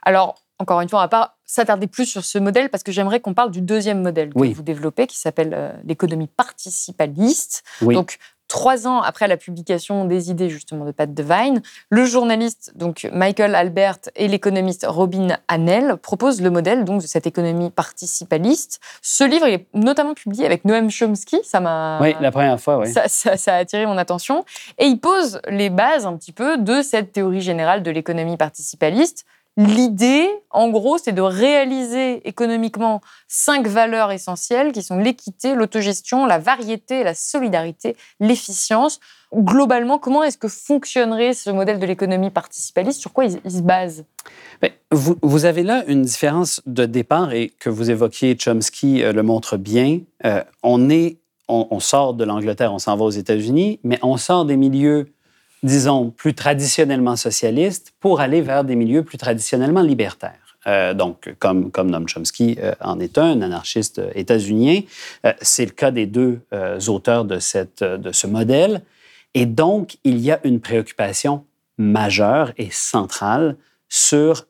Alors, 0.02 0.40
encore 0.58 0.80
une 0.80 0.88
fois, 0.88 1.00
on 1.00 1.02
va 1.02 1.08
pas 1.08 1.36
s'attarder 1.44 1.86
plus 1.86 2.06
sur 2.06 2.24
ce 2.24 2.38
modèle 2.38 2.70
parce 2.70 2.82
que 2.82 2.92
j'aimerais 2.92 3.20
qu'on 3.20 3.34
parle 3.34 3.50
du 3.50 3.60
deuxième 3.60 4.02
modèle 4.02 4.32
que 4.32 4.54
vous 4.54 4.62
développez 4.62 5.06
qui 5.06 5.18
s'appelle 5.18 5.52
euh, 5.54 5.72
l'économie 5.84 6.28
participaliste. 6.28 7.62
Donc, 7.82 8.18
trois 8.48 8.86
ans 8.86 9.00
après 9.00 9.28
la 9.28 9.36
publication 9.36 10.04
des 10.04 10.30
idées 10.30 10.48
justement 10.48 10.84
de 10.84 10.92
Pat 10.92 11.12
Devine, 11.12 11.62
le 11.90 12.04
journaliste 12.04 12.72
donc 12.76 13.08
Michael 13.12 13.54
Albert 13.54 13.98
et 14.14 14.28
l'économiste 14.28 14.86
Robin 14.88 15.36
Hanel 15.48 15.96
proposent 15.96 16.40
le 16.40 16.50
modèle 16.50 16.84
donc 16.84 17.02
de 17.02 17.06
cette 17.06 17.26
économie 17.26 17.70
participaliste. 17.70 18.80
Ce 19.02 19.24
livre 19.24 19.46
est 19.46 19.66
notamment 19.74 20.14
publié 20.14 20.46
avec 20.46 20.64
Noam 20.64 20.90
Chomsky, 20.90 21.38
ça 21.42 21.60
m'a 21.60 21.98
oui 22.00 22.14
la 22.20 22.30
première 22.30 22.60
fois 22.60 22.78
oui. 22.78 22.92
Ça, 22.92 23.08
ça, 23.08 23.54
a 23.54 23.56
attiré 23.58 23.86
mon 23.86 23.98
attention 23.98 24.44
et 24.78 24.86
il 24.86 25.00
pose 25.00 25.40
les 25.48 25.70
bases 25.70 26.06
un 26.06 26.16
petit 26.16 26.32
peu 26.32 26.58
de 26.58 26.82
cette 26.82 27.12
théorie 27.12 27.40
générale 27.40 27.82
de 27.82 27.90
l'économie 27.90 28.36
participaliste 28.36 29.26
L'idée, 29.58 30.28
en 30.50 30.68
gros, 30.68 30.98
c'est 30.98 31.12
de 31.12 31.22
réaliser 31.22 32.28
économiquement 32.28 33.00
cinq 33.26 33.66
valeurs 33.66 34.12
essentielles 34.12 34.72
qui 34.72 34.82
sont 34.82 34.98
l'équité, 34.98 35.54
l'autogestion, 35.54 36.26
la 36.26 36.38
variété, 36.38 37.02
la 37.02 37.14
solidarité, 37.14 37.96
l'efficience. 38.20 39.00
Globalement, 39.34 39.98
comment 39.98 40.22
est-ce 40.22 40.36
que 40.36 40.48
fonctionnerait 40.48 41.32
ce 41.32 41.48
modèle 41.48 41.78
de 41.78 41.86
l'économie 41.86 42.28
participaliste 42.28 43.00
Sur 43.00 43.14
quoi 43.14 43.24
il, 43.24 43.50
se 43.50 43.62
base? 43.62 44.04
Ben, 44.60 44.72
vous, 44.90 45.46
avez 45.46 45.62
là 45.62 45.84
une 45.86 46.02
différence 46.02 46.60
de 46.66 46.84
départ 46.84 47.32
et 47.32 47.48
que 47.48 47.70
vous 47.70 47.90
évoquiez, 47.90 48.36
Chomsky 48.36 49.02
euh, 49.02 49.12
le 49.12 49.22
montre 49.22 49.56
bien. 49.56 50.00
Euh, 50.26 50.44
on 50.62 51.80
sort 51.80 52.12
de 52.12 52.24
l'Angleterre, 52.24 52.74
on 52.74 52.78
s'en 52.78 52.94
va 52.96 53.04
aux 53.04 53.10
États-Unis, 53.10 53.80
mais 53.84 53.98
on 54.02 54.18
sort 54.18 54.44
des 54.44 54.56
milieux 54.56 55.06
disons, 55.66 56.10
plus 56.10 56.34
traditionnellement 56.34 57.16
socialistes 57.16 57.92
pour 58.00 58.20
aller 58.20 58.40
vers 58.40 58.64
des 58.64 58.76
milieux 58.76 59.02
plus 59.02 59.18
traditionnellement 59.18 59.82
libertaires. 59.82 60.56
Euh, 60.66 60.94
donc, 60.94 61.34
comme, 61.38 61.70
comme 61.70 61.90
Noam 61.90 62.08
Chomsky 62.08 62.56
euh, 62.60 62.74
en 62.80 62.98
est 62.98 63.18
un, 63.18 63.40
anarchiste 63.42 64.00
états-unien, 64.14 64.80
euh, 65.24 65.32
c'est 65.40 65.64
le 65.64 65.70
cas 65.70 65.90
des 65.90 66.06
deux 66.06 66.40
auteurs 66.88 67.24
de, 67.24 67.38
cette, 67.38 67.84
de 67.84 68.12
ce 68.12 68.26
modèle. 68.26 68.82
Et 69.34 69.46
donc, 69.46 69.98
il 70.04 70.18
y 70.18 70.32
a 70.32 70.40
une 70.44 70.60
préoccupation 70.60 71.44
majeure 71.78 72.52
et 72.56 72.70
centrale 72.70 73.56
sur 73.88 74.46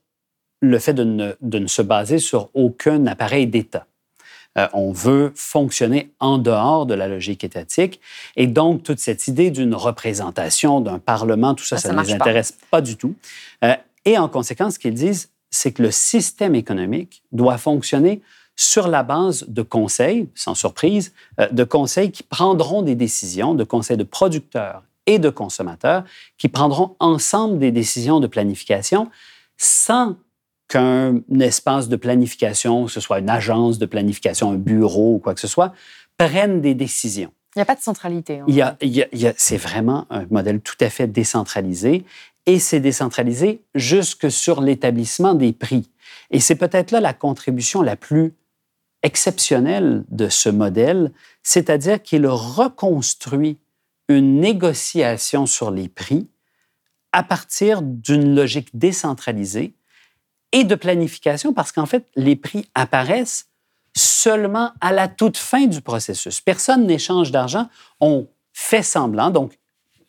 le 0.61 0.79
fait 0.79 0.95
de 0.95 1.05
ne, 1.05 1.33
de 1.41 1.59
ne 1.59 1.67
se 1.67 1.83
baser 1.83 2.19
sur 2.19 2.51
aucun 2.55 3.07
appareil 3.07 3.47
d'État. 3.47 3.87
Euh, 4.57 4.69
on 4.73 4.93
veut 4.93 5.33
fonctionner 5.35 6.11
en 6.21 6.39
dehors 6.39 6.87
de 6.87 6.95
la 6.95 7.09
logique 7.09 7.45
étatique. 7.45 8.01
Et 8.37 8.47
donc, 8.47 8.83
toute 8.83 8.99
cette 8.99 9.29
idée 9.29 9.51
d'une 9.51 9.75
représentation, 9.75 10.81
d'un 10.81 10.99
parlement, 10.99 11.55
tout 11.55 11.65
ça, 11.65 11.79
ça, 11.79 11.93
ne 11.93 12.03
les 12.03 12.13
intéresse 12.13 12.57
pas. 12.71 12.81
du 12.81 12.97
tout. 12.97 13.15
Euh, 13.65 13.75
et 14.05 14.19
en 14.19 14.29
conséquence, 14.29 14.75
ce 14.75 14.79
qu'ils 14.79 14.95
disent, 14.95 15.31
c'est 15.51 15.73
que 15.73 15.83
le 15.83 15.91
système 15.91 16.55
économique 16.55 17.23
doit 17.33 17.59
fonctionner 17.59 18.21
sur 18.57 18.89
la 18.89 19.03
base 19.03 19.45
de 19.49 19.63
conseils, 19.63 20.29
sans 20.35 20.55
surprise, 20.55 21.13
euh, 21.41 21.49
de 21.49 21.65
conseils 21.65 22.11
qui 22.11 22.23
prendront 22.23 22.83
des 22.83 22.95
décisions, 22.95 23.55
de 23.55 23.65
conseils 23.65 23.99
de 23.99 24.05
producteurs 24.05 24.83
et 25.07 25.19
de 25.19 25.31
consommateurs, 25.31 26.05
qui 26.39 26.49
prendront 26.49 26.97
ensemble 26.99 27.59
des 27.59 27.71
décisions 27.71 28.21
de 28.21 28.27
planification 28.27 29.11
sans 29.59 30.17
qu'un 30.69 31.21
espace 31.41 31.89
de 31.89 31.97
planification, 31.97 32.87
que 32.87 32.91
ce 32.91 33.01
soit 33.01 33.21
une 33.21 33.31
agence 33.31 33.79
de 33.79 33.87
planification, 33.87 34.51
un 34.53 34.57
bureau 34.57 35.15
ou 35.15 35.19
quoi 35.19 35.35
que 35.35 35.41
ce 35.41 35.49
soit, 35.49 35.73
prenne 36.19 36.61
des 36.61 36.75
décisions. 36.75 37.33
Il 37.55 37.61
n'y 37.61 37.63
a 37.63 37.67
pas 37.67 37.75
de 37.75 37.81
centralité. 37.81 38.43
C'est 39.37 39.57
vraiment 39.57 40.07
un 40.11 40.27
modèle 40.31 40.61
tout 40.61 40.77
à 40.81 40.91
fait 40.91 41.07
décentralisé 41.07 42.05
et 42.45 42.59
c'est 42.59 42.81
décentralisé 42.81 43.63
jusque 43.75 44.31
sur 44.31 44.61
l'établissement 44.61 45.35
des 45.35 45.53
prix. 45.53 45.91
Et 46.31 46.41
c'est 46.41 46.57
peut-être 46.57 46.91
là 46.91 47.01
la 47.01 47.15
contribution 47.15 47.83
la 47.83 47.97
plus 47.97 48.35
exceptionnelle 49.03 50.05
de 50.11 50.29
ce 50.29 50.49
modèle, 50.49 51.13
c'est-à-dire 51.43 52.03
qu'il 52.03 52.27
reconstruit 52.27 53.59
une 54.09 54.41
négociation 54.41 55.47
sur 55.47 55.71
les 55.71 55.89
prix 55.89 56.29
à 57.13 57.23
partir 57.23 57.83
d'une 57.83 58.35
logique 58.35 58.69
décentralisée 58.75 59.76
et 60.57 60.65
de 60.65 60.75
planification 60.75 61.53
parce 61.53 61.71
qu'en 61.71 61.85
fait, 61.85 62.07
les 62.17 62.35
prix 62.35 62.67
apparaissent 62.75 63.49
seulement 63.95 64.73
à 64.81 64.91
la 64.91 65.07
toute 65.07 65.37
fin 65.37 65.67
du 65.67 65.83
processus. 65.83 66.41
Personne 66.41 66.87
n'échange 66.87 67.31
d'argent. 67.31 67.69
On 68.01 68.27
fait 68.55 68.83
semblant. 68.83 69.31
Donc, 69.31 69.59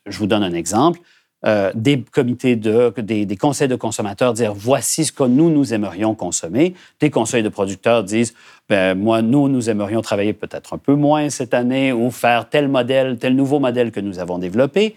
je 0.06 0.18
vous 0.18 0.26
donne 0.26 0.44
un 0.44 0.54
exemple. 0.54 1.00
euh, 1.46 1.72
des 1.76 2.02
comités 2.02 2.56
de, 2.56 2.92
des, 2.98 3.38
conseils 3.38 3.68
de 3.68 3.76
consommateurs 3.76 4.34
dire 4.34 4.54
voici 4.56 5.06
ce 5.06 5.12
que 5.12 5.24
nous, 5.24 5.52
nous 5.52 5.74
aimerions 5.74 6.16
consommer. 6.16 6.74
Des 7.00 7.12
conseils 7.12 7.44
de 7.44 7.50
producteurs 7.50 8.04
disent 8.04 8.34
ben, 8.70 8.98
moi, 8.98 9.22
nous, 9.22 9.50
nous 9.50 9.70
aimerions 9.70 10.02
travailler 10.02 10.34
peut-être 10.34 10.74
un 10.74 10.78
peu 10.80 10.96
moins 10.96 11.30
cette 11.30 11.54
année 11.54 11.92
ou 11.92 12.10
faire 12.10 12.50
tel 12.50 12.70
modèle, 12.70 13.18
tel 13.20 13.36
nouveau 13.36 13.60
modèle 13.60 13.92
que 13.92 14.00
nous 14.00 14.18
avons 14.18 14.40
développé. 14.40 14.96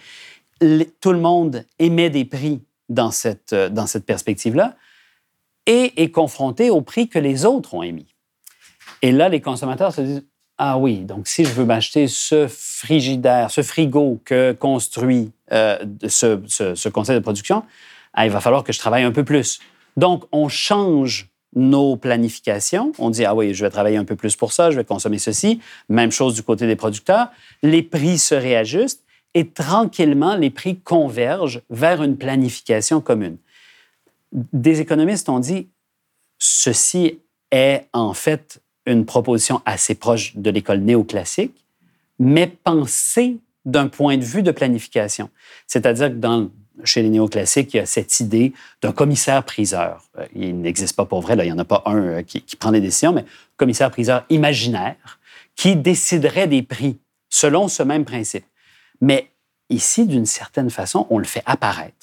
tout 1.00 1.12
le 1.12 1.20
monde 1.20 1.64
émet 1.78 2.08
des 2.08 2.24
prix 2.24 2.62
dans 2.88 3.10
cette, 3.10 3.52
euh, 3.52 3.68
dans 3.68 3.86
cette 3.86 4.06
perspective-là 4.06 4.76
et 5.70 6.02
est 6.02 6.11
confronté 6.11 6.68
aux 6.68 6.83
prix 6.83 7.09
que 7.09 7.20
les 7.20 7.44
autres 7.46 7.74
ont 7.74 7.85
émis. 7.85 8.12
Et 9.02 9.12
là, 9.12 9.28
les 9.28 9.40
consommateurs 9.40 9.94
se 9.94 10.00
disent 10.00 10.24
ah 10.59 10.76
oui, 10.76 10.98
donc 10.98 11.28
si 11.28 11.44
je 11.44 11.50
veux 11.50 11.64
m'acheter 11.64 12.09
ce 12.09 12.48
frigidaire, 12.48 13.50
ce 13.50 13.62
frigo 13.62 14.20
que 14.24 14.52
construit 14.52 15.30
euh, 15.52 15.78
ce, 16.06 16.88
conseil 16.88 17.14
de 17.14 17.20
production, 17.20 17.62
ah, 18.12 18.26
il 18.26 18.33
va 18.33 18.40
falloir 18.40 18.64
que 18.64 18.72
je 18.72 18.80
travaille 18.80 19.04
un 19.04 19.12
peu 19.12 19.24
plus. 19.24 19.61
Donc, 19.96 20.24
on 20.33 20.48
change 20.48 21.28
nos 21.54 21.96
planifications. 21.96 22.92
On 22.98 23.11
dit, 23.11 23.24
ah 23.24 23.35
oui, 23.35 23.54
je 23.54 23.64
vais 23.64 23.70
travailler 23.70 23.96
un 23.96 24.04
peu 24.04 24.16
plus 24.16 24.37
pour 24.37 24.52
ça, 24.52 24.70
je 24.70 24.76
vais 24.76 24.85
consommer 24.85 25.18
ceci. 25.18 25.61
Même 25.88 26.12
chose 26.12 26.35
du 26.35 26.42
côté 26.42 26.66
des 26.66 26.76
producteurs. 26.76 27.28
Les 27.62 27.83
prix 27.83 28.18
se 28.18 28.35
réajustent 28.35 29.04
et 29.35 29.48
tranquillement, 29.48 30.35
les 30.35 30.50
prix 30.50 30.78
convergent 30.78 31.62
vers 31.70 32.02
une 32.02 32.18
planification 32.18 33.00
commune. 33.00 33.38
Des 34.32 34.80
économistes 34.80 35.28
ont 35.28 35.40
dit, 35.40 35.68
ceci 36.38 37.20
est 37.50 37.86
en 37.92 38.14
fait 38.14 38.60
une 38.86 39.04
proposition 39.04 39.60
assez 39.64 39.94
proche 39.94 40.36
de 40.36 40.50
l'école 40.50 40.80
néoclassique, 40.80 41.64
mais 42.18 42.46
pensée 42.46 43.38
d'un 43.64 43.88
point 43.88 44.16
de 44.16 44.24
vue 44.24 44.42
de 44.42 44.50
planification. 44.50 45.30
C'est-à-dire 45.66 46.08
que 46.08 46.14
dans, 46.14 46.50
chez 46.84 47.02
les 47.02 47.10
néoclassiques, 47.10 47.74
il 47.74 47.78
y 47.78 47.80
a 47.80 47.86
cette 47.86 48.20
idée 48.20 48.52
d'un 48.80 48.92
commissaire-priseur. 48.92 50.02
Euh, 50.18 50.26
il 50.34 50.60
n'existe 50.60 50.96
pas 50.96 51.04
pour 51.04 51.20
vrai, 51.20 51.36
là, 51.36 51.44
il 51.44 51.48
n'y 51.48 51.52
en 51.52 51.58
a 51.58 51.64
pas 51.64 51.82
un 51.86 51.96
euh, 51.96 52.22
qui, 52.22 52.42
qui 52.42 52.56
prend 52.56 52.72
des 52.72 52.80
décisions, 52.80 53.12
mais 53.12 53.24
commissaire-priseur 53.56 54.24
imaginaire 54.30 55.20
qui 55.56 55.76
déciderait 55.76 56.46
des 56.46 56.62
prix 56.62 56.98
selon 57.28 57.68
ce 57.68 57.82
même 57.82 58.04
principe. 58.04 58.44
Mais 59.00 59.30
ici, 59.68 60.06
d'une 60.06 60.26
certaine 60.26 60.70
façon, 60.70 61.06
on 61.10 61.18
le 61.18 61.24
fait 61.24 61.42
apparaître 61.44 61.99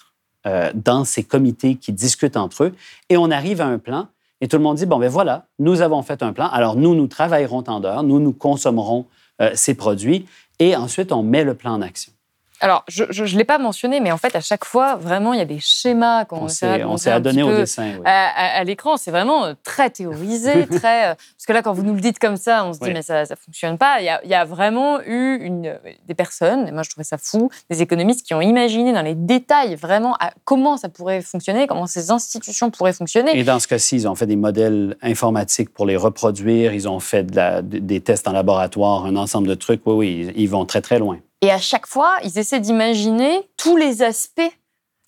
euh, 0.47 0.71
dans 0.73 1.03
ces 1.03 1.23
comités 1.23 1.75
qui 1.75 1.91
discutent 1.91 2.37
entre 2.37 2.63
eux 2.63 2.75
et 3.09 3.17
on 3.17 3.29
arrive 3.29 3.61
à 3.61 3.67
un 3.67 3.77
plan 3.77 4.07
et 4.41 4.47
tout 4.47 4.57
le 4.57 4.63
monde 4.63 4.77
dit, 4.77 4.85
bon, 4.85 4.99
ben 4.99 5.09
voilà, 5.09 5.47
nous 5.59 5.81
avons 5.81 6.01
fait 6.03 6.23
un 6.23 6.31
plan. 6.31 6.47
Alors, 6.47 6.75
nous, 6.75 6.95
nous 6.95 7.07
travaillerons 7.07 7.63
tant 7.63 7.79
d'heures, 7.79 8.03
nous, 8.03 8.19
nous 8.19 8.33
consommerons 8.33 9.05
euh, 9.41 9.51
ces 9.55 9.73
produits 9.73 10.25
et 10.59 10.75
ensuite, 10.75 11.11
on 11.11 11.23
met 11.23 11.43
le 11.43 11.53
plan 11.53 11.73
en 11.73 11.81
action. 11.81 12.11
Alors, 12.59 12.83
je 12.87 13.03
ne 13.03 13.37
l'ai 13.37 13.43
pas 13.43 13.59
mentionné, 13.59 13.99
mais 13.99 14.11
en 14.11 14.17
fait, 14.17 14.35
à 14.35 14.41
chaque 14.41 14.65
fois, 14.65 14.95
vraiment, 14.95 15.33
il 15.33 15.39
y 15.39 15.41
a 15.41 15.45
des 15.45 15.59
schémas 15.59 16.25
qu'on 16.25 16.47
on 16.47 16.97
s'est 16.97 17.11
adonné 17.11 17.43
au 17.43 17.55
dessin. 17.55 17.93
Oui. 17.97 18.01
À, 18.05 18.63
l'écran, 18.63 18.97
c'est 18.97 19.11
vraiment 19.11 19.45
euh, 19.45 19.53
très 19.63 19.89
théorisé, 19.89 20.65
très. 20.71 21.11
Euh, 21.11 21.15
parce 21.15 21.45
que 21.47 21.53
là, 21.53 21.61
quand 21.61 21.73
vous 21.73 21.83
nous 21.83 21.93
le 21.93 22.01
dites 22.01 22.19
comme 22.19 22.37
ça, 22.37 22.65
on 22.65 22.73
se 22.73 22.79
dit, 22.79 22.91
mais 22.91 23.01
ça 23.01 23.23
ne 23.23 23.35
fonctionne 23.35 23.77
pas. 23.77 24.01
Il 24.01 24.05
y, 24.05 24.09
a, 24.09 24.21
il 24.23 24.29
y, 24.29 24.33
a, 24.33 24.43
vraiment 24.45 24.99
eu 25.01 25.37
une, 25.41 25.77
des 26.07 26.15
personnes, 26.15 26.67
et 26.67 26.71
moi 26.71 26.83
je 26.83 26.89
trouvais 26.89 27.03
ça 27.03 27.17
fou, 27.17 27.49
des 27.69 27.81
économistes 27.81 28.25
qui 28.25 28.33
ont 28.33 28.41
imaginé 28.41 28.93
dans 28.93 29.01
les 29.01 29.15
détails 29.15 29.75
vraiment 29.75 30.15
à 30.19 30.31
comment 30.45 30.77
ça 30.77 30.89
pourrait 30.89 31.21
fonctionner, 31.21 31.67
comment 31.67 31.87
ces 31.87 32.11
institutions 32.11 32.71
pourraient 32.71 32.93
fonctionner. 32.93 33.37
Et 33.37 33.43
dans 33.43 33.59
ce 33.59 33.67
cas-ci, 33.67 33.95
ils 33.95 34.07
ont 34.07 34.15
fait 34.15 34.25
des 34.25 34.35
modèles 34.35 34.97
informatiques 35.01 35.71
pour 35.73 35.85
les 35.85 35.97
reproduire, 35.97 36.73
ils 36.73 36.87
ont 36.87 36.99
fait 36.99 37.23
de 37.23 37.35
la, 37.35 37.61
des 37.61 38.01
tests 38.01 38.27
en 38.27 38.31
laboratoire, 38.31 39.05
un 39.05 39.15
ensemble 39.15 39.47
de 39.47 39.55
trucs. 39.55 39.81
Oui, 39.85 39.93
oui, 39.95 40.33
ils 40.35 40.49
vont 40.49 40.65
très, 40.65 40.81
très 40.81 40.99
loin. 40.99 41.19
Et 41.41 41.51
à 41.51 41.59
chaque 41.59 41.87
fois, 41.87 42.17
ils 42.23 42.39
essaient 42.39 42.59
d'imaginer 42.59 43.49
tous 43.57 43.77
les 43.77 44.01
aspects 44.01 44.51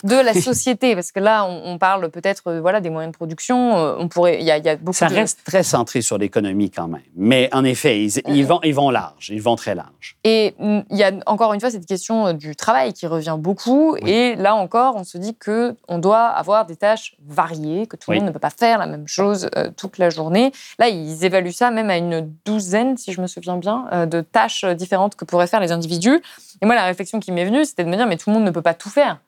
de 0.03 0.15
la 0.15 0.33
société 0.33 0.95
Parce 0.95 1.11
que 1.11 1.19
là, 1.19 1.45
on, 1.45 1.77
parle 1.77 2.09
peut-être 2.09 2.43
euh, 2.47 2.61
voilà, 2.61 2.81
des 2.81 2.89
moyens 2.89 3.11
de 3.11 3.17
production. 3.17 3.77
Euh, 3.77 3.95
on 3.97 4.07
pourrait, 4.07 4.39
il 4.39 4.45
y, 4.45 4.51
a 4.51 4.75
beaucoup 4.75 4.97
Ça 4.97 5.07
reste 5.07 5.39
très 5.45 5.63
centré 5.63 6.01
sur 6.01 6.17
l'économie 6.17 6.69
quand 6.69 6.87
même. 6.87 7.01
Mais 7.15 7.49
en 7.53 7.63
effet, 7.63 8.03
ils, 8.03 8.21
ils, 8.27 8.45
vont, 8.45 8.59
ils 8.63 8.73
vont 8.73 8.89
large. 8.89 9.29
Ils 9.29 9.41
vont 9.41 9.55
très 9.55 9.75
large. 9.75 10.17
Et 10.23 10.55
mm, 10.59 10.79
il 10.89 10.97
y 10.97 11.03
a 11.03 11.11
encore 11.25 11.53
une 11.53 11.59
fois 11.59 11.71
cette 11.71 11.85
question 11.85 12.27
euh, 12.27 12.33
du 12.33 12.55
travail 12.55 12.93
qui 12.93 13.07
revient 13.07 13.37
beaucoup. 13.37 13.95
Et 14.05 14.35
là 14.35 14.55
encore, 14.55 14.95
on 14.95 15.03
se 15.03 15.17
dit 15.17 15.35
que 15.35 15.75
on 15.87 15.99
doit 15.99 16.25
avoir 16.25 16.65
des 16.65 16.75
tâches 16.75 17.15
variées, 17.25 17.87
que 17.87 17.95
tout 17.95 18.11
le 18.11 18.17
monde 18.17 18.27
ne 18.27 18.31
peut 18.31 18.39
pas 18.39 18.49
faire 18.49 18.77
la 18.77 18.87
même 18.87 19.07
chose 19.07 19.49
toute 19.77 19.97
la 19.97 20.09
journée. 20.09 20.51
Là, 20.77 20.89
ils 20.89 21.25
évaluent 21.25 21.51
ça 21.51 21.71
même 21.71 21.89
à 21.89 21.97
une 21.97 22.31
douzaine, 22.45 22.97
si 22.97 23.13
je 23.13 23.21
me 23.21 23.27
souviens 23.27 23.57
bien, 23.57 24.07
de 24.07 24.21
tâches 24.21 24.65
différentes 24.65 25.15
que 25.15 25.25
pourraient 25.25 25.47
faire 25.47 25.59
les 25.59 25.71
individus. 25.71 26.21
Et 26.61 26.65
moi, 26.65 26.75
la 26.75 26.85
réflexion 26.85 27.19
qui 27.19 27.31
m'est 27.31 27.45
venue, 27.45 27.65
c'était 27.65 27.83
de 27.83 27.89
me 27.89 27.95
dire, 27.95 28.07
mais 28.07 28.17
tout 28.17 28.29
le 28.29 28.35
monde 28.35 28.45
ne 28.45 28.51
peut 28.51 28.61
pas 28.61 28.73
tout 28.73 28.89
faire. 28.89 29.19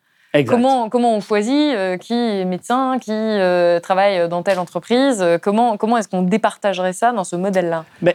Comment, 0.47 0.89
comment 0.89 1.15
on 1.15 1.19
choisit 1.19 1.51
euh, 1.51 1.97
qui 1.97 2.13
est 2.13 2.45
médecin, 2.45 2.99
qui 2.99 3.11
euh, 3.11 3.79
travaille 3.79 4.29
dans 4.29 4.43
telle 4.43 4.59
entreprise 4.59 5.23
Comment, 5.41 5.75
comment 5.77 5.97
est-ce 5.97 6.07
qu'on 6.07 6.21
départagerait 6.21 6.93
ça 6.93 7.11
dans 7.11 7.25
ce 7.25 7.35
modèle-là? 7.35 7.85
Ben, 8.01 8.13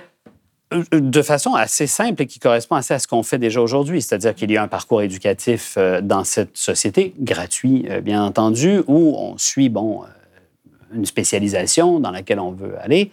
euh, 0.72 0.83
De 0.92 1.22
façon 1.22 1.55
assez 1.55 1.87
simple 1.87 2.22
et 2.22 2.26
qui 2.26 2.38
correspond 2.38 2.76
assez 2.76 2.94
à 2.94 2.98
ce 2.98 3.07
qu'on 3.07 3.22
fait 3.22 3.38
déjà 3.38 3.61
aujourd'hui, 3.61 4.00
c'est-à-dire 4.00 4.35
qu'il 4.35 4.50
y 4.50 4.57
a 4.57 4.62
un 4.62 4.68
parcours 4.68 5.02
éducatif 5.02 5.76
dans 6.02 6.24
cette 6.24 6.57
société, 6.57 7.14
gratuit 7.18 7.87
bien 8.02 8.24
entendu, 8.24 8.83
où 8.87 9.14
on 9.18 9.37
suit 9.37 9.68
bon, 9.68 10.05
une 10.94 11.05
spécialisation 11.05 12.00
dans 12.00 12.11
laquelle 12.11 12.40
on 12.40 12.52
veut 12.52 12.76
aller. 12.81 13.11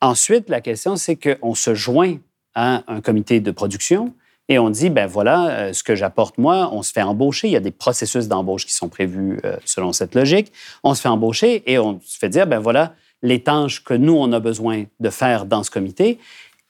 Ensuite, 0.00 0.48
la 0.48 0.60
question, 0.60 0.94
c'est 0.94 1.16
qu'on 1.16 1.54
se 1.54 1.74
joint 1.74 2.16
à 2.54 2.84
un 2.86 3.00
comité 3.00 3.40
de 3.40 3.50
production 3.50 4.14
et 4.48 4.58
on 4.58 4.70
dit, 4.70 4.90
ben 4.90 5.06
voilà, 5.06 5.50
euh, 5.50 5.72
ce 5.72 5.82
que 5.82 5.96
j'apporte 5.96 6.38
moi, 6.38 6.70
on 6.72 6.82
se 6.82 6.92
fait 6.92 7.02
embaucher. 7.02 7.48
Il 7.48 7.50
y 7.50 7.56
a 7.56 7.60
des 7.60 7.72
processus 7.72 8.28
d'embauche 8.28 8.64
qui 8.64 8.74
sont 8.74 8.88
prévus 8.88 9.40
euh, 9.44 9.56
selon 9.64 9.92
cette 9.92 10.14
logique. 10.14 10.52
On 10.84 10.94
se 10.94 11.00
fait 11.00 11.08
embaucher 11.08 11.62
et 11.70 11.78
on 11.78 12.00
se 12.04 12.16
fait 12.18 12.28
dire, 12.28 12.46
ben 12.46 12.60
voilà, 12.60 12.94
les 13.22 13.42
tâches 13.42 13.82
que 13.82 13.94
nous, 13.94 14.14
on 14.14 14.32
a 14.32 14.38
besoin 14.38 14.84
de 15.00 15.10
faire 15.10 15.46
dans 15.46 15.64
ce 15.64 15.70
comité. 15.70 16.18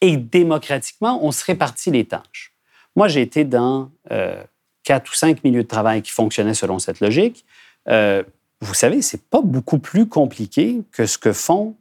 Et 0.01 0.17
démocratiquement, 0.17 1.21
on 1.23 1.33
se 1.33 1.45
répartit 1.45 1.91
les 1.91 2.05
tâches. 2.05 2.53
Moi, 2.95 3.09
j'ai 3.09 3.21
été 3.21 3.45
dans 3.45 3.91
euh, 4.11 4.43
quatre 4.83 5.11
ou 5.11 5.15
cinq 5.15 5.45
milieux 5.45 5.63
de 5.63 5.69
travail 5.69 6.01
qui 6.01 6.13
fonctionnaient 6.13 6.55
selon 6.55 6.79
cette 6.79 7.01
logique. 7.01 7.45
vous 7.87 8.75
savez, 8.75 9.03
c'est 9.03 9.23
pas 9.23 9.43
beaucoup 9.43 9.79
plus 9.79 10.07
compliqué 10.07 10.81
que 10.93 11.05
ce 11.05 11.19
que 11.19 11.33
font 11.33 11.75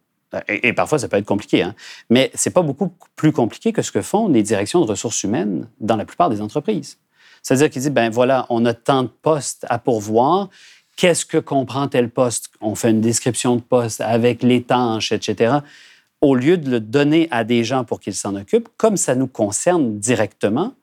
et, 0.47 0.73
parfois 0.73 0.99
ça 0.99 1.07
peut 1.07 1.17
être 1.17 1.25
compliqué, 1.25 1.61
hein, 1.61 1.75
mais 2.09 2.31
c'est 2.33 2.49
pas 2.49 2.61
beaucoup 2.61 2.93
plus 3.15 3.31
compliqué 3.31 3.73
que 3.73 3.81
ce 3.81 3.91
que 3.91 4.01
font 4.01 4.27
les 4.27 4.43
directions 4.43 4.81
de 4.81 4.89
ressources 4.89 5.23
humaines 5.23 5.67
dans 5.79 5.95
la 5.95 6.05
plupart 6.05 6.29
des 6.29 6.41
entreprises. 6.41 6.97
C'est-à-dire 7.41 7.69
qu'ils 7.69 7.83
disent, 7.83 7.91
ben 7.91 8.09
voilà, 8.09 8.47
on 8.49 8.65
a 8.65 8.73
tant 8.73 9.03
de 9.03 9.09
postes 9.21 9.65
à 9.69 9.77
pourvoir, 9.77 10.49
qu'est-ce 10.95 11.25
que 11.25 11.37
comprend 11.37 11.87
tel 11.87 12.09
poste? 12.09 12.49
On 12.61 12.75
fait 12.75 12.89
une 12.89 13.01
description 13.01 13.55
de 13.55 13.61
poste 13.61 14.01
avec 14.01 14.41
les 14.41 14.63
tâches, 14.63 15.11
etc. 15.11 15.57
Au 16.21 16.33
lieu 16.33 16.57
de 16.57 16.71
le 16.71 16.79
donner 16.79 17.27
à 17.31 17.43
des 17.43 17.63
gens 17.63 17.83
pour 17.83 17.99
qu'ils 17.99 18.15
s'en 18.15 18.35
occupent, 18.35 18.69
comme 18.77 18.97
ça 18.97 19.13
nous 19.13 19.27
concerne 19.27 19.99
directement, 19.99 20.73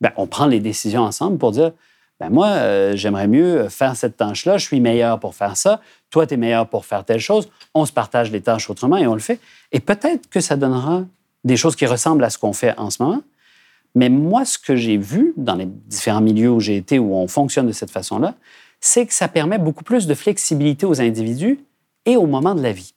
ben, 0.00 0.12
on 0.16 0.26
prend 0.26 0.46
les 0.46 0.60
décisions 0.60 1.02
ensemble 1.02 1.38
pour 1.38 1.52
dire, 1.52 1.72
ben 2.20 2.30
moi, 2.30 2.48
euh, 2.48 2.96
j'aimerais 2.96 3.28
mieux 3.28 3.68
faire 3.68 3.94
cette 3.94 4.16
tâche-là, 4.16 4.58
je 4.58 4.64
suis 4.64 4.80
meilleur 4.80 5.20
pour 5.20 5.34
faire 5.34 5.56
ça, 5.56 5.80
toi, 6.10 6.26
tu 6.26 6.34
es 6.34 6.36
meilleur 6.36 6.68
pour 6.68 6.84
faire 6.84 7.04
telle 7.04 7.20
chose, 7.20 7.48
on 7.74 7.86
se 7.86 7.92
partage 7.92 8.30
les 8.32 8.40
tâches 8.40 8.68
autrement 8.70 8.96
et 8.96 9.06
on 9.06 9.14
le 9.14 9.20
fait. 9.20 9.38
Et 9.72 9.80
peut-être 9.80 10.28
que 10.28 10.40
ça 10.40 10.56
donnera 10.56 11.04
des 11.44 11.56
choses 11.56 11.76
qui 11.76 11.86
ressemblent 11.86 12.24
à 12.24 12.30
ce 12.30 12.38
qu'on 12.38 12.52
fait 12.52 12.76
en 12.78 12.90
ce 12.90 13.02
moment. 13.02 13.22
Mais 13.94 14.08
moi, 14.08 14.44
ce 14.44 14.58
que 14.58 14.76
j'ai 14.76 14.96
vu 14.96 15.32
dans 15.36 15.54
les 15.54 15.66
différents 15.66 16.20
milieux 16.20 16.50
où 16.50 16.60
j'ai 16.60 16.76
été, 16.76 16.98
où 16.98 17.14
on 17.14 17.28
fonctionne 17.28 17.66
de 17.66 17.72
cette 17.72 17.90
façon-là, 17.90 18.34
c'est 18.80 19.06
que 19.06 19.14
ça 19.14 19.28
permet 19.28 19.58
beaucoup 19.58 19.84
plus 19.84 20.06
de 20.06 20.14
flexibilité 20.14 20.86
aux 20.86 21.00
individus 21.00 21.60
et 22.04 22.16
au 22.16 22.26
moment 22.26 22.54
de 22.54 22.62
la 22.62 22.72
vie. 22.72 22.94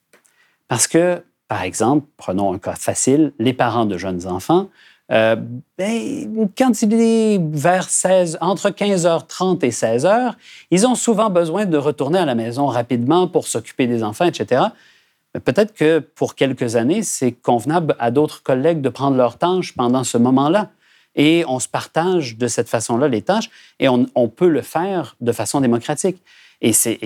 Parce 0.68 0.88
que, 0.88 1.24
par 1.48 1.64
exemple, 1.64 2.08
prenons 2.18 2.54
un 2.54 2.60
cas 2.60 2.76
facile, 2.76 3.34
les 3.40 3.54
parents 3.54 3.86
de 3.86 3.98
jeunes 3.98 4.28
enfants 4.28 4.70
euh, 5.12 5.36
ben, 5.78 6.50
quand 6.58 6.82
il 6.82 6.94
est 6.94 7.40
vers 7.52 7.90
16, 7.90 8.38
entre 8.40 8.70
15h30 8.70 9.66
et 9.66 9.70
16h, 9.70 10.34
ils 10.72 10.88
ont 10.88 10.96
souvent 10.96 11.30
besoin 11.30 11.66
de 11.66 11.78
retourner 11.78 12.20
à 12.20 12.26
la 12.26 12.36
maison 12.36 12.68
rapidement 12.68 13.28
pour 13.28 13.48
s'occuper 13.48 13.88
des 13.88 14.04
enfants, 14.04 14.26
etc. 14.26 14.64
Peut-être 15.44 15.74
que 15.74 16.00
pour 16.00 16.36
quelques 16.36 16.76
années, 16.76 17.04
c'est 17.04 17.32
convenable 17.32 17.96
à 18.00 18.12
d'autres 18.12 18.42
collègues 18.44 18.82
de 18.82 18.90
prendre 18.90 19.18
leurs 19.18 19.38
tâches 19.38 19.74
pendant 19.76 20.04
ce 20.04 20.18
moment-là. 20.18 20.70
Et 21.16 21.44
on 21.48 21.60
se 21.60 21.68
partage 21.68 22.38
de 22.38 22.48
cette 22.48 22.70
façon-là 22.70 23.10
les 23.10 23.22
tâches 23.22 23.50
et 23.80 23.90
on, 23.90 24.06
peut 24.30 24.48
le 24.48 24.62
faire 24.62 25.18
de 25.20 25.34
façon 25.34 25.60
démocratique. 25.60 26.22
Et 26.62 26.74
c'est, 26.74 27.00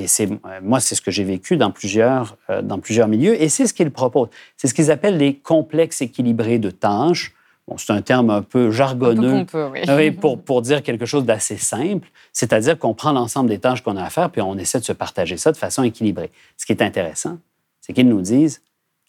moi, 0.62 0.80
c'est 0.80 0.96
ce 0.96 1.02
que 1.02 1.12
j'ai 1.12 1.24
vécu 1.24 1.58
dans 1.58 1.72
plusieurs, 1.72 2.38
euh, 2.50 2.62
dans 2.62 2.78
plusieurs 2.78 3.08
milieux 3.08 3.42
et 3.42 3.50
c'est 3.50 3.66
ce 3.66 3.74
qu'ils 3.74 3.90
proposent. 3.90 4.30
C'est 4.58 4.68
ce 4.68 4.74
qu'ils 4.74 4.92
appellent 4.92 5.18
les 5.18 5.36
complexes 5.36 6.02
équilibrés 6.02 6.60
de 6.60 6.70
tâches 6.70 7.34
c'est 7.78 7.94
un 7.94 8.02
terme 8.02 8.30
un 8.30 8.42
peu 8.42 8.70
jargonneux 8.70 9.46
oui. 9.90 10.12
pour, 10.22 10.42
pour 10.42 10.62
dire 10.62 10.84
quelque 10.84 11.06
chose 11.06 11.26
d'assez 11.26 11.58
simple, 11.58 12.08
c'est-à-dire 12.32 12.78
qu'on 12.78 12.94
prend 12.94 13.12
l'ensemble 13.12 13.50
des 13.50 13.60
tâches 13.60 13.82
qu'on 13.82 13.98
a 13.98 14.04
à 14.04 14.10
faire, 14.10 14.30
puis 14.30 14.42
on 14.42 14.58
essaie 14.58 14.80
de 14.80 14.86
se 14.86 14.94
partager 14.94 15.38
ça 15.38 15.52
de 15.52 15.58
façon 15.58 15.84
équilibrée. 15.84 16.32
Ce 16.58 16.66
qui 16.66 16.74
est 16.74 16.82
intéressant, 16.82 17.40
c'est 17.82 17.94
qu'ils 17.94 18.08
nous 18.08 18.22
disent, 18.22 18.62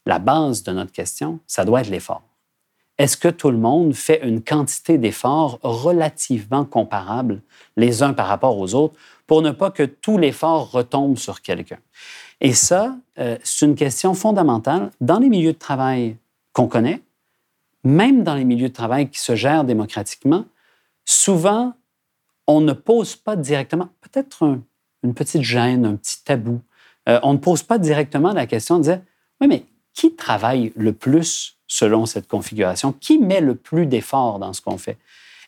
la 0.07 0.19
base 0.19 0.63
de 0.63 0.73
notre 0.73 0.93
question, 0.93 1.41
ça 1.47 1.65
doit 1.65 1.83
être 1.83 1.91
l'effort. 1.91 2.23
est-ce 2.99 3.19
que 3.19 3.29
tout 3.29 3.51
le 3.51 3.59
monde 3.59 3.95
fait 3.95 4.21
une 4.23 4.43
quantité 4.43 4.97
d'efforts 4.97 5.59
relativement 5.63 6.65
comparable 6.65 7.43
les 7.77 8.03
uns 8.03 8.15
par 8.15 8.27
rapport 8.27 8.59
aux 8.59 8.75
autres 8.75 8.95
pour 9.27 9.43
ne 9.43 9.51
pas 9.51 9.71
que 9.71 9.83
tout 9.83 10.17
l'effort 10.17 10.71
retombe 10.71 11.19
sur 11.19 11.43
quelqu'un? 11.43 11.79
Et 12.41 12.55
ça, 12.55 12.97
euh, 13.19 13.37
c'est 13.43 13.67
une 13.67 13.75
question 13.75 14.15
fondamentale 14.15 14.91
dans 15.01 15.19
les 15.19 15.29
milieux 15.29 15.53
de 15.53 15.59
travail 15.59 16.17
qu'on 16.53 16.69
connaît, 16.69 17.03
même 17.87 18.25
dans 18.25 18.35
les 18.35 18.45
milieux 18.45 18.69
de 18.69 18.75
travail 18.75 19.09
qui 19.09 19.21
se 19.21 19.37
gèrent 19.37 19.65
démocratiquement. 19.65 20.45
Souvent, 21.05 21.75
on 22.49 22.61
ne 22.61 22.73
pose 22.73 23.15
pas 23.15 23.37
directement, 23.37 23.91
peut-être 24.01 24.59
une 25.03 25.15
petite 25.15 25.43
gêne, 25.43 25.87
un 25.87 25.95
petit 25.95 26.25
tabou, 26.25 26.61
euh, 27.09 27.21
on 27.23 27.33
ne 27.33 27.39
pose 27.39 27.63
pas 27.63 27.79
directement 27.79 28.33
la 28.33 28.47
question 28.47 28.79
de 28.79 28.83
dire, 28.83 29.01
oui, 29.41 29.47
mais 29.47 29.65
qui 29.95 30.15
travaille 30.15 30.73
le 30.75 30.93
plus 30.93 31.59
selon 31.69 32.07
cette 32.07 32.27
configuration? 32.27 32.93
Qui 32.93 33.19
met 33.19 33.41
le 33.41 33.55
plus 33.55 33.87
d'efforts 33.87 34.41
dans 34.41 34.53
ce 34.53 34.61
qu'on 34.61 34.79
fait? 34.79 34.99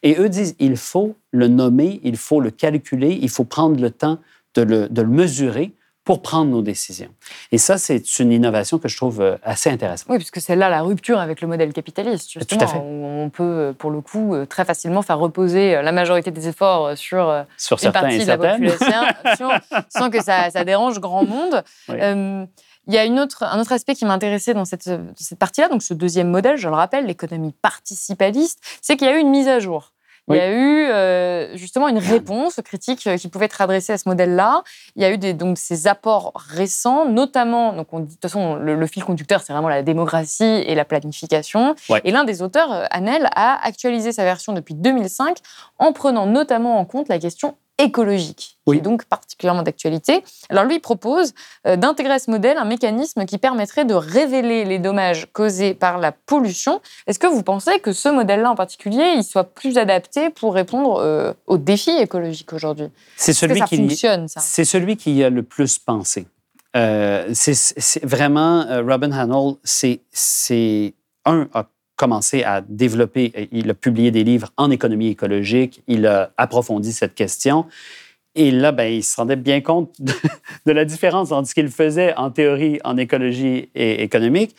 Et 0.04 0.16
eux 0.18 0.28
disent, 0.28 0.54
il 0.60 0.76
faut 0.76 1.16
le 1.32 1.48
nommer, 1.48 2.00
il 2.04 2.16
faut 2.16 2.40
le 2.40 2.50
calculer, 2.50 3.18
il 3.20 3.28
faut 3.28 3.44
prendre 3.44 3.80
le 3.80 3.90
temps 3.90 4.18
de 4.54 4.62
le, 4.62 4.88
de 4.88 5.02
le 5.02 5.08
mesurer 5.08 5.72
pour 6.08 6.22
prendre 6.22 6.50
nos 6.50 6.62
décisions. 6.62 7.10
Et 7.52 7.58
ça, 7.58 7.76
c'est 7.76 8.18
une 8.18 8.32
innovation 8.32 8.78
que 8.78 8.88
je 8.88 8.96
trouve 8.96 9.20
euh, 9.20 9.36
assez 9.42 9.68
intéressante. 9.68 10.06
Oui, 10.08 10.16
puisque 10.16 10.40
c'est 10.40 10.56
là 10.56 10.70
la 10.70 10.80
rupture 10.80 11.18
avec 11.18 11.42
le 11.42 11.48
modèle 11.48 11.70
capitaliste, 11.74 12.32
justement. 12.32 12.58
Tout 12.58 12.64
à 12.64 12.66
fait. 12.66 12.78
On 12.78 13.28
peut, 13.28 13.42
euh, 13.42 13.72
pour 13.74 13.90
le 13.90 14.00
coup, 14.00 14.34
euh, 14.34 14.46
très 14.46 14.64
facilement 14.64 15.02
faire 15.02 15.18
reposer 15.18 15.82
la 15.82 15.92
majorité 15.92 16.30
des 16.30 16.48
efforts 16.48 16.96
sur, 16.96 17.44
sur 17.58 17.76
une 17.76 17.80
certains 17.82 18.00
partie 18.00 18.16
et 18.16 18.24
de 18.24 18.26
la 18.26 18.38
certaines. 18.38 18.70
population, 18.70 19.50
sans 19.90 20.08
que 20.08 20.22
ça, 20.22 20.48
ça 20.48 20.64
dérange 20.64 20.98
grand 20.98 21.26
monde. 21.26 21.62
Oui. 21.90 21.96
Euh, 22.00 22.46
il 22.86 22.94
y 22.94 22.96
a 22.96 23.04
une 23.04 23.20
autre, 23.20 23.42
un 23.42 23.60
autre 23.60 23.72
aspect 23.72 23.94
qui 23.94 24.06
m'intéressait 24.06 24.54
dans 24.54 24.64
cette, 24.64 24.88
cette 25.14 25.38
partie-là, 25.38 25.68
donc 25.68 25.82
ce 25.82 25.92
deuxième 25.92 26.30
modèle, 26.30 26.56
je 26.56 26.68
le 26.68 26.74
rappelle, 26.74 27.04
l'économie 27.04 27.54
participaliste, 27.60 28.60
c'est 28.80 28.96
qu'il 28.96 29.06
y 29.08 29.10
a 29.10 29.18
eu 29.18 29.20
une 29.20 29.28
mise 29.28 29.46
à 29.46 29.58
jour. 29.58 29.92
Il 30.28 30.36
y 30.36 30.40
a 30.40 30.50
eu 30.50 30.86
euh, 30.86 31.56
justement 31.56 31.88
une 31.88 31.98
réponse 31.98 32.58
aux 32.58 32.62
critiques 32.62 33.06
euh, 33.06 33.16
qui 33.16 33.28
pouvaient 33.28 33.46
être 33.46 33.60
adressées 33.60 33.92
à 33.92 33.98
ce 33.98 34.08
modèle-là. 34.08 34.62
Il 34.96 35.02
y 35.02 35.04
a 35.04 35.10
eu 35.10 35.18
des, 35.18 35.32
donc 35.32 35.58
ces 35.58 35.86
apports 35.86 36.32
récents, 36.34 37.06
notamment, 37.06 37.72
donc 37.72 37.92
on 37.92 38.00
dit, 38.00 38.06
de 38.06 38.12
toute 38.12 38.22
façon, 38.22 38.56
le, 38.56 38.74
le 38.74 38.86
fil 38.86 39.04
conducteur, 39.04 39.42
c'est 39.42 39.52
vraiment 39.52 39.68
la 39.68 39.82
démographie 39.82 40.44
et 40.44 40.74
la 40.74 40.84
planification. 40.84 41.74
Ouais. 41.88 42.00
Et 42.04 42.10
l'un 42.10 42.24
des 42.24 42.42
auteurs, 42.42 42.72
euh, 42.72 42.84
Anel, 42.90 43.28
a 43.34 43.58
actualisé 43.66 44.12
sa 44.12 44.24
version 44.24 44.52
depuis 44.52 44.74
2005 44.74 45.38
en 45.78 45.92
prenant 45.92 46.26
notamment 46.26 46.78
en 46.78 46.84
compte 46.84 47.08
la 47.08 47.18
question 47.18 47.56
écologique, 47.78 48.58
Oui. 48.66 48.76
qui 48.76 48.80
est 48.80 48.82
donc 48.82 49.04
particulièrement 49.04 49.62
d'actualité. 49.62 50.22
Alors 50.50 50.64
lui 50.64 50.76
il 50.76 50.80
propose 50.80 51.32
euh, 51.66 51.76
d'intégrer 51.76 52.14
à 52.14 52.18
ce 52.18 52.30
modèle 52.30 52.58
un 52.58 52.64
mécanisme 52.64 53.24
qui 53.24 53.38
permettrait 53.38 53.84
de 53.84 53.94
révéler 53.94 54.64
les 54.64 54.78
dommages 54.78 55.26
causés 55.32 55.74
par 55.74 55.98
la 55.98 56.12
pollution. 56.12 56.80
Est-ce 57.06 57.18
que 57.18 57.26
vous 57.26 57.42
pensez 57.42 57.78
que 57.80 57.92
ce 57.92 58.08
modèle-là 58.08 58.50
en 58.50 58.54
particulier, 58.56 59.14
il 59.16 59.24
soit 59.24 59.44
plus 59.44 59.78
adapté 59.78 60.30
pour 60.30 60.54
répondre 60.54 60.98
euh, 61.00 61.32
aux 61.46 61.58
défis 61.58 61.96
écologiques 61.98 62.52
aujourd'hui? 62.52 62.88
C'est 63.16 63.32
que 63.32 63.38
celui 63.38 63.58
ça 63.60 63.66
qui 63.66 63.76
fonctionne, 63.76 64.28
ça? 64.28 64.40
C'est 64.40 64.64
celui 64.64 64.96
qui 64.96 65.22
a 65.22 65.30
le 65.30 65.42
plus 65.42 65.78
pensé. 65.78 66.26
Euh, 66.76 67.28
c'est- 67.32 68.04
vraiment, 68.04 68.66
Robin 68.86 69.10
c'est, 69.64 70.00
c'est, 70.12 70.94
un, 71.24 71.48
a 71.54 71.64
commencé 71.98 72.44
à 72.44 72.62
développer, 72.62 73.48
il 73.52 73.68
a 73.68 73.74
publié 73.74 74.10
des 74.10 74.24
livres 74.24 74.50
en 74.56 74.70
économie 74.70 75.08
écologique, 75.08 75.82
il 75.88 76.06
a 76.06 76.32
approfondi 76.38 76.92
cette 76.92 77.14
question. 77.14 77.66
Et 78.34 78.52
là, 78.52 78.70
ben, 78.70 78.84
il 78.84 79.02
se 79.02 79.16
rendait 79.16 79.36
bien 79.36 79.60
compte 79.60 79.92
de, 79.98 80.12
la 80.72 80.84
différence 80.84 81.32
entre 81.32 81.48
ce 81.48 81.54
qu'il 81.54 81.68
faisait 81.68 82.14
en 82.14 82.30
théorie, 82.30 82.78
en 82.84 82.96
écologie 82.96 83.68
et 83.74 84.02
économique, 84.02 84.54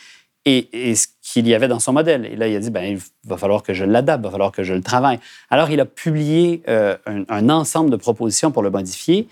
et, 0.46 0.96
ce 0.96 1.08
qu'il 1.22 1.48
y 1.48 1.54
avait 1.54 1.68
dans 1.68 1.80
son 1.80 1.94
modèle. 1.94 2.26
Et 2.26 2.36
là, 2.36 2.48
il 2.48 2.56
a 2.56 2.60
dit, 2.60 2.72
ben, 2.72 2.84
il 2.84 3.00
va 3.30 3.38
falloir 3.38 3.64
que 3.64 3.74
je 3.74 3.86
l'adapte, 3.86 4.22
il 4.22 4.26
va 4.26 4.32
falloir 4.32 4.52
que 4.52 4.64
je 4.64 4.74
le 4.74 4.82
travaille. 4.82 5.20
Alors, 5.50 5.70
il 5.70 5.80
a 5.80 5.86
publié 5.86 6.62
euh, 6.68 6.98
un 7.06 7.50
ensemble 7.50 7.90
de 7.90 7.96
propositions 7.96 8.52
pour 8.52 8.64
le 8.64 8.70
modifier. 8.70 9.30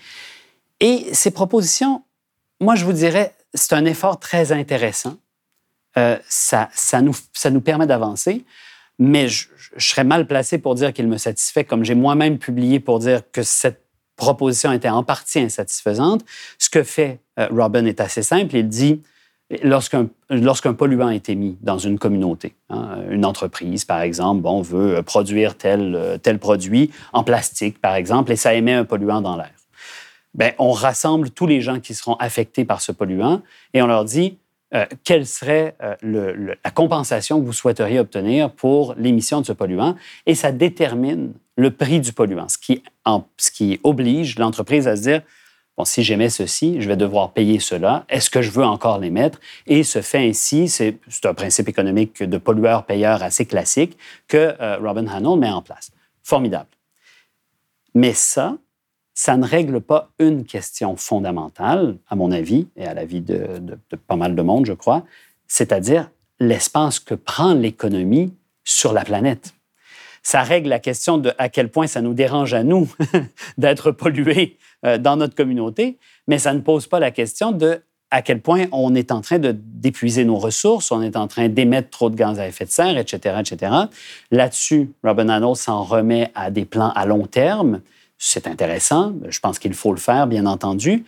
Et 0.80 1.06
ces 1.12 1.30
propositions, 1.30 2.04
moi, 2.60 2.74
je 2.74 2.86
vous 2.86 2.92
dirais, 2.92 3.34
c'est 3.52 3.74
un 3.74 3.84
effort 3.84 4.18
très 4.18 4.52
intéressant. 4.52 5.16
Euh, 5.96 6.18
ça, 6.28 6.68
nous, 7.00 7.60
permet 7.60 7.86
d'avancer, 7.86 8.44
mais 8.98 9.28
je, 9.28 9.46
serais 9.78 10.04
mal 10.04 10.26
placé 10.26 10.58
pour 10.58 10.74
dire 10.74 10.92
qu'il 10.92 11.08
me 11.08 11.16
satisfait, 11.16 11.64
comme 11.64 11.84
j'ai 11.84 11.94
moi-même 11.94 12.38
publié 12.38 12.80
pour 12.80 12.98
dire 12.98 13.22
que 13.32 13.42
cette 13.42 13.82
proposition 14.16 14.72
était 14.72 14.88
en 14.88 15.02
partie 15.02 15.38
insatisfaisante. 15.38 16.24
Ce 16.58 16.68
que 16.68 16.82
fait 16.82 17.20
euh, 17.38 17.48
Robin 17.50 17.84
est 17.84 18.00
assez 18.00 18.22
simple. 18.22 18.56
Il 18.56 18.68
dit, 18.68 19.02
lorsqu'un 19.62 20.74
polluant 20.74 21.08
a 21.08 21.14
été 21.14 21.34
mis 21.34 21.56
dans 21.62 21.78
une 21.78 21.98
communauté, 21.98 22.54
hein, 22.70 22.98
une 23.10 23.24
entreprise, 23.24 23.84
par 23.84 24.00
exemple, 24.00 24.42
bon, 24.42 24.60
veut 24.60 25.02
produire 25.02 25.56
tel, 25.56 25.94
euh, 25.94 26.18
tel 26.18 26.38
produit 26.38 26.90
en 27.12 27.24
plastique, 27.24 27.80
par 27.80 27.94
exemple, 27.94 28.32
et 28.32 28.36
ça 28.36 28.54
émet 28.54 28.74
un 28.74 28.84
polluant 28.84 29.20
dans 29.20 29.36
l'air. 29.36 29.52
Ben, 30.34 30.52
on 30.58 30.72
rassemble 30.72 31.30
tous 31.30 31.46
les 31.46 31.60
gens 31.60 31.80
qui 31.80 31.94
seront 31.94 32.14
affectés 32.14 32.64
par 32.64 32.80
ce 32.80 32.92
polluant 32.92 33.42
et 33.72 33.82
on 33.82 33.86
leur 33.86 34.04
dit 34.04 34.38
euh, 34.74 34.84
quelle 35.02 35.26
serait 35.26 35.76
euh, 35.82 36.54
la 36.62 36.70
compensation 36.70 37.40
que 37.40 37.46
vous 37.46 37.54
souhaiteriez 37.54 38.00
obtenir 38.00 38.50
pour 38.50 38.94
l'émission 38.98 39.40
de 39.40 39.46
ce 39.46 39.52
polluant? 39.52 39.96
Et 40.26 40.34
ça 40.34 40.52
détermine 40.52 41.32
le 41.56 41.70
prix 41.70 42.00
du 42.00 42.12
polluant, 42.12 42.48
ce 42.48 42.58
qui, 43.50 43.80
oblige 43.82 44.38
l'entreprise 44.38 44.86
à 44.86 44.96
se 44.96 45.02
dire 45.02 45.22
bon, 45.76 45.84
si 45.84 46.02
j'émets 46.02 46.28
ceci, 46.28 46.82
je 46.82 46.88
vais 46.88 46.96
devoir 46.96 47.32
payer 47.32 47.60
cela. 47.60 48.04
Est-ce 48.10 48.28
que 48.28 48.42
je 48.42 48.50
veux 48.50 48.64
encore 48.64 48.98
l'émettre? 48.98 49.40
Et 49.66 49.82
se 49.84 50.02
fait 50.02 50.28
ainsi, 50.28 50.68
c'est 50.68 50.98
un 51.24 51.34
principe 51.34 51.68
économique 51.68 52.22
de 52.22 52.36
pollueur-payeur 52.36 53.22
assez 53.22 53.46
classique 53.46 53.96
que 54.28 54.54
euh, 54.60 54.78
Robin 54.78 55.06
Hannell 55.06 55.38
met 55.38 55.50
en 55.50 55.62
place. 55.62 55.90
Formidable. 56.22 56.68
Mais 57.94 58.12
ça, 58.12 58.58
ça 59.18 59.36
ne 59.36 59.44
règle 59.44 59.80
pas 59.80 60.12
une 60.20 60.44
question 60.44 60.94
fondamentale, 60.94 61.96
à 62.08 62.14
mon 62.14 62.30
avis, 62.30 62.68
et 62.76 62.86
à 62.86 62.94
l'avis 62.94 63.20
de, 63.20 63.58
de- 63.58 63.96
pas 64.06 64.14
mal 64.14 64.36
de 64.36 64.42
monde, 64.42 64.64
je 64.64 64.72
crois, 64.72 65.02
c'est-à-dire 65.48 66.08
l'espace 66.38 67.00
que 67.00 67.16
prend 67.16 67.52
l'économie 67.52 68.32
sur 68.62 68.92
la 68.92 69.02
planète. 69.02 69.54
Ça 70.22 70.42
règle 70.42 70.68
la 70.68 70.78
question 70.78 71.18
de 71.18 71.32
à 71.36 71.48
quel 71.48 71.68
point 71.68 71.88
ça 71.88 72.00
nous 72.00 72.14
dérange 72.14 72.54
à 72.54 72.62
nous 72.62 72.88
d'être 73.58 73.90
pollués 73.90 74.56
euh, 74.86 74.98
dans 74.98 75.16
notre 75.16 75.34
communauté, 75.34 75.98
mais 76.28 76.38
ça 76.38 76.54
ne 76.54 76.60
pose 76.60 76.86
pas 76.86 77.00
la 77.00 77.10
question 77.10 77.50
de 77.50 77.82
à 78.12 78.22
quel 78.22 78.40
point 78.40 78.66
on 78.70 78.94
est 78.94 79.10
en 79.10 79.20
train 79.20 79.40
de 79.40 79.50
d'épuiser 79.50 80.24
nos 80.24 80.38
ressources, 80.38 80.92
on 80.92 81.02
est 81.02 81.16
en 81.16 81.26
train 81.26 81.48
d'émettre 81.48 81.90
trop 81.90 82.08
de 82.08 82.14
gaz 82.14 82.38
à 82.38 82.46
effet 82.46 82.66
de 82.66 82.70
serre, 82.70 82.96
etc., 82.96 83.40
etc. 83.40 83.72
Là-dessus, 84.30 84.92
Robin 85.02 85.28
Hannell 85.28 85.56
s'en 85.56 85.82
remet 85.82 86.30
à 86.36 86.52
des 86.52 86.64
plans 86.64 86.92
à 86.94 87.04
long 87.04 87.26
terme. 87.26 87.80
C'est 88.18 88.46
intéressant, 88.46 89.14
je 89.28 89.38
pense 89.38 89.58
qu'il 89.58 89.74
faut 89.74 89.92
le 89.92 90.00
faire, 90.00 90.26
bien 90.26 90.44
entendu, 90.44 91.04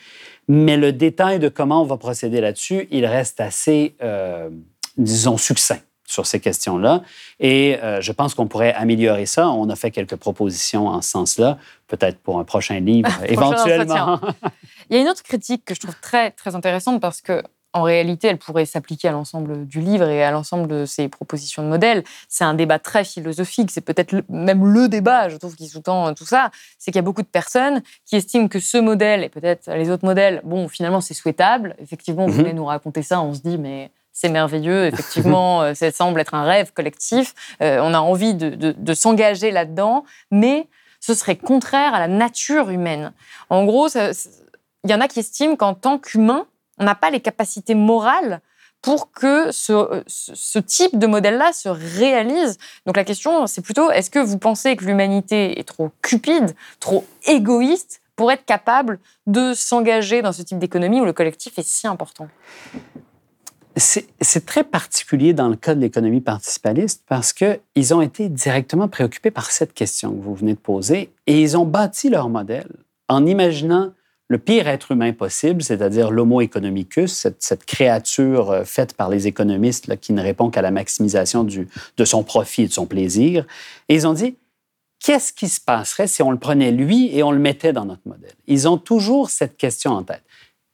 mais 0.48 0.76
le 0.76 0.92
détail 0.92 1.38
de 1.38 1.48
comment 1.48 1.82
on 1.82 1.84
va 1.84 1.96
procéder 1.96 2.40
là-dessus, 2.40 2.88
il 2.90 3.04
reste 3.04 3.40
assez, 3.40 3.94
euh, 4.02 4.48
disons, 4.96 5.36
succinct 5.36 5.80
sur 6.10 6.26
ces 6.26 6.40
questions-là. 6.40 7.02
Et 7.38 7.78
euh, 7.82 8.00
je 8.00 8.12
pense 8.12 8.34
qu'on 8.34 8.48
pourrait 8.48 8.74
améliorer 8.74 9.26
ça. 9.26 9.48
On 9.48 9.68
a 9.70 9.76
fait 9.76 9.90
quelques 9.90 10.16
propositions 10.16 10.88
en 10.88 11.02
ce 11.02 11.10
sens-là, 11.10 11.58
peut-être 11.86 12.18
pour 12.18 12.38
un 12.38 12.44
prochain 12.44 12.80
livre, 12.80 13.10
éventuellement. 13.26 14.20
Il 14.88 14.96
y 14.96 14.98
a 14.98 15.02
une 15.02 15.08
autre 15.08 15.22
critique 15.22 15.64
que 15.64 15.74
je 15.74 15.80
trouve 15.80 15.94
très, 16.00 16.32
très 16.32 16.54
intéressante 16.56 17.00
parce 17.00 17.20
que, 17.20 17.42
en 17.72 17.82
réalité, 17.82 18.26
elle 18.28 18.38
pourrait 18.38 18.64
s'appliquer 18.66 19.08
à 19.08 19.12
l'ensemble 19.12 19.66
du 19.66 19.80
livre 19.80 20.08
et 20.08 20.24
à 20.24 20.30
l'ensemble 20.32 20.66
de 20.66 20.84
ses 20.86 21.08
propositions 21.08 21.62
de 21.62 21.68
modèles. 21.68 22.02
C'est 22.28 22.44
un 22.44 22.54
débat 22.54 22.78
très 22.78 23.04
philosophique. 23.04 23.70
C'est 23.70 23.80
peut-être 23.80 24.22
même 24.28 24.64
le 24.72 24.88
débat, 24.88 25.28
je 25.28 25.36
trouve, 25.36 25.54
qui 25.54 25.68
sous-tend 25.68 26.12
tout 26.14 26.24
ça. 26.26 26.50
C'est 26.78 26.90
qu'il 26.90 26.96
y 26.98 26.98
a 26.98 27.02
beaucoup 27.02 27.22
de 27.22 27.28
personnes 27.28 27.82
qui 28.06 28.16
estiment 28.16 28.48
que 28.48 28.58
ce 28.58 28.76
modèle 28.78 29.22
et 29.22 29.28
peut-être 29.28 29.70
les 29.72 29.88
autres 29.90 30.04
modèles, 30.04 30.40
bon, 30.44 30.66
finalement, 30.68 31.00
c'est 31.00 31.14
souhaitable. 31.14 31.76
Effectivement, 31.80 32.26
vous 32.26 32.32
Mhm. 32.32 32.38
venez 32.38 32.52
nous 32.54 32.64
raconter 32.66 33.02
ça, 33.02 33.20
on 33.20 33.34
se 33.34 33.40
dit, 33.40 33.56
mais 33.58 33.90
c'est 34.12 34.28
merveilleux. 34.30 34.86
Effectivement, 34.86 35.62
euh, 35.62 35.74
ça 35.74 35.92
semble 35.92 36.20
être 36.20 36.34
un 36.34 36.42
rêve 36.42 36.72
collectif. 36.72 37.34
Euh, 37.62 37.78
on 37.82 37.94
a 37.94 38.00
envie 38.00 38.34
de, 38.34 38.50
de- 38.50 38.72
de 38.76 38.94
s'engager 38.94 39.52
là-dedans, 39.52 40.04
mais 40.32 40.66
ce 40.98 41.14
serait 41.14 41.36
contraire 41.36 41.94
à 41.94 42.00
la 42.00 42.08
nature 42.08 42.68
humaine. 42.70 43.12
En 43.48 43.64
gros, 43.64 43.88
il 43.88 44.90
y 44.90 44.94
en 44.94 45.00
a 45.00 45.06
qui 45.08 45.20
estiment 45.20 45.54
qu'en 45.56 45.74
tant 45.74 45.98
qu'humain, 45.98 46.46
on 46.80 46.84
n'a 46.84 46.96
pas 46.96 47.10
les 47.10 47.20
capacités 47.20 47.74
morales 47.74 48.40
pour 48.82 49.12
que 49.12 49.52
ce, 49.52 50.58
type 50.58 50.98
de 50.98 51.06
modèle-là 51.06 51.52
se 51.52 51.68
réalise. 51.68 52.56
Donc 52.86 52.96
la 52.96 53.04
question, 53.04 53.46
c'est 53.46 53.60
plutôt, 53.60 53.90
est-ce 53.90 54.10
que 54.10 54.18
vous 54.18 54.38
pensez 54.38 54.74
que 54.74 54.86
l'humanité 54.86 55.60
est 55.60 55.64
trop 55.64 55.90
cupide, 56.02 56.54
trop 56.80 57.04
égoïste 57.26 58.00
pour 58.16 58.32
être 58.32 58.46
capable 58.46 58.98
de 59.26 59.52
s'engager 59.54 60.22
dans 60.22 60.32
ce 60.32 60.42
type 60.42 60.58
d'économie 60.58 61.00
où 61.00 61.04
le 61.04 61.12
collectif 61.12 61.58
est 61.58 61.66
si 61.66 61.86
important? 61.86 62.28
C'est 63.76 64.46
très 64.46 64.64
particulier 64.64 65.32
dans 65.32 65.48
le 65.48 65.56
cas 65.56 65.74
de 65.74 65.80
l'économie 65.80 66.20
participaliste 66.20 67.04
parce 67.06 67.32
qu'ils 67.32 67.94
ont 67.94 68.00
été 68.00 68.28
directement 68.28 68.88
préoccupés 68.88 69.30
par 69.30 69.50
cette 69.50 69.74
question 69.74 70.10
que 70.10 70.22
vous 70.22 70.34
venez 70.34 70.54
de 70.54 70.58
poser 70.58 71.12
et 71.26 71.40
ils 71.40 71.56
ont 71.56 71.64
bâti 71.64 72.08
leur 72.08 72.28
modèle 72.28 72.68
en 73.08 73.26
imaginant 73.26 73.92
le 74.30 74.38
pire 74.38 74.68
être 74.68 74.92
humain 74.92 75.12
possible, 75.12 75.60
c'est-à-dire 75.60 76.12
l'homo 76.12 76.40
economicus, 76.40 77.26
cette, 77.40 77.64
créature 77.64 78.52
euh, 78.52 78.64
faite 78.64 78.94
par 78.94 79.08
les 79.10 79.26
économistes 79.26 79.98
qui 79.98 80.12
ne 80.12 80.22
répond 80.22 80.50
qu'à 80.50 80.62
la 80.62 80.70
maximisation 80.70 81.44
de 81.44 82.04
son 82.04 82.22
profit 82.22 82.62
et 82.62 82.68
de 82.68 82.72
son 82.72 82.86
plaisir. 82.86 83.44
Et 83.88 83.96
ils 83.96 84.06
ont 84.06 84.12
dit, 84.12 84.36
qu'est-ce 85.00 85.32
qui 85.32 85.48
se 85.48 85.60
passerait 85.60 86.06
si 86.06 86.22
on 86.22 86.30
le 86.30 86.38
prenait 86.38 86.70
lui 86.70 87.10
et 87.12 87.24
on 87.24 87.32
le 87.32 87.40
mettait 87.40 87.72
dans 87.72 87.84
notre 87.84 88.06
modèle? 88.06 88.30
Ils 88.46 88.68
ont 88.68 88.78
toujours 88.78 89.30
cette 89.30 89.56
question 89.56 89.90
en 89.90 90.04
tête. 90.04 90.22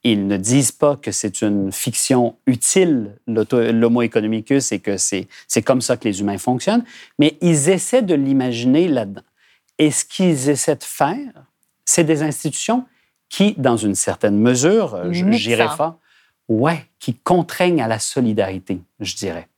Ils 0.05 0.27
ne 0.27 0.37
disent 0.37 0.73
pas 0.73 0.97
que 0.97 1.11
c'est 1.11 1.41
une 1.41 1.73
fiction 1.73 2.37
utile, 2.47 3.17
l'homo 3.27 4.03
economicus, 4.03 4.71
et 4.71 4.81
que 4.81 4.99
c'est 4.99 5.27
comme 5.65 5.81
ça 5.81 5.97
que 5.97 6.07
les 6.07 6.21
humains 6.21 6.37
fonctionnent, 6.37 6.85
mais 7.19 7.39
ils 7.41 7.71
essaient 7.71 8.03
de 8.03 8.15
l'imaginer 8.15 8.87
là-dedans. 8.87 9.23
Et 9.79 9.91
ce 9.91 10.05
qu'ils 10.05 10.51
essaient 10.51 10.77
de 10.77 10.85
faire, 10.85 11.33
c'est 11.87 12.05
des 12.05 12.23
institutions 12.23 12.85
qui, 13.29 13.55
dans 13.57 13.77
une 13.77 13.95
certaine 13.95 14.39
mesure, 14.39 14.95
euh, 14.95 15.13
j'irai 15.13 15.67
pas, 15.77 15.99
ouais, 16.49 16.87
qui 16.99 17.15
contraignent 17.15 17.83
à 17.83 17.89
la 17.89 17.99
solidarité, 17.99 18.81
je 19.01 19.17
dirais. 19.17 19.49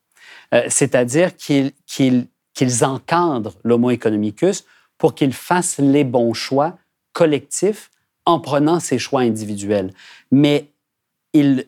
Euh, 0.55 0.63
c'est-à-dire 0.69 1.37
qu'ils 1.37 1.73
qu'ils 1.87 2.85
encadrent 2.85 3.55
l'homo 3.63 3.91
economicus 3.91 4.65
pour 4.97 5.15
qu'il 5.15 5.33
fasse 5.33 5.79
les 5.79 6.03
bons 6.03 6.35
choix 6.35 6.77
collectifs 7.13 7.91
en 8.27 8.41
prenant 8.41 8.81
ses 8.81 8.99
choix 8.99 9.21
individuels. 9.21 9.93
Mais 10.33 10.69
il, 11.33 11.67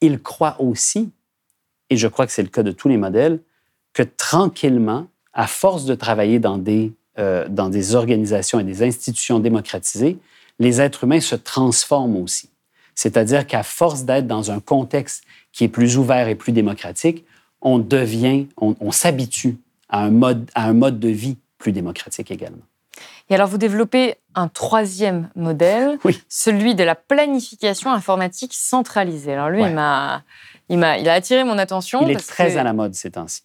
il 0.00 0.20
croit 0.20 0.56
aussi, 0.60 1.10
et 1.90 1.96
je 1.96 2.08
crois 2.08 2.26
que 2.26 2.32
c'est 2.32 2.42
le 2.42 2.48
cas 2.48 2.62
de 2.62 2.72
tous 2.72 2.88
les 2.88 2.96
modèles, 2.96 3.40
que 3.92 4.02
tranquillement, 4.02 5.08
à 5.32 5.46
force 5.46 5.84
de 5.84 5.94
travailler 5.94 6.38
dans 6.38 6.58
des, 6.58 6.92
euh, 7.18 7.46
dans 7.48 7.68
des 7.68 7.94
organisations 7.94 8.58
et 8.58 8.64
des 8.64 8.82
institutions 8.82 9.40
démocratisées, 9.40 10.18
les 10.58 10.80
êtres 10.80 11.04
humains 11.04 11.20
se 11.20 11.34
transforment 11.34 12.16
aussi. 12.16 12.50
C'est-à-dire 12.94 13.46
qu'à 13.46 13.62
force 13.62 14.04
d'être 14.04 14.26
dans 14.26 14.50
un 14.50 14.60
contexte 14.60 15.24
qui 15.52 15.64
est 15.64 15.68
plus 15.68 15.98
ouvert 15.98 16.28
et 16.28 16.34
plus 16.34 16.52
démocratique, 16.52 17.24
on 17.60 17.78
devient, 17.78 18.46
on 18.56 18.90
s'habitue 18.90 19.58
à 19.88 20.04
un 20.04 20.10
mode, 20.10 20.50
à 20.54 20.68
un 20.68 20.72
mode 20.72 20.98
de 20.98 21.08
vie 21.08 21.36
plus 21.58 21.72
démocratique 21.72 22.30
également. 22.30 22.62
Et 23.28 23.34
alors, 23.34 23.48
vous 23.48 23.58
développez 23.58 24.14
un 24.34 24.48
troisième 24.48 25.30
modèle, 25.34 25.98
celui 26.28 26.74
de 26.74 26.84
la 26.84 26.94
planification 26.94 27.92
informatique 27.92 28.54
centralisée. 28.54 29.32
Alors, 29.32 29.50
lui, 29.50 29.62
il 29.62 29.74
m'a, 29.74 30.22
il 30.68 30.78
m'a, 30.78 30.98
il 30.98 31.08
a 31.08 31.14
attiré 31.14 31.42
mon 31.42 31.58
attention. 31.58 32.02
Il 32.02 32.10
est 32.10 32.28
très 32.28 32.56
à 32.56 32.62
la 32.62 32.72
mode 32.72 32.94
ces 32.94 33.10
temps-ci. 33.10 33.42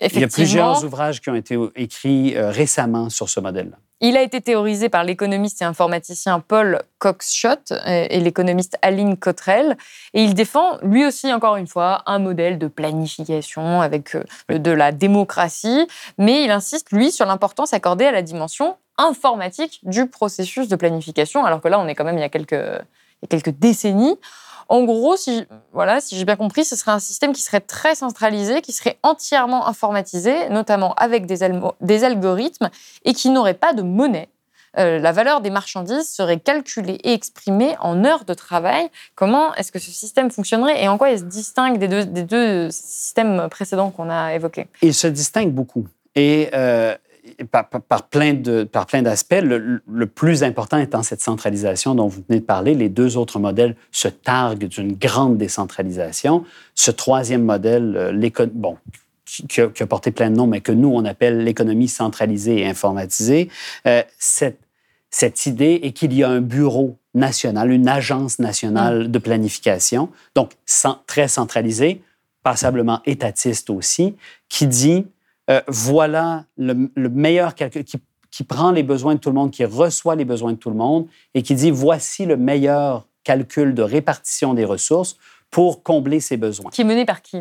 Il 0.00 0.20
y 0.20 0.24
a 0.24 0.28
plusieurs 0.28 0.84
ouvrages 0.84 1.20
qui 1.20 1.30
ont 1.30 1.34
été 1.34 1.56
écrits 1.76 2.36
euh, 2.36 2.50
récemment 2.50 3.08
sur 3.08 3.28
ce 3.28 3.40
modèle-là. 3.40 3.76
Il 4.04 4.16
a 4.16 4.22
été 4.22 4.40
théorisé 4.40 4.88
par 4.88 5.04
l'économiste 5.04 5.62
et 5.62 5.64
informaticien 5.64 6.40
Paul 6.40 6.82
Coxshott 6.98 7.72
et 7.86 8.18
l'économiste 8.18 8.76
Aline 8.82 9.16
Cottrell. 9.16 9.76
Et 10.12 10.24
il 10.24 10.34
défend, 10.34 10.78
lui 10.82 11.06
aussi, 11.06 11.32
encore 11.32 11.54
une 11.54 11.68
fois, 11.68 12.02
un 12.06 12.18
modèle 12.18 12.58
de 12.58 12.66
planification 12.66 13.80
avec 13.80 14.16
euh, 14.16 14.58
de 14.58 14.72
la 14.72 14.90
démocratie. 14.90 15.86
Mais 16.18 16.42
il 16.42 16.50
insiste, 16.50 16.90
lui, 16.90 17.12
sur 17.12 17.26
l'importance 17.26 17.72
accordée 17.72 18.04
à 18.04 18.10
la 18.10 18.22
dimension 18.22 18.76
informatique 18.98 19.78
du 19.84 20.08
processus 20.08 20.66
de 20.66 20.74
planification, 20.74 21.44
alors 21.44 21.60
que 21.60 21.68
là, 21.68 21.78
on 21.78 21.86
est 21.86 21.94
quand 21.94 22.04
même 22.04 22.18
il 22.18 22.22
y 22.22 22.24
a 22.24 22.28
quelques, 22.28 22.52
il 22.52 23.22
y 23.22 23.24
a 23.24 23.28
quelques 23.28 23.56
décennies. 23.56 24.18
En 24.72 24.84
gros, 24.84 25.18
si, 25.18 25.44
voilà, 25.74 26.00
si 26.00 26.16
j'ai 26.16 26.24
bien 26.24 26.36
compris, 26.36 26.64
ce 26.64 26.76
serait 26.76 26.92
un 26.92 26.98
système 26.98 27.34
qui 27.34 27.42
serait 27.42 27.60
très 27.60 27.94
centralisé, 27.94 28.62
qui 28.62 28.72
serait 28.72 28.98
entièrement 29.02 29.66
informatisé, 29.66 30.48
notamment 30.48 30.94
avec 30.94 31.26
des, 31.26 31.46
des 31.82 32.04
algorithmes, 32.04 32.70
et 33.04 33.12
qui 33.12 33.28
n'aurait 33.28 33.52
pas 33.52 33.74
de 33.74 33.82
monnaie. 33.82 34.30
Euh, 34.78 34.98
la 34.98 35.12
valeur 35.12 35.42
des 35.42 35.50
marchandises 35.50 36.08
serait 36.08 36.40
calculée 36.40 36.98
et 37.04 37.12
exprimée 37.12 37.76
en 37.80 38.02
heures 38.06 38.24
de 38.24 38.32
travail. 38.32 38.88
Comment 39.14 39.54
est-ce 39.56 39.72
que 39.72 39.78
ce 39.78 39.90
système 39.90 40.30
fonctionnerait 40.30 40.82
et 40.82 40.88
en 40.88 40.96
quoi 40.96 41.10
il 41.10 41.18
se 41.18 41.24
distingue 41.24 41.76
des 41.76 41.88
deux, 41.88 42.06
des 42.06 42.22
deux 42.22 42.70
systèmes 42.70 43.48
précédents 43.50 43.90
qu'on 43.90 44.08
a 44.08 44.32
évoqués? 44.32 44.68
Il 44.80 44.94
se 44.94 45.06
distingue 45.06 45.52
beaucoup. 45.52 45.86
Et 46.14 46.48
euh, 46.54 46.96
par, 47.50 47.68
par, 47.68 48.08
plein 48.08 48.34
de, 48.34 48.64
par 48.64 48.86
plein 48.86 49.02
d'aspects. 49.02 49.40
Le, 49.42 50.06
plus 50.06 50.42
important 50.42 50.78
étant 50.78 51.02
cette 51.02 51.20
centralisation 51.20 51.94
dont 51.94 52.06
vous 52.06 52.22
venez 52.28 52.40
de 52.40 52.44
parler. 52.44 52.74
Les 52.74 52.88
deux 52.88 53.16
autres 53.16 53.38
modèles 53.38 53.76
se 53.90 54.08
targuent 54.08 54.66
d'une 54.66 54.94
grande 54.94 55.38
décentralisation. 55.38 56.44
Ce 56.74 56.90
troisième 56.90 57.44
modèle, 57.44 57.94
euh, 57.96 58.46
bon, 58.52 58.76
qui 59.48 59.60
a, 59.60 59.86
porté 59.86 60.10
plein 60.10 60.30
de 60.30 60.36
noms, 60.36 60.46
mais 60.46 60.60
que 60.60 60.72
nous, 60.72 60.88
on 60.88 61.04
appelle 61.04 61.44
l'économie 61.44 61.88
centralisée 61.88 62.60
et 62.60 62.66
informatisée, 62.66 63.48
euh, 63.86 64.02
cette, 64.18 64.60
cette 65.10 65.46
idée 65.46 65.80
est 65.82 65.92
qu'il 65.92 66.12
y 66.12 66.22
a 66.22 66.28
un 66.28 66.40
bureau 66.40 66.98
national, 67.14 67.70
une 67.70 67.88
agence 67.88 68.38
nationale 68.38 69.04
mm. 69.04 69.08
de 69.08 69.18
planification, 69.18 70.10
donc 70.34 70.52
très 71.06 71.28
centralisée, 71.28 72.02
passablement 72.42 73.00
étatiste 73.06 73.70
aussi, 73.70 74.16
qui 74.48 74.66
dit 74.66 75.06
euh, 75.50 75.60
voilà 75.66 76.44
le, 76.56 76.88
meilleur 77.08 77.54
calcul, 77.54 77.84
qui, 77.84 78.44
prend 78.44 78.70
les 78.70 78.82
besoins 78.82 79.14
de 79.14 79.20
tout 79.20 79.28
le 79.28 79.34
monde, 79.34 79.50
qui 79.50 79.64
reçoit 79.64 80.14
les 80.14 80.24
besoins 80.24 80.52
de 80.52 80.58
tout 80.58 80.70
le 80.70 80.76
monde 80.76 81.06
et 81.34 81.42
qui 81.42 81.54
dit 81.54 81.70
voici 81.70 82.26
le 82.26 82.36
meilleur 82.36 83.06
calcul 83.24 83.74
de 83.74 83.82
répartition 83.82 84.54
des 84.54 84.64
ressources 84.64 85.16
pour 85.50 85.82
combler 85.82 86.20
ces 86.20 86.36
besoins. 86.36 86.70
Qui 86.70 86.80
est 86.82 86.84
mené 86.84 87.04
par 87.04 87.22
qui? 87.22 87.38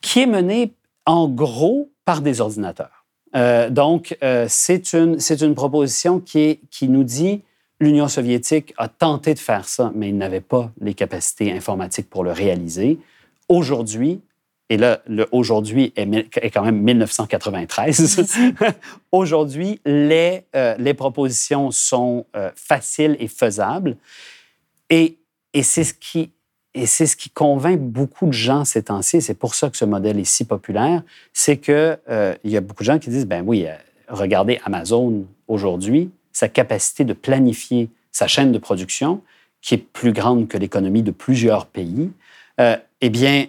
Qui 0.00 0.20
est 0.20 0.26
mené 0.26 0.74
en 1.06 1.28
gros 1.28 1.90
par 2.04 2.20
des 2.20 2.40
ordinateurs. 2.40 3.06
Euh, 3.34 3.70
donc, 3.70 4.16
euh, 4.22 4.46
c'est 4.48 4.92
une, 4.92 5.18
une 5.40 5.54
proposition 5.54 6.20
qui, 6.20 6.60
qui 6.70 6.88
nous 6.88 7.04
dit 7.04 7.42
l'Union 7.80 8.08
soviétique 8.08 8.74
a 8.76 8.88
tenté 8.88 9.34
de 9.34 9.38
faire 9.38 9.68
ça, 9.68 9.92
mais 9.94 10.08
il 10.08 10.16
n'avait 10.16 10.40
pas 10.40 10.70
les 10.80 10.94
capacités 10.94 11.52
informatiques 11.52 12.10
pour 12.10 12.24
le 12.24 12.32
réaliser. 12.32 12.98
Aujourd'hui, 13.48 14.20
et 14.70 14.76
là, 14.76 15.00
aujourd'hui 15.32 15.92
est, 15.96 16.36
est, 16.36 16.50
quand 16.50 16.62
même 16.62 16.82
1993. 16.82 18.20
aujourd'hui, 19.12 19.80
les, 19.86 20.44
euh, 20.54 20.74
les 20.78 20.92
propositions 20.92 21.70
sont 21.70 22.26
euh, 22.36 22.50
faciles 22.54 23.16
et 23.18 23.28
faisables. 23.28 23.96
Et, 24.90 25.16
et 25.54 25.62
c'est 25.62 25.84
ce 25.84 25.94
qui 25.94 26.30
et 26.74 26.84
c'est 26.86 27.06
ce 27.06 27.16
qui 27.16 27.30
convainc 27.30 27.80
beaucoup 27.80 28.26
de 28.26 28.32
gens 28.32 28.64
ces 28.64 28.84
temps-ci. 28.84 29.22
C'est 29.22 29.34
pour 29.34 29.54
ça 29.54 29.70
que 29.70 29.76
ce 29.76 29.86
modèle 29.86 30.18
est 30.18 30.24
si 30.24 30.44
populaire. 30.44 31.02
C'est 31.32 31.56
que 31.56 31.98
euh, 32.08 32.34
il 32.44 32.50
y 32.50 32.56
a 32.56 32.60
beaucoup 32.60 32.82
de 32.82 32.86
gens 32.86 32.98
qui 32.98 33.08
disent 33.08 33.26
ben 33.26 33.42
oui, 33.44 33.66
regardez 34.06 34.60
Amazon 34.64 35.24
aujourd'hui, 35.48 36.10
sa 36.30 36.48
capacité 36.48 37.04
de 37.04 37.14
planifier 37.14 37.88
sa 38.12 38.28
chaîne 38.28 38.52
de 38.52 38.58
production, 38.58 39.22
qui 39.62 39.74
est 39.74 39.78
plus 39.78 40.12
grande 40.12 40.46
que 40.46 40.58
l'économie 40.58 41.02
de 41.02 41.10
plusieurs 41.10 41.66
pays. 41.66 42.12
eh 42.58 43.10
bien, 43.10 43.46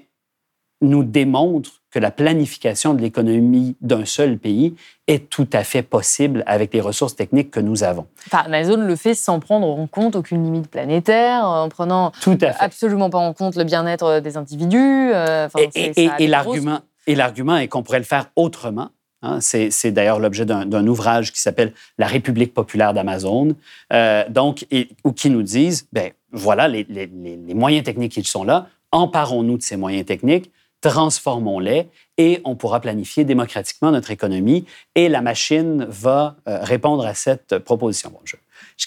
nous 0.82 1.03
démontre 1.03 1.80
que 1.91 1.99
la 1.99 2.11
planification 2.11 2.93
de 2.93 3.01
l'économie 3.01 3.75
d'un 3.82 4.05
seul 4.05 4.38
pays 4.38 4.75
est 5.07 5.30
tout 5.30 5.47
à 5.53 5.63
fait 5.63 5.82
possible 5.82 6.43
avec 6.45 6.73
les 6.73 6.82
ressources 6.82 7.15
techniques 7.15 7.49
que 7.49 7.59
nous 7.59 7.84
avons. 7.84 8.05
Enfin, 8.27 8.43
Amazon 8.45 8.77
le 8.77 8.95
fait 8.95 9.15
sans 9.15 9.39
prendre 9.39 9.67
en 9.67 9.88
compte 9.88 10.15
aucune 10.15 10.43
limite 10.43 10.69
planétaire, 10.69 11.43
en 11.45 11.67
prenant 11.69 12.11
absolument 12.59 13.09
pas 13.09 13.17
en 13.17 13.34
compte 13.34 13.55
le 13.55 13.63
bien-être 13.63 14.19
des 14.19 14.38
individus. 14.38 15.11
Euh, 15.13 15.47
et, 15.73 16.09
et, 16.19 16.27
l'argument, 16.27 16.80
et 17.07 17.15
l'argument 17.15 17.57
est 17.57 17.67
qu'on 17.67 17.82
pourrait 17.82 17.99
le 17.99 18.05
faire 18.05 18.27
autrement. 18.36 18.89
Hein. 19.21 19.39
c'est, 19.41 19.91
d'ailleurs 19.91 20.19
l'objet 20.19 20.45
d'un, 20.45 20.88
ouvrage 20.88 21.34
qui 21.34 21.41
s'appelle 21.41 21.73
La 21.97 22.07
République 22.07 22.53
populaire 22.53 22.93
d'Amazon, 22.93 23.55
euh, 23.91 24.23
donc, 24.30 24.65
et, 24.71 24.89
ou 25.03 25.11
qui 25.11 25.30
nous 25.30 25.43
disent, 25.43 25.88
ben 25.91 26.11
voilà, 26.32 26.67
les, 26.67 26.86
les, 26.88 27.07
les 27.07 27.53
moyens 27.53 27.84
techniques 27.84 28.13
qui 28.13 28.23
sont 28.23 28.43
là, 28.43 28.67
emparons-nous 28.91 29.57
de 29.57 29.61
ces 29.61 29.75
moyens 29.75 30.05
techniques, 30.05 30.51
transformons-les 30.82 31.89
et 32.17 32.41
on 32.43 32.55
pourra 32.55 32.80
planifier 32.80 33.23
démocratiquement 33.23 33.91
notre 33.91 34.11
économie 34.11 34.65
et 34.95 35.09
la 35.09 35.21
machine 35.21 35.86
va 35.89 36.38
euh, 36.47 36.59
répondre 36.61 37.05
à 37.05 37.13
cette 37.13 37.57
proposition. 37.59 38.09
Bon, 38.09 38.19
je, 38.23 38.36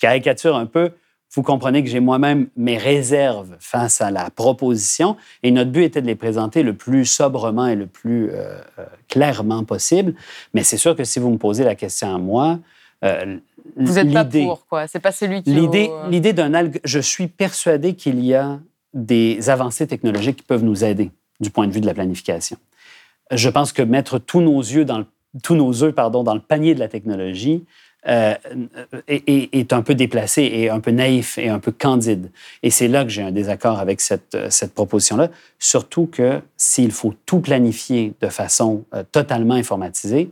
caricature 0.01 0.57
un 0.57 0.67
peu. 0.67 0.93
Vous 1.35 1.43
comprenez 1.43 1.83
que 1.83 1.89
j'ai 1.89 2.01
moi-même 2.01 2.49
mes 2.57 2.77
réserves 2.77 3.57
face 3.59 4.03
à 4.03 4.11
la 4.11 4.29
proposition 4.31 5.17
et 5.43 5.51
notre 5.51 5.71
but 5.71 5.85
était 5.85 6.03
de 6.03 6.07
les 6.07 6.15
présenter 6.15 6.63
le 6.63 6.75
plus 6.75 7.07
sobrement 7.07 7.67
et 7.67 7.77
le 7.77 7.87
plus 7.87 8.31
euh, 8.31 8.59
euh, 8.79 8.87
clairement 9.09 9.65
possible. 9.65 10.15
Mais 10.53 10.63
c'est 10.63 10.77
sûr 10.77 10.95
que 10.95 11.05
si 11.05 11.21
vous 11.21 11.31
me 11.31 11.39
posez 11.39 11.65
la 11.65 11.75
question 11.75 12.15
à 12.15 12.19
moi, 12.19 12.59
vous 13.77 13.95
n'êtes 13.95 14.13
pas 14.13 14.25
pour, 14.25 14.67
quoi. 14.67 14.87
C'est 14.87 15.01
pas 15.01 15.11
celui 15.11 15.43
qui. 15.43 15.51
L'idée, 15.51 15.91
l'idée 16.09 16.33
d'un 16.33 16.55
alg... 16.55 16.81
Je 16.85 17.01
suis 17.01 17.27
persuadé 17.27 17.95
qu'il 17.95 18.25
y 18.25 18.33
a 18.35 18.61
des 18.95 19.51
avancées 19.51 19.89
technologiques 19.89 20.37
qui 20.37 20.45
peuvent 20.45 20.63
nous 20.63 20.85
aider 20.85 21.11
du 21.43 21.51
point 21.51 21.67
de 21.67 21.73
vue 21.73 21.81
de 21.81 21.87
la 21.87 21.95
planification. 21.95 22.57
Je 23.31 23.49
pense 23.51 23.73
que 23.73 23.83
mettre 23.83 24.19
tous 24.19 24.41
nos 24.41 24.61
yeux 24.61 24.87
dans 24.87 24.99
le, 24.99 25.07
tous 25.43 25.55
nos 25.55 25.83
œufs 25.83 25.95
pardon, 25.95 26.23
dans 26.23 26.35
le 26.35 26.41
panier 26.41 26.75
de 26.75 26.81
la 26.81 26.89
technologie 26.89 27.65
euh, 28.09 28.35
est, 29.07 29.73
un 29.73 29.83
peu 29.83 29.95
déplacé 29.95 30.43
et 30.43 30.71
un 30.71 30.81
peu 30.81 30.91
naïf 30.91 31.39
et 31.39 31.49
un 31.49 31.59
peu 31.59 31.71
candide. 31.71 32.31
Et 32.63 32.71
c'est 32.71 32.89
là 32.89 33.05
que 33.05 33.11
j'ai 33.11 33.23
un 33.23 33.31
désaccord 33.31 33.79
avec 33.79 34.01
cette, 34.01 34.37
cette 34.51 34.75
proposition-là, 34.75 35.31
surtout 35.59 36.07
que 36.07 36.41
s'il 36.57 36.91
faut 36.91 37.15
tout 37.27 37.41
planifier 37.41 38.13
de 38.21 38.29
façon 38.29 38.85
euh, 38.95 39.05
totalement 39.13 39.55
informatisée, 39.55 40.31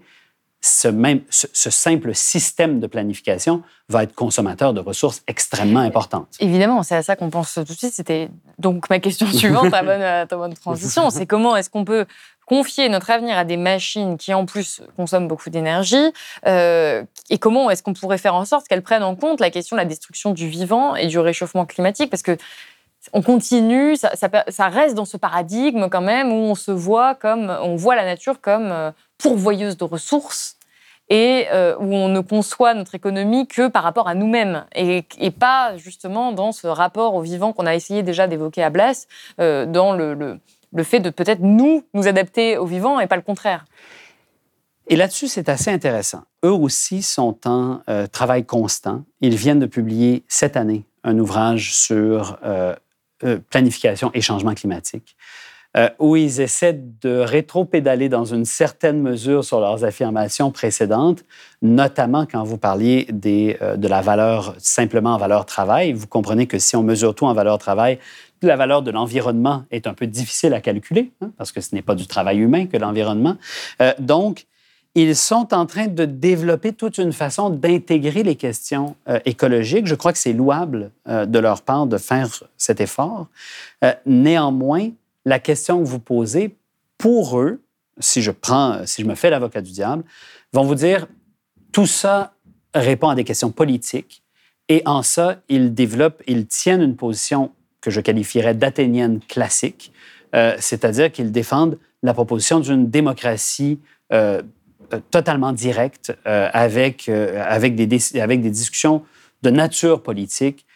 ce, 0.61 0.89
même, 0.89 1.23
ce, 1.31 1.71
simple 1.71 2.15
système 2.15 2.81
de 2.81 2.87
planification 2.87 3.63
va 3.89 4.03
être 4.03 4.15
consommateur 4.15 4.75
de 4.75 4.81
ressources 4.81 5.23
extrêmement 5.27 5.81
importantes. 5.81 6.29
Évidemment, 6.39 6.83
c'est 6.83 6.97
à 6.97 7.03
ça 7.03 7.17
qu'on 7.17 7.31
pense 7.31 7.55
tout 7.55 7.63
de 7.63 7.73
suite. 7.73 7.95
C'était 7.95 8.29
donc 8.59 8.91
ma 8.91 8.99
question 8.99 9.27
suivante, 9.33 9.71
ta 9.71 9.83
bonne, 9.83 10.29
ta 10.29 10.37
bonne 10.37 10.55
transition. 10.55 11.09
C'est 11.21 11.27
comment 11.27 11.57
est-ce 11.57 11.71
qu'on 11.71 11.85
peut 11.85 12.05
confier 12.45 12.89
notre 12.89 13.11
avenir 13.11 13.39
à 13.39 13.45
des 13.45 13.57
machines 13.57 14.19
qui, 14.19 14.35
en 14.35 14.45
plus, 14.45 14.83
consomment 14.97 15.29
beaucoup 15.29 15.51
d'énergie 15.51 16.13
euh, 16.47 17.05
Et 17.31 17.39
comment 17.39 17.71
est-ce 17.71 17.83
qu'on 17.83 17.95
pourrait 17.95 18.19
faire 18.19 18.35
en 18.35 18.45
sorte 18.45 18.67
qu'elles 18.67 18.83
prennent 18.83 19.05
en 19.05 19.15
compte 19.15 19.41
la 19.41 19.51
question 19.51 19.77
de 19.77 19.81
la 19.81 19.87
destruction 19.87 20.33
du 20.33 20.49
vivant 20.49 20.97
et 20.97 21.07
du 21.07 21.19
réchauffement 21.19 21.65
climatique? 21.65 22.11
Parce 22.11 22.23
que 22.23 22.37
on 23.15 23.23
continue, 23.23 23.97
ça, 23.97 24.13
ça, 24.17 24.69
reste 24.69 24.95
dans 24.95 25.05
ce 25.07 25.17
paradigme 25.17 25.89
quand 25.89 26.03
même 26.03 26.33
où 26.33 26.37
on 26.37 26.55
se 26.55 26.71
voit 26.71 27.15
comme, 27.15 27.57
on 27.63 27.77
voit 27.77 27.97
la 27.97 28.05
nature 28.05 28.41
comme 28.41 28.71
euh, 28.71 28.91
pourvoyeuse 29.21 29.77
de 29.77 29.85
ressources 29.85 30.57
et 31.09 31.47
euh, 31.53 31.77
où 31.79 31.95
on 31.95 32.09
ne 32.09 32.21
conçoit 32.21 32.75
notre 32.75 32.95
économie 32.95 33.47
que 33.47 33.69
par 33.69 33.83
rapport 33.83 34.07
à 34.09 34.15
nous-mêmes 34.15 34.65
et, 34.75 35.05
pas 35.39 35.77
justement 35.77 36.33
dans 36.33 36.53
ce 36.53 36.67
rapport 36.67 37.15
au 37.15 37.21
vivant 37.21 37.53
qu'on 37.53 37.67
a 37.67 37.75
essayé 37.75 38.03
déjà 38.03 38.27
d'évoquer 38.29 38.63
à 38.63 38.71
Blas, 38.71 39.07
dans 39.39 39.93
le 39.93 40.39
le 40.73 40.83
fait 40.83 41.01
de 41.01 41.11
peut-être 41.11 41.41
nous 41.41 41.85
nous 41.95 42.07
adapter 42.07 42.57
au 42.57 42.67
vivant 42.67 43.01
et 43.01 43.07
pas 43.07 43.17
le 43.17 43.23
contraire. 43.23 43.65
Et 44.89 44.97
là-dessus, 44.97 45.29
c'est 45.29 45.49
assez 45.49 45.71
intéressant. 45.71 46.25
Eux 46.45 46.53
aussi 46.53 47.03
sont 47.03 47.37
en 47.47 47.81
euh, 47.89 48.07
travail 48.07 48.45
constant. 48.45 49.05
Ils 49.21 49.37
viennent 49.37 49.61
de 49.61 49.67
publier 49.67 50.25
cette 50.27 50.57
année 50.57 50.85
un 51.05 51.19
ouvrage 51.19 51.75
sur 51.75 52.39
euh, 52.45 52.75
euh, 53.25 53.39
planification 53.51 54.11
et 54.15 54.21
changement 54.21 54.55
climatique, 54.55 55.17
où 56.01 56.17
ils 56.17 56.41
essaient 56.41 56.81
de 57.01 57.19
rétro-pédaler 57.19 58.09
dans 58.09 58.25
une 58.25 58.45
certaine 58.45 59.01
mesure 59.01 59.45
sur 59.45 59.61
leurs 59.61 59.85
affirmations 59.85 60.51
précédentes, 60.51 61.25
notamment 61.63 62.27
quand 62.27 62.43
vous 62.43 62.59
parliez 62.59 63.07
des, 63.13 63.57
de 63.77 63.87
la 63.87 64.01
valeur 64.01 64.55
simplement 64.59 65.15
en 65.15 65.19
valeur 65.19 65.47
travail. 65.47 65.93
Vous 65.93 66.09
comprenez 66.09 66.47
que 66.47 66.59
si 66.59 66.75
on 66.75 66.83
mesure 66.83 67.15
tout 67.15 67.27
en 67.27 67.35
valeur 67.35 67.59
travail, 67.59 67.99
la 68.47 68.57
valeur 68.57 68.83
de 68.83 68.91
l'environnement 68.91 69.65
est 69.71 69.87
un 69.87 69.95
peu 69.95 70.07
difficile 70.07 70.55
à 70.55 70.61
calculer, 70.61 71.13
hein, 71.21 71.31
parce 71.37 71.53
que 71.53 71.61
ce 71.61 71.75
n'est 71.75 71.83
pas 71.83 71.95
du 71.95 72.07
travail 72.07 72.39
humain 72.39 72.67
que 72.67 72.77
l'environnement. 72.77 73.37
Euh, 73.81 73.93
donc, 73.99 74.47
ils 74.95 75.15
sont 75.15 75.55
en 75.55 75.67
train 75.67 75.87
de 75.87 76.05
développer 76.05 76.73
toute 76.73 76.99
une 76.99 77.13
façon 77.13 77.51
d'intégrer 77.51 78.23
les 78.23 78.35
questions 78.35 78.97
euh, 79.09 79.21
écologiques. 79.25 79.87
Je 79.87 79.95
crois 79.95 80.13
que 80.13 80.19
c'est 80.19 80.33
louable 80.33 80.91
euh, 81.09 81.27
de 81.27 81.39
leur 81.39 81.63
part 81.63 81.87
de 81.87 81.97
faire 81.97 82.29
cet 82.57 82.81
effort. 82.81 83.27
néanmoins, 84.05 84.91
la 85.31 85.39
question 85.39 85.79
que 85.81 85.89
vous 85.89 86.01
posez, 86.01 86.57
pour 86.99 87.39
eux, 87.39 87.63
si 88.01 88.21
je 88.21 88.33
prends, 88.33 88.85
si 88.85 89.03
je 89.03 89.07
me 89.07 89.15
fais 89.15 89.31
l'avocat 89.31 89.63
du 89.63 89.71
diable, 89.71 90.03
vont 90.53 90.65
vous 90.65 90.75
dire 90.75 91.07
tout 91.73 91.87
ça 91.87 92.35
répond 92.75 93.09
à 93.09 93.15
des 93.15 93.23
questions 93.23 93.53
politiques 93.53 94.25
et 94.69 94.83
en 94.87 95.03
ça, 95.05 95.41
ils 95.49 95.73
développent, 95.73 96.21
ils 96.27 96.49
tiennent 96.49 96.83
une 96.83 96.97
position 96.97 97.53
que 97.81 97.93
je 97.93 98.01
qualifierais 98.01 98.55
d'athénienne 98.55 99.21
classique, 99.21 99.93
euh, 100.35 100.57
c'est-à-dire 100.59 101.13
qu'ils 101.13 101.31
défendent 101.31 101.79
la 102.03 102.13
proposition 102.13 102.59
d'une 102.59 102.91
démocratie 102.91 103.79
euh, 104.13 104.43
euh, 104.93 104.99
totalement 105.13 105.53
directe 105.53 106.13
avec, 106.25 107.09
avec, 107.09 107.77
des, 107.77 108.21
avec 108.21 108.43
des 108.43 108.51
discussions 108.51 109.05
de 109.43 109.51
nature 109.51 110.03
politique 110.03 110.67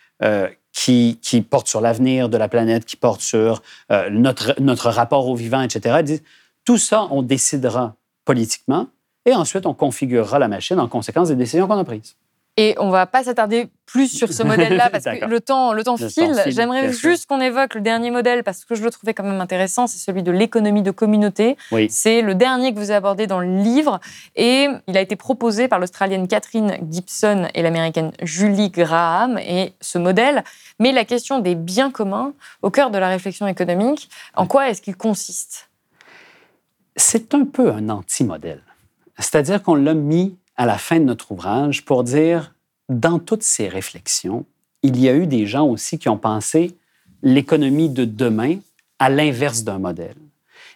qui, 0.74 1.18
qui, 1.22 1.40
portent 1.40 1.68
sur 1.68 1.80
l'avenir 1.80 2.28
de 2.28 2.36
la 2.36 2.48
planète, 2.48 2.84
qui 2.84 2.96
portent 2.96 3.22
sur 3.22 3.62
notre, 4.10 4.60
notre 4.60 4.90
rapport 4.90 5.28
au 5.28 5.36
vivant, 5.36 5.62
etc. 5.62 6.18
tout 6.64 6.78
ça, 6.78 7.06
on 7.10 7.22
décidera 7.22 7.94
politiquement 8.24 8.88
et 9.24 9.34
ensuite 9.34 9.66
on 9.66 9.74
configurera 9.74 10.38
la 10.38 10.48
machine 10.48 10.78
en 10.80 10.88
conséquence 10.88 11.28
des 11.28 11.36
décisions 11.36 11.66
qu'on 11.66 11.78
a 11.78 11.84
prises. 11.84 12.16
Et 12.56 12.76
on 12.78 12.90
va 12.90 13.06
pas 13.06 13.24
s'attarder 13.24 13.68
plus 13.84 14.06
sur 14.06 14.32
ce 14.32 14.44
modèle-là 14.44 14.88
parce 14.92 15.04
que 15.04 15.24
le 15.24 15.40
temps, 15.40 15.72
le 15.72 15.82
temps 15.82 15.96
file. 15.96 16.40
J'aimerais 16.46 16.92
juste 16.92 17.26
qu'on 17.26 17.40
évoque 17.40 17.74
le 17.74 17.80
dernier 17.80 18.12
modèle 18.12 18.44
parce 18.44 18.64
que 18.64 18.76
je 18.76 18.82
le 18.84 18.90
trouvais 18.90 19.12
quand 19.12 19.24
même 19.24 19.40
intéressant. 19.40 19.86
C'est 19.88 19.98
celui 19.98 20.22
de 20.22 20.30
l'économie 20.30 20.82
de 20.82 20.92
communauté. 20.92 21.56
C'est 21.88 22.22
le 22.22 22.34
dernier 22.34 22.72
que 22.72 22.78
vous 22.78 22.90
avez 22.90 22.98
abordé 22.98 23.26
dans 23.26 23.40
le 23.40 23.62
livre 23.62 23.98
et 24.36 24.68
il 24.86 24.96
a 24.96 25.00
été 25.00 25.16
proposé 25.16 25.66
par 25.66 25.80
l'Australienne 25.80 26.28
Catherine 26.28 26.78
Gibson 26.88 27.48
et 27.54 27.62
l'Américaine 27.62 28.12
Julie 28.22 28.70
Graham. 28.70 29.38
Et 29.38 29.74
ce 29.80 29.98
modèle 29.98 30.44
met 30.78 30.92
la 30.92 31.04
question 31.04 31.40
des 31.40 31.56
biens 31.56 31.90
communs 31.90 32.34
au 32.62 32.70
cœur 32.70 32.90
de 32.90 32.98
la 32.98 33.08
réflexion 33.08 33.48
économique. 33.48 34.08
En 34.36 34.46
quoi 34.46 34.70
est-ce 34.70 34.80
qu'il 34.80 34.96
consiste? 34.96 35.70
C'est 36.96 37.34
un 37.34 37.44
peu 37.44 37.72
un 37.72 37.88
anti-modèle. 37.88 38.62
C'est-à-dire 39.18 39.62
qu'on 39.62 39.74
l'a 39.74 39.94
mis 39.94 40.36
à 40.56 40.66
la 40.66 40.78
fin 40.78 40.98
de 40.98 41.04
notre 41.04 41.32
ouvrage 41.32 41.84
pour 41.84 42.04
dire, 42.04 42.54
dans 42.88 43.18
toutes 43.18 43.42
ces 43.42 43.68
réflexions, 43.68 44.44
il 44.82 45.00
y 45.00 45.08
a 45.08 45.14
eu 45.14 45.26
des 45.26 45.46
gens 45.46 45.66
aussi 45.66 45.98
qui 45.98 46.08
ont 46.08 46.18
pensé 46.18 46.76
l'économie 47.22 47.88
de 47.88 48.04
demain 48.04 48.58
à 48.98 49.08
l'inverse 49.08 49.64
d'un 49.64 49.78
modèle 49.78 50.16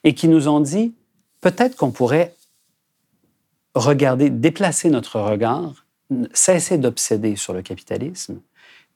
et 0.05 0.15
qui 0.15 0.29
nous 0.29 0.49
ont 0.49 0.61
dit, 0.61 0.95
peut-être 1.41 1.77
qu'on 1.77 1.91
pourrait 1.91 2.35
regarder, 3.75 4.31
déplacer 4.31 4.91
notre 4.91 5.21
regard, 5.21 5.85
cesser 6.33 6.79
d'obséder 6.79 7.37
sur 7.37 7.53
le 7.53 7.63
capitalisme 7.63 8.41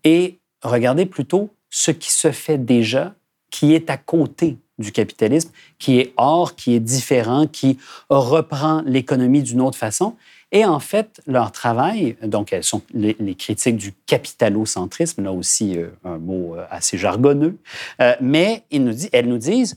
et 0.05 0.39
regarder 0.63 1.07
plutôt 1.07 1.51
ce 1.71 1.91
qui 1.91 2.11
se 2.11 2.33
fait 2.33 2.59
déjà, 2.59 3.15
qui 3.51 3.75
est 3.75 3.91
à 3.91 3.97
côté 3.97 4.57
du 4.79 4.93
capitalisme, 4.93 5.51
qui 5.79 5.99
est 5.99 6.13
hors, 6.17 6.57
qui 6.57 6.75
est 6.75 6.81
différent, 6.81 7.47
qui 7.47 7.79
reprend 8.09 8.83
l'économie 8.87 9.43
d'une 9.43 9.61
autre 9.61 9.79
façon 9.79 10.17
et 10.55 10.67
en 10.67 10.81
fait, 10.81 11.23
leur 11.27 11.51
travail, 11.51 12.17
donc 12.23 12.53
elles 12.53 12.63
sont 12.63 12.83
les, 12.93 13.15
critiques 13.35 13.79
du 13.79 13.95
capitalocentrisme, 14.07 15.25
là 15.25 15.33
aussi 15.33 15.79
euh, 15.79 15.89
un 16.05 16.19
mot 16.19 16.57
euh, 16.57 16.67
assez 16.71 16.99
jargonneux, 16.99 17.57
euh, 18.01 18.15
mais 18.21 18.65
elles 18.71 19.29
nous 19.29 19.39
disent, 19.39 19.77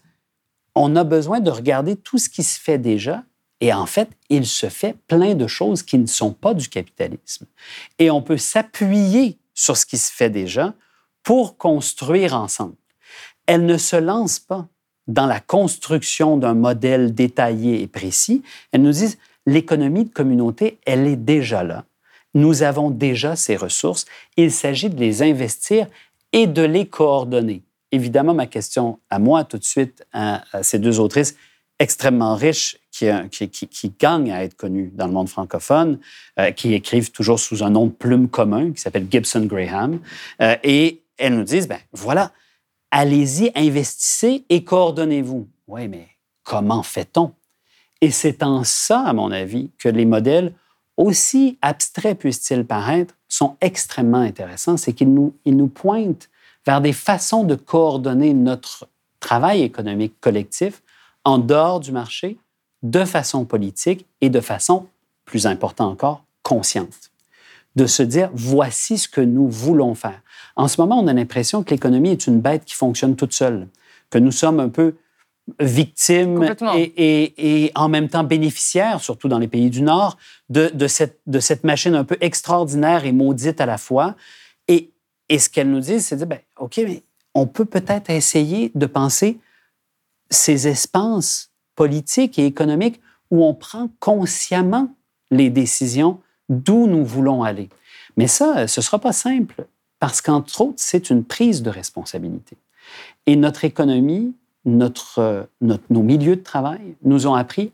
on 0.76 0.97
a 0.97 1.05
besoin 1.05 1.39
de 1.39 1.49
regarder 1.49 1.95
tout 1.95 2.17
ce 2.17 2.28
qui 2.28 2.43
se 2.43 2.59
fait 2.59 2.78
déjà, 2.78 3.23
et 3.61 3.71
en 3.71 3.86
fait, 3.86 4.09
il 4.30 4.45
se 4.45 4.67
fait 4.67 4.97
plein 5.07 5.34
de 5.34 5.47
choses 5.47 5.82
qui 5.82 5.97
ne 5.97 6.07
sont 6.07 6.34
pas 6.34 6.53
du 6.53 6.67
capitalisme. 6.67 7.45
Et 7.97 8.11
on 8.11 8.21
peut 8.21 8.38
s'appuyer 8.38 9.38
sur 9.53 9.78
ce 9.78 9.86
qui 9.86 9.97
se 9.97 10.11
fait 10.11 10.30
déjà 10.30 10.73
pour 11.23 11.57
construire 11.57 12.36
ensemble. 12.36 12.76
Elles 13.45 13.65
ne 13.65 13.78
se 13.78 13.95
lancent 13.95 14.39
pas 14.39 14.67
dans 15.07 15.26
la 15.26 15.39
construction 15.39 16.36
d'un 16.36 16.53
modèle 16.53 17.13
détaillé 17.13 17.82
et 17.82 17.88
précis. 17.88 18.43
Elles 18.73 18.82
nous 18.82 18.91
disent, 18.91 19.17
l'économie 19.45 20.05
de 20.05 20.09
communauté, 20.09 20.79
elle 20.85 21.07
est 21.07 21.15
déjà 21.15 21.63
là. 21.63 21.85
Nous 22.33 22.63
avons 22.63 22.89
déjà 22.89 23.35
ces 23.35 23.55
ressources. 23.55 24.05
Il 24.37 24.51
s'agit 24.51 24.89
de 24.89 24.99
les 24.99 25.23
investir 25.23 25.87
et 26.33 26.47
de 26.47 26.61
les 26.61 26.87
coordonner. 26.87 27.63
Évidemment, 27.91 28.33
ma 28.33 28.45
question 28.45 28.99
à 29.09 29.19
moi 29.19 29.45
tout 29.45 29.57
de 29.57 29.63
suite, 29.63 30.05
à, 30.11 30.43
ces 30.61 30.79
deux 30.79 30.99
autrices 30.99 31.35
extrêmement 31.79 32.35
riches 32.35 32.77
qui, 32.91 33.09
qui, 33.49 33.93
gagnent 33.99 34.31
à 34.31 34.43
être 34.43 34.55
connues 34.55 34.91
dans 34.93 35.07
le 35.07 35.13
monde 35.13 35.27
francophone, 35.27 35.99
euh, 36.39 36.51
qui 36.51 36.73
écrivent 36.73 37.11
toujours 37.11 37.39
sous 37.39 37.63
un 37.63 37.69
nom 37.69 37.87
de 37.87 37.91
plume 37.91 38.29
commun 38.29 38.71
qui 38.71 38.81
s'appelle 38.81 39.07
Gibson 39.09 39.45
Graham. 39.45 39.99
Euh, 40.41 40.55
et 40.63 41.01
elles 41.17 41.35
nous 41.35 41.43
disent, 41.43 41.67
ben 41.67 41.79
voilà, 41.91 42.31
allez-y, 42.91 43.51
investissez 43.55 44.45
et 44.49 44.63
coordonnez-vous. 44.63 45.47
Oui, 45.67 45.87
mais 45.89 46.07
comment 46.43 46.83
fait-on? 46.83 47.33
Et 48.01 48.11
c'est 48.11 48.43
en 48.43 48.63
ça, 48.63 49.01
à 49.01 49.13
mon 49.13 49.31
avis, 49.31 49.69
que 49.77 49.89
les 49.89 50.05
modèles, 50.05 50.53
aussi 50.97 51.57
abstraits 51.61 52.17
puissent-ils 52.17 52.65
paraître, 52.65 53.15
sont 53.27 53.57
extrêmement 53.61 54.19
intéressants. 54.19 54.77
C'est 54.77 54.93
qu'ils 54.93 55.13
nous, 55.13 55.33
ils 55.45 55.57
nous 55.57 55.67
pointent 55.67 56.29
vers 56.65 56.81
des 56.81 56.93
façons 56.93 57.43
de 57.43 57.55
coordonner 57.55 58.33
notre 58.33 58.87
travail 59.19 59.61
économique 59.61 60.13
collectif 60.19 60.81
en 61.23 61.37
dehors 61.37 61.79
du 61.79 61.91
marché, 61.91 62.37
de 62.83 63.03
façon 63.03 63.45
politique 63.45 64.05
et 64.21 64.29
de 64.29 64.39
façon, 64.39 64.87
plus 65.25 65.47
important 65.47 65.89
encore, 65.89 66.23
consciente. 66.43 67.11
De 67.75 67.87
se 67.87 68.03
dire, 68.03 68.29
voici 68.33 68.97
ce 68.97 69.09
que 69.09 69.21
nous 69.21 69.49
voulons 69.49 69.95
faire. 69.95 70.21
En 70.55 70.67
ce 70.67 70.79
moment, 70.79 70.99
on 70.99 71.07
a 71.07 71.13
l'impression 71.13 71.63
que 71.63 71.71
l'économie 71.71 72.11
est 72.11 72.27
une 72.27 72.39
bête 72.39 72.63
qui 72.63 72.75
fonctionne 72.75 73.15
toute 73.15 73.33
seule, 73.33 73.67
que 74.09 74.19
nous 74.19 74.31
sommes 74.31 74.59
un 74.59 74.69
peu 74.69 74.95
victime 75.59 76.55
et, 76.97 77.71
en 77.75 77.87
même 77.87 78.09
temps 78.09 78.23
bénéficiaire, 78.23 78.99
surtout 79.01 79.27
dans 79.27 79.39
les 79.39 79.47
pays 79.47 79.69
du 79.69 79.81
Nord, 79.81 80.17
de, 80.49 80.87
cette, 80.87 81.19
de 81.27 81.39
cette 81.39 81.63
machine 81.63 81.95
un 81.95 82.03
peu 82.03 82.17
extraordinaire 82.21 83.05
et 83.05 83.11
maudite 83.11 83.61
à 83.61 83.65
la 83.65 83.77
fois. 83.77 84.15
Et, 84.67 84.91
et 85.29 85.39
ce 85.39 85.49
qu'elle 85.49 85.69
nous 85.69 85.79
dit, 85.79 86.01
c'est 86.01 86.15
de 86.15 86.25
dire, 86.25 86.27
ben, 86.27 86.39
OK, 86.57 86.77
mais 86.77 87.03
on 87.33 87.47
peut 87.47 87.65
peut-être 87.65 88.09
essayer 88.09 88.71
de 88.73 88.85
penser 88.85 89.39
ces 90.29 90.67
espaces 90.67 91.51
politiques 91.75 92.39
et 92.39 92.45
économiques 92.45 92.99
où 93.29 93.43
on 93.43 93.53
prend 93.53 93.89
consciemment 93.99 94.95
les 95.31 95.49
décisions 95.49 96.19
d'où 96.49 96.87
nous 96.87 97.05
voulons 97.05 97.43
aller. 97.43 97.69
Mais 98.17 98.27
ça, 98.27 98.67
ce 98.67 98.79
ne 98.79 98.83
sera 98.83 98.99
pas 98.99 99.13
simple 99.13 99.67
parce 99.99 100.21
qu'entre 100.21 100.61
autres, 100.61 100.75
c'est 100.77 101.09
une 101.09 101.23
prise 101.23 101.63
de 101.63 101.69
responsabilité. 101.69 102.57
Et 103.25 103.35
notre 103.35 103.65
économie, 103.65 104.35
notre, 104.66 105.47
notre, 105.61 105.84
nos 105.89 106.01
milieux 106.01 106.36
de 106.36 106.43
travail 106.43 106.95
nous 107.03 107.28
ont 107.28 107.36
appris 107.36 107.72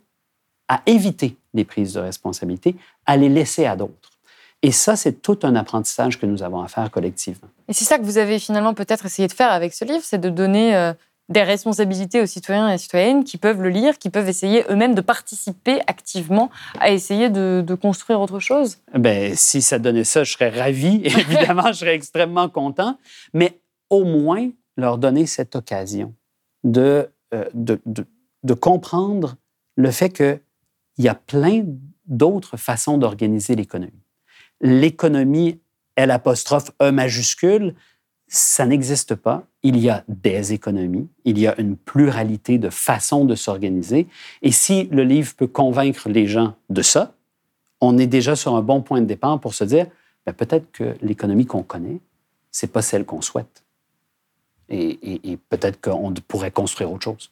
à 0.67 0.81
éviter 0.85 1.37
des 1.53 1.65
prises 1.65 1.93
de 1.93 1.99
responsabilité, 1.99 2.75
à 3.05 3.17
les 3.17 3.29
laisser 3.29 3.65
à 3.65 3.75
d'autres. 3.75 4.11
Et 4.61 4.71
ça, 4.71 4.95
c'est 4.95 5.21
tout 5.21 5.39
un 5.43 5.55
apprentissage 5.55 6.19
que 6.19 6.25
nous 6.25 6.43
avons 6.43 6.61
à 6.61 6.67
faire 6.67 6.91
collectivement. 6.91 7.49
Et 7.67 7.73
c'est 7.73 7.85
ça 7.85 7.97
que 7.97 8.03
vous 8.03 8.17
avez 8.17 8.37
finalement 8.37 8.73
peut-être 8.73 9.05
essayé 9.05 9.27
de 9.27 9.33
faire 9.33 9.51
avec 9.51 9.73
ce 9.73 9.83
livre, 9.85 10.01
c'est 10.03 10.19
de 10.19 10.29
donner 10.29 10.75
euh, 10.75 10.93
des 11.29 11.41
responsabilités 11.41 12.21
aux 12.21 12.25
citoyens 12.27 12.69
et 12.69 12.77
citoyennes 12.77 13.23
qui 13.23 13.37
peuvent 13.37 13.61
le 13.61 13.69
lire, 13.69 13.97
qui 13.97 14.09
peuvent 14.09 14.29
essayer 14.29 14.63
eux-mêmes 14.69 14.93
de 14.93 15.01
participer 15.01 15.81
activement 15.87 16.51
à 16.79 16.91
essayer 16.91 17.29
de, 17.29 17.63
de, 17.65 17.75
construire 17.75 18.21
autre 18.21 18.39
chose. 18.39 18.77
Ben, 18.93 19.33
si 19.35 19.61
ça 19.61 19.79
donnait 19.79 20.03
ça, 20.03 20.23
je 20.23 20.33
serais 20.33 20.49
ravi. 20.49 21.01
Évidemment, 21.05 21.67
je 21.67 21.79
serais 21.79 21.95
extrêmement 21.95 22.47
content. 22.47 22.97
Mais 23.33 23.59
au 23.89 24.03
moins, 24.03 24.49
leur 24.77 24.97
donner 24.97 25.25
cette 25.25 25.55
occasion 25.55 26.13
de, 26.63 27.09
euh, 27.33 27.45
de, 27.53 27.79
de, 27.85 28.05
de 28.43 28.53
comprendre 28.53 29.37
le 29.75 29.91
fait 29.91 30.09
qu'il 30.09 30.39
y 30.97 31.07
a 31.07 31.15
plein 31.15 31.63
d'autres 32.05 32.57
façons 32.57 32.97
d'organiser 32.97 33.55
l'économie 33.55 34.01
l'économie 34.61 35.59
L 35.95 36.11
apostrophe 36.11 36.71
E 36.81 36.91
majuscule, 36.91 37.75
ça 38.27 38.65
n'existe 38.65 39.15
pas. 39.15 39.43
Il 39.63 39.77
y 39.77 39.89
a 39.89 40.03
des 40.07 40.53
économies, 40.53 41.09
il 41.25 41.37
y 41.37 41.47
a 41.47 41.59
une 41.59 41.75
pluralité 41.75 42.57
de 42.57 42.69
façons 42.69 43.25
de 43.25 43.35
s'organiser. 43.35 44.07
Et 44.41 44.51
si 44.51 44.85
le 44.85 45.03
livre 45.03 45.33
peut 45.35 45.47
convaincre 45.47 46.07
les 46.07 46.27
gens 46.27 46.55
de 46.69 46.81
ça, 46.81 47.13
on 47.81 47.97
est 47.97 48.07
déjà 48.07 48.35
sur 48.35 48.55
un 48.55 48.61
bon 48.61 48.81
point 48.81 49.01
de 49.01 49.05
départ 49.05 49.39
pour 49.39 49.53
se 49.53 49.63
dire, 49.63 49.87
ben, 50.25 50.33
peut-être 50.33 50.71
que 50.71 50.95
l'économie 51.01 51.45
qu'on 51.45 51.63
connaît, 51.63 51.99
c'est 52.51 52.71
pas 52.71 52.81
celle 52.81 53.05
qu'on 53.05 53.21
souhaite. 53.21 53.60
Et 54.71 55.37
peut-être 55.49 55.81
qu'on 55.81 56.13
pourrait 56.27 56.51
construire 56.51 56.91
autre 56.91 57.03
chose. 57.03 57.29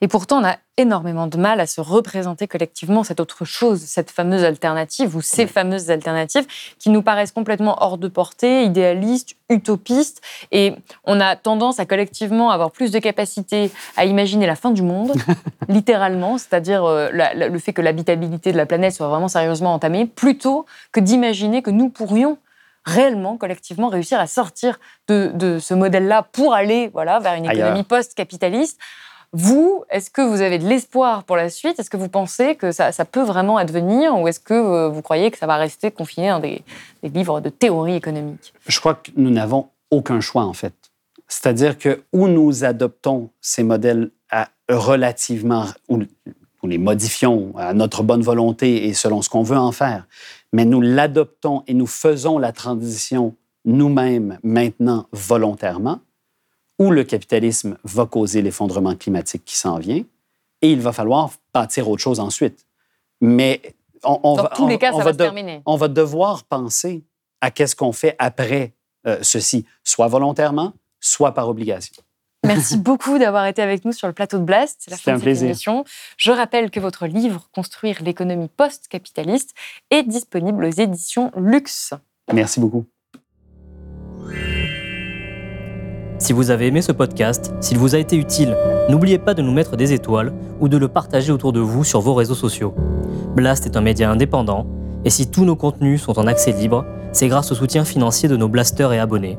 Et 0.00 0.08
pourtant, 0.08 0.40
on 0.40 0.44
a 0.44 0.56
énormément 0.76 1.26
de 1.26 1.36
mal 1.36 1.60
à 1.60 1.66
se 1.66 1.80
représenter 1.80 2.48
collectivement 2.48 3.04
cette 3.04 3.20
autre 3.20 3.44
chose, 3.44 3.80
cette 3.80 4.10
fameuse 4.10 4.44
alternative 4.44 5.14
ou 5.14 5.20
ces 5.20 5.46
fameuses 5.46 5.90
alternatives 5.90 6.46
qui 6.78 6.88
nous 6.88 7.02
paraissent 7.02 7.32
complètement 7.32 7.76
hors 7.82 7.98
de 7.98 8.08
portée, 8.08 8.64
idéalistes, 8.64 9.36
utopistes. 9.50 10.22
Et 10.52 10.72
on 11.04 11.20
a 11.20 11.36
tendance 11.36 11.78
à 11.80 11.86
collectivement 11.86 12.50
avoir 12.50 12.70
plus 12.70 12.90
de 12.90 12.98
capacité 12.98 13.70
à 13.96 14.06
imaginer 14.06 14.46
la 14.46 14.56
fin 14.56 14.70
du 14.70 14.82
monde, 14.82 15.12
littéralement, 15.68 16.38
c'est-à-dire 16.38 16.84
euh, 16.84 17.10
le 17.12 17.58
fait 17.58 17.72
que 17.72 17.82
l'habitabilité 17.82 18.52
de 18.52 18.56
la 18.56 18.66
planète 18.66 18.94
soit 18.94 19.08
vraiment 19.08 19.28
sérieusement 19.28 19.74
entamée, 19.74 20.06
plutôt 20.06 20.64
que 20.92 21.00
d'imaginer 21.00 21.62
que 21.62 21.70
nous 21.70 21.90
pourrions 21.90 22.38
réellement, 22.90 23.36
collectivement, 23.36 23.88
réussir 23.88 24.18
à 24.18 24.26
sortir 24.26 24.78
de, 25.08 25.58
ce 25.60 25.74
modèle-là 25.74 26.22
pour 26.32 26.54
aller 26.54 26.88
voilà, 26.92 27.18
vers 27.18 27.34
une 27.34 27.46
économie 27.46 27.84
post-capitaliste. 27.84 28.78
Vous, 29.32 29.84
est-ce 29.90 30.10
que 30.10 30.22
vous 30.22 30.40
avez 30.40 30.58
de 30.58 30.66
l'espoir 30.66 31.22
pour 31.22 31.36
la 31.36 31.50
suite? 31.50 31.78
Est-ce 31.78 31.88
que 31.88 31.96
vous 31.96 32.08
pensez 32.08 32.56
que 32.56 32.72
ça, 32.72 32.92
peut 33.04 33.22
vraiment 33.22 33.58
advenir 33.58 34.18
ou 34.18 34.26
est-ce 34.26 34.40
que 34.40 34.54
euh, 34.54 34.88
vous 34.88 35.02
croyez 35.02 35.30
que 35.30 35.38
ça 35.38 35.46
va 35.46 35.56
rester 35.56 35.92
confiné 35.92 36.30
dans 36.30 36.40
des, 36.40 36.62
livres 37.04 37.40
de 37.40 37.48
théorie 37.48 37.94
économique? 37.94 38.52
Je 38.66 38.80
crois 38.80 38.94
que 38.94 39.12
nous 39.16 39.30
n'avons 39.30 39.68
aucun 39.90 40.20
choix, 40.20 40.42
en 40.42 40.52
fait. 40.52 40.74
C'est-à-dire 41.28 41.78
que 41.78 42.02
où 42.12 42.26
nous 42.26 42.64
adoptons 42.64 43.30
ces 43.40 43.62
modèles 43.62 44.10
à 44.30 44.48
relativement, 44.68 45.66
ou, 45.88 46.02
les 46.64 46.78
modifions 46.78 47.54
à 47.56 47.72
notre 47.72 48.02
bonne 48.02 48.22
volonté 48.22 48.86
et 48.86 48.94
selon 48.94 49.22
ce 49.22 49.28
qu'on 49.28 49.42
veut 49.42 49.56
en 49.56 49.72
faire, 49.72 50.06
mais 50.52 50.64
nous 50.64 50.80
l'adoptons 50.80 51.62
et 51.66 51.74
nous 51.74 51.86
faisons 51.86 52.38
la 52.38 52.52
transition 52.52 53.36
nous-mêmes 53.64 54.38
maintenant 54.42 55.06
volontairement, 55.12 56.00
où 56.78 56.90
le 56.90 57.04
capitalisme 57.04 57.76
va 57.84 58.06
causer 58.06 58.40
l'effondrement 58.42 58.96
climatique 58.96 59.44
qui 59.44 59.56
s'en 59.56 59.78
vient, 59.78 60.02
et 60.62 60.72
il 60.72 60.80
va 60.80 60.92
falloir 60.92 61.30
bâtir 61.52 61.88
autre 61.88 62.02
chose 62.02 62.20
ensuite. 62.20 62.66
Mais 63.20 63.60
on, 64.02 64.36
Dans 64.36 64.48
tous 64.54 64.66
les 64.66 64.78
cas, 64.78 64.92
ça 64.92 65.04
va, 65.04 65.12
se 65.12 65.18
terminer. 65.18 65.62
On 65.66 65.76
va 65.76 65.88
devoir 65.88 66.44
penser 66.44 67.04
à 67.40 67.50
qu'est-ce 67.50 67.76
qu'on 67.76 67.92
fait 67.92 68.16
après 68.18 68.74
euh, 69.06 69.18
ceci, 69.22 69.66
soit 69.84 70.08
volontairement, 70.08 70.72
soit 71.00 71.32
par 71.32 71.48
obligation. 71.48 72.02
Merci 72.46 72.76
beaucoup 72.78 73.18
d'avoir 73.18 73.46
été 73.46 73.62
avec 73.62 73.84
nous 73.84 73.92
sur 73.92 74.06
le 74.06 74.12
plateau 74.12 74.38
de 74.38 74.44
Blast. 74.44 74.78
C'est 74.80 74.90
la 74.90 74.96
fin 74.96 75.14
de 75.14 75.20
cette 75.20 75.42
émission. 75.42 75.84
Je 76.16 76.32
rappelle 76.32 76.70
que 76.70 76.80
votre 76.80 77.06
livre 77.06 77.48
Construire 77.52 78.02
l'économie 78.02 78.48
post-capitaliste 78.48 79.54
est 79.90 80.02
disponible 80.02 80.64
aux 80.64 80.70
éditions 80.70 81.30
Luxe. 81.36 81.94
Merci 82.32 82.60
beaucoup. 82.60 82.86
Si 86.18 86.34
vous 86.34 86.50
avez 86.50 86.66
aimé 86.66 86.82
ce 86.82 86.92
podcast, 86.92 87.50
s'il 87.60 87.78
vous 87.78 87.94
a 87.94 87.98
été 87.98 88.14
utile, 88.14 88.54
n'oubliez 88.90 89.18
pas 89.18 89.32
de 89.32 89.40
nous 89.40 89.52
mettre 89.52 89.76
des 89.76 89.94
étoiles 89.94 90.34
ou 90.60 90.68
de 90.68 90.76
le 90.76 90.86
partager 90.86 91.32
autour 91.32 91.54
de 91.54 91.60
vous 91.60 91.82
sur 91.82 92.02
vos 92.02 92.12
réseaux 92.12 92.34
sociaux. 92.34 92.74
Blast 93.34 93.64
est 93.64 93.76
un 93.76 93.80
média 93.80 94.10
indépendant, 94.10 94.66
et 95.06 95.10
si 95.10 95.30
tous 95.30 95.46
nos 95.46 95.56
contenus 95.56 96.02
sont 96.02 96.18
en 96.18 96.26
accès 96.26 96.52
libre, 96.52 96.84
c'est 97.12 97.28
grâce 97.28 97.50
au 97.52 97.54
soutien 97.54 97.86
financier 97.86 98.28
de 98.28 98.36
nos 98.36 98.48
blasters 98.48 98.92
et 98.92 98.98
abonnés. 98.98 99.38